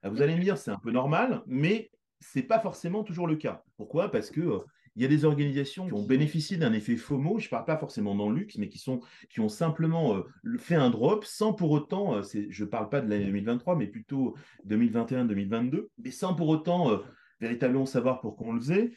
Ah, 0.03 0.09
vous 0.09 0.21
allez 0.21 0.35
me 0.35 0.41
dire, 0.41 0.57
c'est 0.57 0.71
un 0.71 0.79
peu 0.79 0.91
normal, 0.91 1.41
mais 1.45 1.91
ce 2.19 2.39
n'est 2.39 2.45
pas 2.45 2.59
forcément 2.59 3.03
toujours 3.03 3.27
le 3.27 3.35
cas. 3.35 3.63
Pourquoi? 3.77 4.11
Parce 4.11 4.29
que 4.29 4.41
euh, 4.41 4.59
y 4.95 5.05
a 5.05 5.07
des 5.07 5.25
organisations 5.25 5.87
qui 5.87 5.93
ont 5.93 6.05
bénéficié 6.05 6.57
d'un 6.57 6.73
effet 6.73 6.95
FOMO, 6.95 7.39
je 7.39 7.45
ne 7.45 7.49
parle 7.49 7.65
pas 7.65 7.77
forcément 7.77 8.15
dans 8.15 8.29
le 8.29 8.39
luxe, 8.39 8.57
mais 8.57 8.69
qui, 8.69 8.77
sont, 8.77 9.01
qui 9.29 9.39
ont 9.39 9.49
simplement 9.49 10.15
euh, 10.15 10.57
fait 10.57 10.75
un 10.75 10.89
drop 10.89 11.25
sans 11.25 11.53
pour 11.53 11.71
autant, 11.71 12.15
euh, 12.15 12.21
je 12.49 12.63
ne 12.63 12.69
parle 12.69 12.89
pas 12.89 13.01
de 13.01 13.09
l'année 13.09 13.25
2023, 13.25 13.75
mais 13.75 13.87
plutôt 13.87 14.35
2021-2022, 14.67 15.87
mais 16.03 16.11
sans 16.11 16.33
pour 16.33 16.49
autant 16.49 17.01
véritablement 17.39 17.85
savoir 17.85 18.19
pourquoi 18.19 18.47
on 18.47 18.53
le 18.53 18.59
faisait. 18.59 18.91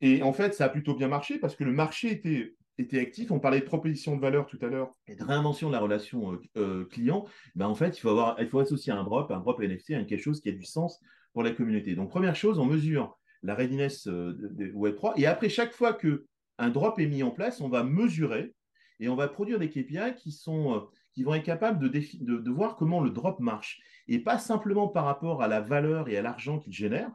Et 0.00 0.22
en 0.22 0.32
fait, 0.32 0.54
ça 0.54 0.66
a 0.66 0.68
plutôt 0.68 0.94
bien 0.94 1.08
marché 1.08 1.38
parce 1.38 1.56
que 1.56 1.64
le 1.64 1.72
marché 1.72 2.10
était 2.10 2.54
était 2.78 3.00
actif. 3.00 3.30
On 3.30 3.40
parlait 3.40 3.60
de 3.60 3.64
proposition 3.64 4.16
de 4.16 4.20
valeur 4.20 4.46
tout 4.46 4.58
à 4.62 4.66
l'heure 4.66 4.92
et 5.06 5.14
de 5.14 5.22
réinvention 5.22 5.68
de 5.68 5.72
la 5.72 5.80
relation 5.80 6.32
euh, 6.32 6.40
euh, 6.56 6.84
client. 6.86 7.26
Ben, 7.54 7.66
en 7.66 7.74
fait, 7.74 7.98
il 7.98 8.48
faut, 8.48 8.58
associer 8.58 8.92
un 8.92 9.04
drop, 9.04 9.30
un 9.30 9.40
drop 9.40 9.60
NFT 9.60 9.92
à 9.92 10.04
quelque 10.04 10.22
chose 10.22 10.40
qui 10.40 10.48
a 10.48 10.52
du 10.52 10.64
sens 10.64 11.00
pour 11.32 11.42
la 11.42 11.50
communauté. 11.50 11.94
Donc, 11.94 12.10
première 12.10 12.36
chose, 12.36 12.58
on 12.58 12.66
mesure 12.66 13.18
la 13.42 13.54
readiness 13.54 14.06
euh, 14.06 14.36
de, 14.38 14.72
Web3. 14.72 15.14
Et 15.16 15.26
après, 15.26 15.48
chaque 15.48 15.72
fois 15.72 15.94
qu'un 15.94 16.70
drop 16.70 16.98
est 16.98 17.06
mis 17.06 17.22
en 17.22 17.30
place, 17.30 17.60
on 17.60 17.68
va 17.68 17.84
mesurer 17.84 18.54
et 19.00 19.08
on 19.08 19.16
va 19.16 19.28
produire 19.28 19.58
des 19.58 19.68
KPI 19.68 20.14
qui, 20.16 21.24
vont 21.24 21.34
être 21.34 21.44
capables 21.44 21.90
de, 21.90 22.50
voir 22.50 22.76
comment 22.76 23.00
le 23.00 23.10
drop 23.10 23.40
marche. 23.40 23.80
Et 24.08 24.18
pas 24.18 24.38
simplement 24.38 24.88
par 24.88 25.04
rapport 25.04 25.42
à 25.42 25.48
la 25.48 25.60
valeur 25.60 26.08
et 26.08 26.16
à 26.16 26.22
l'argent 26.22 26.58
qu'il 26.58 26.72
génère, 26.72 27.10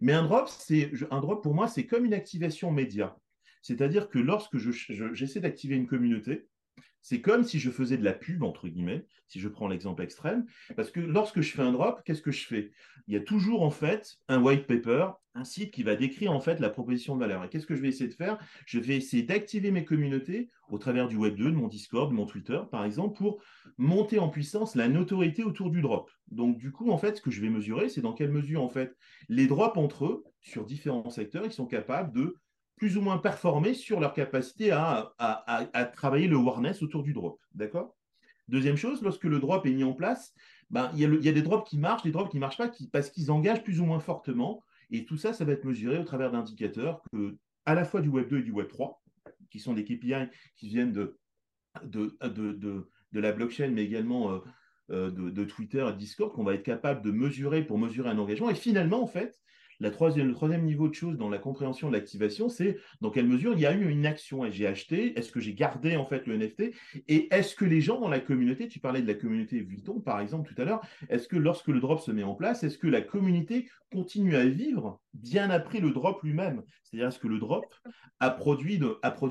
mais 0.00 0.12
un 0.12 0.24
drop, 0.24 0.48
un 1.10 1.20
drop 1.20 1.42
pour 1.42 1.54
moi, 1.54 1.68
c'est 1.68 1.86
comme 1.86 2.04
une 2.04 2.14
activation 2.14 2.70
média. 2.70 3.16
C'est-à-dire 3.62 4.08
que 4.08 4.18
lorsque 4.18 4.58
j'essaie 4.58 5.40
d'activer 5.40 5.76
une 5.76 5.86
communauté, 5.86 6.48
c'est 7.00 7.20
comme 7.20 7.42
si 7.42 7.58
je 7.58 7.70
faisais 7.70 7.96
de 7.96 8.04
la 8.04 8.12
pub, 8.12 8.44
entre 8.44 8.68
guillemets, 8.68 9.06
si 9.26 9.40
je 9.40 9.48
prends 9.48 9.66
l'exemple 9.66 10.02
extrême, 10.02 10.46
parce 10.76 10.90
que 10.90 11.00
lorsque 11.00 11.40
je 11.40 11.52
fais 11.52 11.62
un 11.62 11.72
drop, 11.72 12.00
qu'est-ce 12.04 12.22
que 12.22 12.30
je 12.30 12.46
fais? 12.46 12.70
Il 13.08 13.14
y 13.14 13.16
a 13.16 13.20
toujours 13.20 13.62
en 13.62 13.70
fait 13.70 14.18
un 14.28 14.40
white 14.40 14.66
paper, 14.66 15.08
un 15.34 15.44
site 15.44 15.72
qui 15.72 15.82
va 15.82 15.96
décrire 15.96 16.32
en 16.32 16.40
fait 16.40 16.60
la 16.60 16.70
proposition 16.70 17.16
de 17.16 17.20
valeur. 17.20 17.42
Et 17.42 17.48
qu'est-ce 17.48 17.66
que 17.66 17.74
je 17.74 17.82
vais 17.82 17.88
essayer 17.88 18.08
de 18.08 18.14
faire? 18.14 18.38
Je 18.66 18.78
vais 18.78 18.96
essayer 18.96 19.24
d'activer 19.24 19.72
mes 19.72 19.84
communautés 19.84 20.48
au 20.68 20.78
travers 20.78 21.08
du 21.08 21.16
Web 21.16 21.34
2, 21.34 21.50
de 21.50 21.56
mon 21.56 21.66
Discord, 21.66 22.10
de 22.10 22.14
mon 22.14 22.26
Twitter, 22.26 22.60
par 22.70 22.84
exemple, 22.84 23.16
pour 23.18 23.42
monter 23.78 24.18
en 24.20 24.28
puissance 24.28 24.76
la 24.76 24.88
notoriété 24.88 25.42
autour 25.42 25.70
du 25.70 25.82
drop. 25.82 26.10
Donc 26.30 26.56
du 26.56 26.70
coup, 26.70 26.90
en 26.90 26.98
fait, 26.98 27.16
ce 27.16 27.22
que 27.22 27.30
je 27.30 27.40
vais 27.40 27.50
mesurer, 27.50 27.88
c'est 27.88 28.00
dans 28.00 28.12
quelle 28.12 28.30
mesure 28.30 28.62
en 28.62 28.68
fait 28.68 28.96
les 29.28 29.46
drops 29.46 29.76
entre 29.76 30.06
eux, 30.06 30.24
sur 30.40 30.64
différents 30.64 31.10
secteurs, 31.10 31.46
ils 31.46 31.52
sont 31.52 31.66
capables 31.66 32.12
de 32.12 32.36
plus 32.76 32.96
ou 32.96 33.00
moins 33.00 33.18
performer 33.18 33.74
sur 33.74 34.00
leur 34.00 34.12
capacité 34.12 34.70
à, 34.70 35.14
à, 35.18 35.84
travailler 35.84 36.26
le 36.26 36.36
awareness 36.36 36.82
autour 36.82 37.02
du 37.02 37.12
drop. 37.12 37.40
D'accord? 37.54 37.96
Deuxième 38.48 38.76
chose, 38.76 39.02
lorsque 39.02 39.24
le 39.24 39.38
drop 39.38 39.64
est 39.66 39.72
mis 39.72 39.84
en 39.84 39.92
place, 39.92 40.34
ben, 40.70 40.90
il, 40.94 41.00
y 41.00 41.04
a 41.04 41.08
il, 41.08 41.24
y 41.24 41.28
a 41.28 41.32
des 41.32 41.42
drops 41.42 41.68
qui 41.68 41.78
marchent, 41.78 42.02
des 42.02 42.10
drops 42.10 42.30
qui 42.30 42.38
ne 42.38 42.40
marchent 42.40 42.56
pas 42.56 42.68
qui, 42.68 42.88
parce 42.88 43.10
qu'ils 43.10 43.30
engagent 43.30 43.62
plus 43.62 43.80
ou 43.80 43.84
moins 43.84 44.00
fortement. 44.00 44.62
Et 44.90 45.04
tout 45.04 45.16
ça, 45.16 45.32
ça 45.32 45.44
va 45.44 45.52
être 45.52 45.64
mesuré 45.64 45.98
au 45.98 46.04
travers 46.04 46.32
d'indicateurs 46.32 47.02
que, 47.12 47.36
à 47.66 47.74
la 47.74 47.84
fois 47.84 48.00
du 48.00 48.08
Web 48.08 48.28
2 48.28 48.40
et 48.40 48.42
du 48.42 48.50
Web 48.50 48.68
3, 48.68 49.02
qui 49.50 49.60
sont 49.60 49.74
des 49.74 49.84
KPI 49.84 50.28
qui 50.56 50.68
viennent 50.68 50.92
de, 50.92 51.18
de, 51.84 52.16
de, 52.22 52.88
de, 53.12 53.20
la 53.20 53.32
blockchain, 53.32 53.68
mais 53.68 53.84
également 53.84 54.32
euh, 54.32 54.38
euh, 54.90 55.10
de, 55.10 55.44
Twitter 55.44 55.86
et 55.88 55.96
Discord, 55.96 56.32
qu'on 56.32 56.44
va 56.44 56.54
être 56.54 56.62
capable 56.62 57.02
de 57.02 57.10
mesurer 57.10 57.64
pour 57.64 57.78
mesurer 57.78 58.10
un 58.10 58.18
engagement. 58.18 58.50
Et 58.50 58.54
finalement, 58.54 59.02
en 59.02 59.06
fait, 59.06 59.40
troisième, 59.90 60.28
le 60.28 60.34
troisième 60.34 60.64
niveau 60.64 60.88
de 60.88 60.94
choses 60.94 61.16
dans 61.16 61.28
la 61.28 61.38
compréhension 61.38 61.88
de 61.88 61.94
l'activation, 61.94 62.48
c'est 62.48 62.78
dans 63.00 63.10
quelle 63.10 63.26
mesure 63.26 63.52
il 63.54 63.60
y 63.60 63.66
a 63.66 63.72
eu 63.72 63.88
une 63.88 64.06
action. 64.06 64.48
J'ai 64.50 64.66
acheté, 64.66 65.18
est-ce 65.18 65.32
que 65.32 65.40
j'ai 65.40 65.54
gardé 65.54 65.96
en 65.96 66.04
fait 66.04 66.26
le 66.26 66.36
NFT 66.36 66.72
Et 67.08 67.34
est-ce 67.34 67.54
que 67.54 67.64
les 67.64 67.80
gens 67.80 68.00
dans 68.00 68.08
la 68.08 68.20
communauté, 68.20 68.68
tu 68.68 68.80
parlais 68.80 69.02
de 69.02 69.06
la 69.06 69.14
communauté 69.14 69.60
Vuitton 69.60 70.00
par 70.00 70.20
exemple 70.20 70.52
tout 70.52 70.60
à 70.60 70.64
l'heure, 70.64 70.82
est-ce 71.08 71.28
que 71.28 71.36
lorsque 71.36 71.68
le 71.68 71.80
drop 71.80 72.00
se 72.00 72.10
met 72.10 72.22
en 72.22 72.34
place, 72.34 72.62
est-ce 72.62 72.78
que 72.78 72.86
la 72.86 73.00
communauté 73.00 73.68
continue 73.90 74.36
à 74.36 74.46
vivre 74.46 75.00
bien 75.14 75.50
après 75.50 75.80
le 75.80 75.90
drop 75.90 76.22
lui-même? 76.22 76.62
C'est-à-dire 76.82 77.08
est-ce 77.08 77.18
que 77.18 77.28
le 77.28 77.38
drop 77.38 77.74
a 78.20 78.30
produit, 78.30 78.80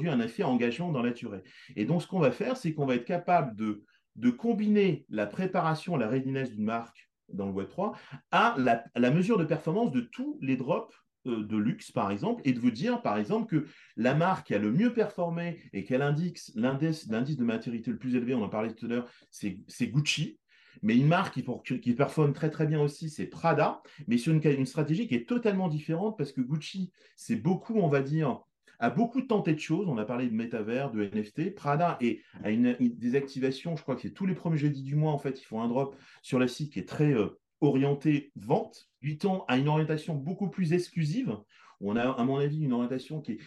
un 0.10 0.20
effet 0.20 0.44
engagement 0.44 0.92
dans 0.92 1.02
la 1.04 1.12
durée? 1.12 1.44
Et 1.76 1.86
donc 1.86 2.02
ce 2.02 2.08
qu'on 2.08 2.20
va 2.20 2.32
faire, 2.32 2.58
c'est 2.58 2.74
qu'on 2.74 2.86
va 2.86 2.96
être 2.96 3.06
capable 3.06 3.56
de, 3.56 3.84
de 4.16 4.30
combiner 4.30 5.06
la 5.10 5.28
préparation, 5.28 5.96
la 5.96 6.10
readiness 6.10 6.52
d'une 6.52 6.66
marque 6.66 7.11
dans 7.34 7.48
le 7.48 7.54
Web3 7.54 7.94
à 8.32 8.56
la, 8.58 9.12
mesure 9.12 9.38
de 9.38 9.46
performance 9.46 9.92
de 9.92 10.02
tous 10.02 10.38
les 10.42 10.56
drops 10.56 10.94
euh, 11.28 11.44
de 11.44 11.58
luxe, 11.58 11.92
par 11.92 12.12
exemple, 12.12 12.42
et 12.46 12.54
de 12.54 12.60
vous 12.60 12.72
dire, 12.72 13.02
par 13.02 13.18
exemple, 13.18 13.48
que 13.48 13.68
la 13.96 14.16
marque 14.16 14.48
qui 14.48 14.56
a 14.56 14.60
le 14.60 14.72
mieux 14.72 14.94
performé 14.94 15.62
et 15.74 15.84
qu'elle 15.84 16.02
indique 16.02 16.40
l'indice 16.56 17.06
de 17.38 17.44
maturité 17.44 17.92
le 17.92 17.98
plus 17.98 18.16
élevé, 18.16 18.34
on 18.34 18.44
en 18.44 18.50
parlait 18.50 18.74
tout 18.74 18.86
à 18.86 18.90
l'heure, 18.90 19.10
c'est 19.30 19.88
Gucci. 19.88 20.40
Mais 20.84 20.96
une 20.96 21.08
marque 21.08 21.34
qui, 21.34 21.94
performe 21.94 22.34
très 22.34 22.50
très 22.50 22.66
bien 22.66 22.82
aussi, 22.82 23.10
c'est 23.10 23.28
Prada, 23.28 23.82
mais 24.08 24.18
sur 24.18 24.34
une, 24.34 24.42
une, 24.44 24.66
stratégie 24.66 25.08
qui 25.08 25.16
est 25.16 25.28
totalement 25.28 25.68
différente 25.68 26.18
parce 26.18 26.32
que 26.32 26.42
Gucci, 26.42 26.92
c'est 27.18 27.36
beaucoup, 27.36 27.76
on 27.76 27.90
va 27.90 28.02
dire, 28.02 28.40
a 28.82 28.90
beaucoup 28.90 29.22
tenté 29.22 29.54
de 29.54 29.60
choses. 29.60 29.88
On 29.88 29.98
a 29.98 30.06
parlé 30.06 30.28
de 30.28 30.34
métavers, 30.34 30.92
de 30.92 31.06
NFT. 31.06 31.54
Prada 31.54 31.98
et 32.02 32.22
a 32.44 32.50
une, 32.50 32.76
des 32.80 33.16
activations, 33.16 33.76
je 33.76 33.84
crois 33.84 33.96
que 33.96 34.02
c'est 34.02 34.12
tous 34.12 34.26
les 34.26 34.34
premiers 34.34 34.58
jeudis 34.58 34.82
du 34.82 34.96
mois, 34.96 35.12
en 35.12 35.20
fait, 35.20 35.40
ils 35.40 35.46
font 35.46 35.62
un 35.62 35.68
drop 35.68 35.96
sur 36.24 36.40
le 36.40 36.48
site 36.48 36.74
qui 36.74 36.80
est 36.80 36.88
très 36.88 37.14
euh, 37.14 37.40
orienté 37.62 38.32
vente. 38.36 38.90
Vuitton 39.02 39.44
a 39.48 39.58
une 39.58 39.68
orientation 39.68 40.16
beaucoup 40.16 40.50
plus 40.50 40.74
exclusive. 40.74 41.38
On 41.80 41.96
a, 41.96 42.10
à 42.10 42.24
mon 42.24 42.38
avis, 42.38 42.64
une 42.64 42.74
orientation 42.74 43.22
qui 43.22 43.34
est, 43.34 43.38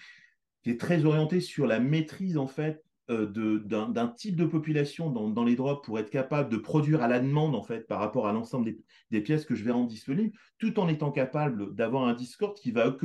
qui 0.63 0.71
est 0.71 0.81
très 0.81 1.05
orientée 1.05 1.41
sur 1.41 1.67
la 1.67 1.81
maîtrise, 1.81 2.39
en 2.39 2.47
fait, 2.47 2.85
d'un 3.09 4.09
type 4.09 4.37
de 4.37 4.47
population 4.47 5.11
dans, 5.11 5.45
les 5.45 5.57
drops 5.57 5.85
pour 5.85 5.99
être 5.99 6.11
capable 6.11 6.49
de 6.49 6.57
produire 6.57 7.03
à 7.03 7.09
la 7.09 7.21
demande 7.21 7.55
en 7.55 7.63
fait 7.63 7.87
par 7.87 8.01
rapport 8.01 8.27
à 8.27 8.33
l'ensemble 8.33 8.75
des, 9.11 9.21
pièces 9.21 9.45
que 9.45 9.55
je 9.55 9.63
vais 9.63 9.71
rendre 9.71 9.89
disponibles, 9.89 10.37
tout 10.59 10.81
en 10.81 10.89
étant 10.89 11.11
capable 11.11 11.75
d'avoir 11.75 12.09
un 12.09 12.15
Discord 12.15 12.57
qui 12.57 12.71
va 12.71 12.97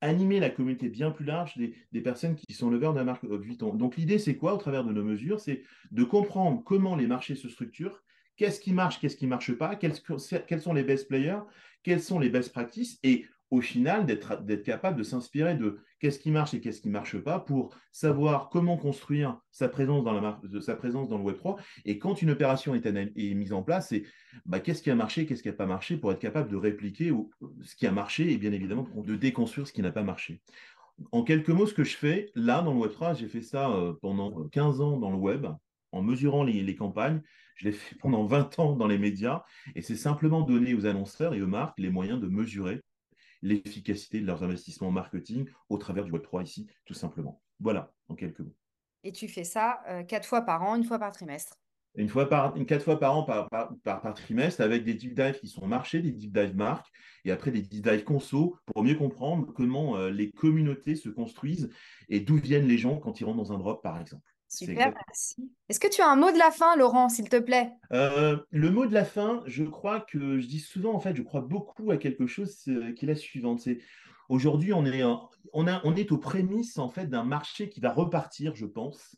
animer 0.00 0.40
la 0.40 0.50
communauté 0.50 0.88
bien 0.88 1.10
plus 1.10 1.24
large 1.24 1.56
des, 1.56 2.00
personnes 2.00 2.34
qui 2.34 2.52
sont 2.52 2.68
leveurs 2.68 2.92
de 2.92 2.98
la 2.98 3.04
marque 3.04 3.24
Vuitton. 3.24 3.74
Donc 3.74 3.96
l'idée 3.96 4.18
c'est 4.18 4.36
quoi 4.36 4.54
au 4.54 4.58
travers 4.58 4.84
de 4.84 4.92
nos 4.92 5.04
mesures? 5.04 5.40
C'est 5.40 5.62
de 5.90 6.04
comprendre 6.04 6.62
comment 6.64 6.96
les 6.96 7.06
marchés 7.06 7.36
se 7.36 7.48
structurent, 7.48 8.02
qu'est-ce 8.36 8.60
qui 8.60 8.72
marche, 8.72 9.00
qu'est-ce 9.00 9.16
qui 9.16 9.26
ne 9.26 9.30
marche 9.30 9.52
pas, 9.52 9.76
quels, 9.76 9.94
quels, 10.48 10.60
sont 10.60 10.72
les 10.72 10.82
best 10.82 11.08
players, 11.08 11.40
quels 11.82 12.02
sont 12.02 12.18
les 12.18 12.28
best 12.28 12.52
practices 12.52 12.98
et 13.02 13.26
au 13.54 13.60
final 13.60 14.04
d'être 14.04 14.62
capable 14.64 14.98
de 14.98 15.04
s'inspirer 15.04 15.54
de 15.54 15.78
qu'est-ce 16.00 16.18
qui 16.18 16.32
marche 16.32 16.54
et 16.54 16.60
qu'est-ce 16.60 16.80
qui 16.80 16.88
ne 16.88 16.92
marche 16.92 17.16
pas 17.18 17.38
pour 17.38 17.74
savoir 17.92 18.48
comment 18.50 18.76
construire 18.76 19.38
sa 19.52 19.68
présence 19.68 20.02
dans, 20.02 20.20
dans 20.20 21.18
le 21.18 21.24
Web3. 21.24 21.56
Et 21.84 21.98
quand 21.98 22.20
une 22.20 22.30
opération 22.30 22.74
est, 22.74 23.34
mise 23.34 23.52
en 23.52 23.62
place, 23.62 23.90
c'est 23.90 24.02
bah, 24.44 24.58
qu'est-ce 24.58 24.82
qui 24.82 24.90
a 24.90 24.96
marché, 24.96 25.24
qu'est-ce 25.24 25.42
qui 25.42 25.48
n'a 25.48 25.54
pas 25.54 25.66
marché 25.66 25.96
pour 25.96 26.10
être 26.10 26.18
capable 26.18 26.50
de 26.50 26.56
répliquer 26.56 27.12
ce 27.62 27.76
qui 27.76 27.86
a 27.86 27.92
marché 27.92 28.32
et 28.32 28.38
bien 28.38 28.52
évidemment 28.52 28.88
de 28.96 29.14
déconstruire 29.14 29.68
ce 29.68 29.72
qui 29.72 29.82
n'a 29.82 29.92
pas 29.92 30.02
marché. 30.02 30.40
En 31.12 31.22
quelques 31.22 31.50
mots, 31.50 31.66
ce 31.66 31.74
que 31.74 31.84
je 31.84 31.96
fais 31.96 32.32
là 32.34 32.60
dans 32.60 32.74
le 32.74 32.86
Web3, 32.86 33.16
j'ai 33.16 33.28
fait 33.28 33.42
ça 33.42 33.70
euh, 33.70 33.92
pendant 34.02 34.48
15 34.48 34.80
ans 34.80 34.98
dans 34.98 35.10
le 35.10 35.16
web 35.16 35.46
en 35.92 36.02
mesurant 36.02 36.42
les 36.42 36.74
campagnes. 36.74 37.22
Je 37.54 37.66
l'ai 37.66 37.72
fait 37.72 37.96
pendant 38.00 38.24
20 38.26 38.58
ans 38.58 38.72
dans 38.74 38.88
les 38.88 38.98
médias 38.98 39.44
et 39.74 39.82
c'est 39.82 39.96
simplement 39.96 40.42
donner 40.42 40.74
aux 40.74 40.86
annonceurs 40.86 41.34
et 41.34 41.42
aux 41.42 41.46
marques 41.46 41.78
les 41.78 41.90
moyens 41.90 42.20
de 42.20 42.26
mesurer 42.26 42.80
l'efficacité 43.44 44.20
de 44.20 44.26
leurs 44.26 44.42
investissements 44.42 44.90
marketing 44.90 45.48
au 45.68 45.78
travers 45.78 46.04
du 46.04 46.10
Web3 46.10 46.42
ici, 46.42 46.66
tout 46.86 46.94
simplement. 46.94 47.40
Voilà, 47.60 47.92
en 48.08 48.16
quelques 48.16 48.40
mots. 48.40 48.56
Et 49.04 49.12
tu 49.12 49.28
fais 49.28 49.44
ça 49.44 49.80
euh, 49.88 50.02
quatre 50.02 50.26
fois 50.26 50.42
par 50.42 50.62
an, 50.62 50.74
une 50.74 50.84
fois 50.84 50.98
par 50.98 51.12
trimestre? 51.12 51.56
Une 51.96 52.08
fois 52.08 52.28
par, 52.28 52.56
une, 52.56 52.66
quatre 52.66 52.82
fois 52.82 52.98
par 52.98 53.16
an 53.16 53.22
par, 53.22 53.48
par, 53.84 54.14
trimestre 54.14 54.62
avec 54.62 54.82
des 54.82 54.94
deep 54.94 55.14
dives 55.14 55.38
qui 55.38 55.46
sont 55.46 55.66
marchés, 55.68 56.00
des 56.00 56.10
deep 56.10 56.32
dives 56.32 56.56
marques 56.56 56.90
et 57.24 57.30
après 57.30 57.52
des 57.52 57.62
deep 57.62 57.84
dives 57.84 58.02
conso 58.02 58.56
pour 58.66 58.82
mieux 58.82 58.96
comprendre 58.96 59.52
comment 59.52 59.96
euh, 59.96 60.10
les 60.10 60.32
communautés 60.32 60.96
se 60.96 61.08
construisent 61.08 61.70
et 62.08 62.18
d'où 62.18 62.36
viennent 62.36 62.66
les 62.66 62.78
gens 62.78 62.98
quand 62.98 63.20
ils 63.20 63.24
rentrent 63.24 63.36
dans 63.36 63.52
un 63.52 63.58
drop 63.58 63.80
par 63.80 64.00
exemple. 64.00 64.33
Super, 64.54 64.92
merci. 65.06 65.50
Est-ce 65.68 65.80
que 65.80 65.88
tu 65.88 66.00
as 66.00 66.08
un 66.08 66.16
mot 66.16 66.30
de 66.30 66.38
la 66.38 66.50
fin, 66.50 66.76
Laurent, 66.76 67.08
s'il 67.08 67.28
te 67.28 67.38
plaît? 67.38 67.72
Euh, 67.92 68.38
Le 68.50 68.70
mot 68.70 68.86
de 68.86 68.94
la 68.94 69.04
fin, 69.04 69.42
je 69.46 69.64
crois 69.64 70.00
que 70.00 70.38
je 70.38 70.46
dis 70.46 70.60
souvent, 70.60 70.94
en 70.94 71.00
fait, 71.00 71.16
je 71.16 71.22
crois 71.22 71.40
beaucoup 71.40 71.90
à 71.90 71.96
quelque 71.96 72.26
chose 72.26 72.56
euh, 72.68 72.92
qui 72.92 73.04
est 73.04 73.08
la 73.08 73.16
suivante. 73.16 73.60
C'est 73.60 73.78
aujourd'hui, 74.28 74.72
on 74.72 74.84
est, 74.86 75.02
on, 75.52 75.66
a, 75.66 75.80
on 75.84 75.96
est 75.96 76.12
aux 76.12 76.18
prémices 76.18 76.78
en 76.78 76.88
fait 76.88 77.06
d'un 77.06 77.24
marché 77.24 77.68
qui 77.68 77.80
va 77.80 77.92
repartir, 77.92 78.54
je 78.54 78.66
pense. 78.66 79.16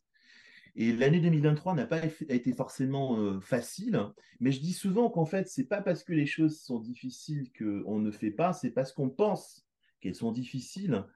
Et 0.78 0.92
l'année 0.92 1.20
2023 1.20 1.74
n'a 1.74 1.86
pas 1.86 2.04
été 2.04 2.52
forcément 2.52 3.18
euh, 3.18 3.40
facile, 3.40 3.98
mais 4.40 4.52
je 4.52 4.60
dis 4.60 4.74
souvent 4.74 5.08
qu'en 5.08 5.24
fait, 5.24 5.48
c'est 5.48 5.64
pas 5.64 5.80
parce 5.80 6.04
que 6.04 6.12
les 6.12 6.26
choses 6.26 6.60
sont 6.60 6.78
difficiles 6.78 7.50
qu'on 7.58 7.98
ne 7.98 8.10
fait 8.10 8.30
pas, 8.30 8.52
c'est 8.52 8.70
parce 8.70 8.92
qu'on 8.92 9.08
pense 9.08 9.66
qu'elles 10.00 10.14
sont 10.14 10.32
difficiles 10.32 11.06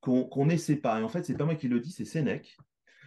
qu'on 0.00 0.46
n'essaie 0.46 0.76
pas. 0.76 1.00
Et 1.00 1.02
en 1.02 1.08
fait, 1.08 1.24
c'est 1.24 1.36
pas 1.36 1.44
moi 1.44 1.56
qui 1.56 1.66
le 1.66 1.80
dis, 1.80 1.90
c'est 1.90 2.04
Sénèque. 2.04 2.56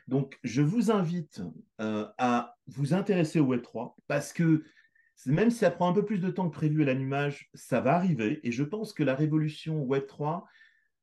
Donc, 0.08 0.40
je 0.44 0.62
vous 0.62 0.92
invite 0.92 1.42
euh, 1.82 2.08
à 2.18 2.58
vous 2.68 2.94
intéresser 2.94 3.40
au 3.40 3.56
Web3 3.56 3.96
parce 4.08 4.34
que 4.34 4.64
même 5.26 5.50
si 5.50 5.60
ça 5.60 5.72
prend 5.72 5.90
un 5.90 5.94
peu 5.94 6.06
plus 6.06 6.20
de 6.20 6.30
temps 6.30 6.50
que 6.50 6.56
prévu 6.56 6.84
à 6.84 6.86
l'animage, 6.86 7.50
ça 7.54 7.82
va 7.82 7.96
arriver. 7.96 8.40
Et 8.44 8.52
je 8.52 8.64
pense 8.64 8.94
que 8.94 9.04
la 9.04 9.16
révolution 9.16 9.86
Web3 9.86 10.44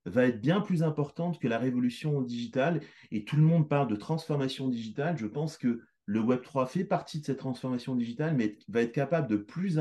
va 0.04 0.26
être 0.26 0.40
bien 0.40 0.60
plus 0.60 0.82
importante 0.82 1.38
que 1.38 1.48
la 1.48 1.58
révolution 1.58 2.20
digitale. 2.20 2.80
Et 3.10 3.24
tout 3.24 3.36
le 3.36 3.42
monde 3.42 3.68
parle 3.68 3.88
de 3.88 3.96
transformation 3.96 4.68
digitale. 4.68 5.16
Je 5.16 5.26
pense 5.26 5.56
que 5.56 5.80
le 6.06 6.20
Web3 6.20 6.68
fait 6.68 6.84
partie 6.84 7.20
de 7.20 7.24
cette 7.24 7.38
transformation 7.38 7.94
digitale, 7.94 8.34
mais 8.36 8.58
va 8.68 8.82
être 8.82 8.92
capable 8.92 9.28
de 9.28 9.36
plus 9.36 9.78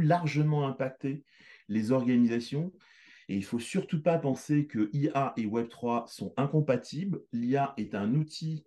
largement 0.00 0.66
impacter 0.66 1.24
les 1.68 1.92
organisations 1.92 2.72
et 3.28 3.34
il 3.34 3.40
ne 3.40 3.44
faut 3.44 3.58
surtout 3.58 4.02
pas 4.02 4.18
penser 4.18 4.66
que 4.66 4.88
IA 4.92 5.34
et 5.36 5.46
Web3 5.46 6.06
sont 6.08 6.32
incompatibles. 6.36 7.20
L'IA 7.32 7.74
est 7.76 7.94
un 7.94 8.14
outil 8.14 8.64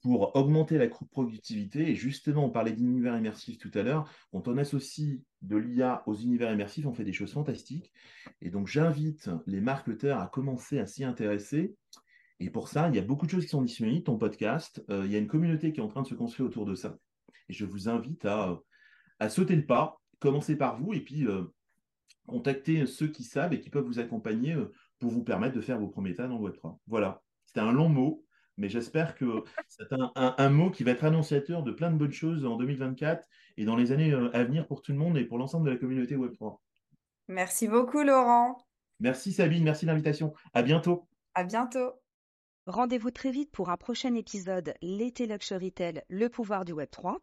pour 0.00 0.36
augmenter 0.36 0.78
la 0.78 0.86
productivité. 0.88 1.90
Et 1.90 1.96
justement, 1.96 2.44
on 2.44 2.50
parlait 2.50 2.72
d'univers 2.72 3.16
immersif 3.16 3.58
tout 3.58 3.72
à 3.74 3.82
l'heure. 3.82 4.08
Quand 4.30 4.46
on 4.46 4.56
associe 4.58 5.18
de 5.42 5.56
l'IA 5.56 6.04
aux 6.06 6.14
univers 6.14 6.52
immersifs, 6.52 6.86
on 6.86 6.92
fait 6.92 7.02
des 7.02 7.12
choses 7.12 7.32
fantastiques. 7.32 7.92
Et 8.40 8.50
donc, 8.50 8.68
j'invite 8.68 9.28
les 9.46 9.60
marketeurs 9.60 10.20
à 10.20 10.28
commencer 10.28 10.78
à 10.78 10.86
s'y 10.86 11.02
intéresser. 11.02 11.74
Et 12.38 12.50
pour 12.50 12.68
ça, 12.68 12.88
il 12.88 12.94
y 12.94 12.98
a 13.00 13.02
beaucoup 13.02 13.26
de 13.26 13.30
choses 13.32 13.44
qui 13.44 13.50
sont 13.50 13.62
disponibles. 13.62 14.04
Ton 14.04 14.18
podcast, 14.18 14.84
euh, 14.90 15.02
il 15.04 15.10
y 15.10 15.16
a 15.16 15.18
une 15.18 15.26
communauté 15.26 15.72
qui 15.72 15.80
est 15.80 15.82
en 15.82 15.88
train 15.88 16.02
de 16.02 16.06
se 16.06 16.14
construire 16.14 16.48
autour 16.48 16.66
de 16.66 16.76
ça. 16.76 16.96
Et 17.48 17.52
je 17.52 17.64
vous 17.64 17.88
invite 17.88 18.24
à, 18.24 18.60
à 19.18 19.28
sauter 19.28 19.56
le 19.56 19.66
pas, 19.66 20.00
commencer 20.20 20.54
par 20.54 20.80
vous, 20.80 20.92
et 20.92 21.00
puis 21.00 21.26
euh, 21.26 21.44
contactez 22.26 22.86
ceux 22.86 23.08
qui 23.08 23.24
savent 23.24 23.52
et 23.52 23.60
qui 23.60 23.70
peuvent 23.70 23.84
vous 23.84 23.98
accompagner 23.98 24.54
euh, 24.54 24.72
pour 24.98 25.10
vous 25.10 25.22
permettre 25.22 25.54
de 25.54 25.60
faire 25.60 25.78
vos 25.78 25.88
premiers 25.88 26.14
tas 26.14 26.28
dans 26.28 26.40
Web3. 26.40 26.78
Voilà, 26.86 27.22
c'était 27.44 27.60
un 27.60 27.72
long 27.72 27.88
mot, 27.88 28.24
mais 28.56 28.68
j'espère 28.68 29.14
que 29.14 29.44
c'est 29.68 29.86
un, 29.92 30.50
mot 30.50 30.70
qui 30.70 30.84
va 30.84 30.92
être 30.92 31.04
annonciateur 31.04 31.62
de 31.62 31.72
plein 31.72 31.90
de 31.90 31.96
bonnes 31.96 32.12
choses 32.12 32.44
en 32.44 32.56
2024 32.56 33.26
et 33.56 33.64
dans 33.64 33.76
les 33.76 33.92
années 33.92 34.12
euh, 34.12 34.30
à 34.34 34.44
venir 34.44 34.66
pour 34.66 34.82
tout 34.82 34.92
le 34.92 34.98
monde 34.98 35.18
et 35.18 35.24
pour 35.24 35.38
l'ensemble 35.38 35.66
de 35.66 35.70
la 35.70 35.76
communauté 35.76 36.16
Web3. 36.16 36.58
Merci 37.28 37.68
beaucoup, 37.68 38.02
Laurent. 38.02 38.58
Merci, 39.00 39.32
Sabine. 39.32 39.64
Merci 39.64 39.84
de 39.84 39.90
l'invitation. 39.90 40.32
À 40.54 40.62
bientôt. 40.62 41.06
À 41.34 41.44
bientôt. 41.44 41.92
Rendez-vous 42.66 43.10
très 43.10 43.30
vite 43.30 43.50
pour 43.52 43.70
un 43.70 43.76
prochain 43.76 44.14
épisode 44.14 44.74
L'été 44.80 45.26
Luxury 45.26 45.72
Tell, 45.72 46.02
le 46.08 46.28
pouvoir 46.28 46.64
du 46.64 46.72
Web3. 46.72 47.18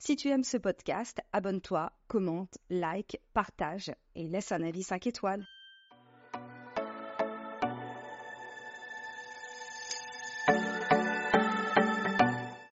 Si 0.00 0.14
tu 0.14 0.28
aimes 0.28 0.44
ce 0.44 0.56
podcast, 0.56 1.18
abonne-toi, 1.32 1.92
commente, 2.06 2.56
like, 2.70 3.20
partage 3.34 3.90
et 4.14 4.28
laisse 4.28 4.52
un 4.52 4.62
avis 4.62 4.84
5 4.84 5.08
étoiles. 5.08 5.44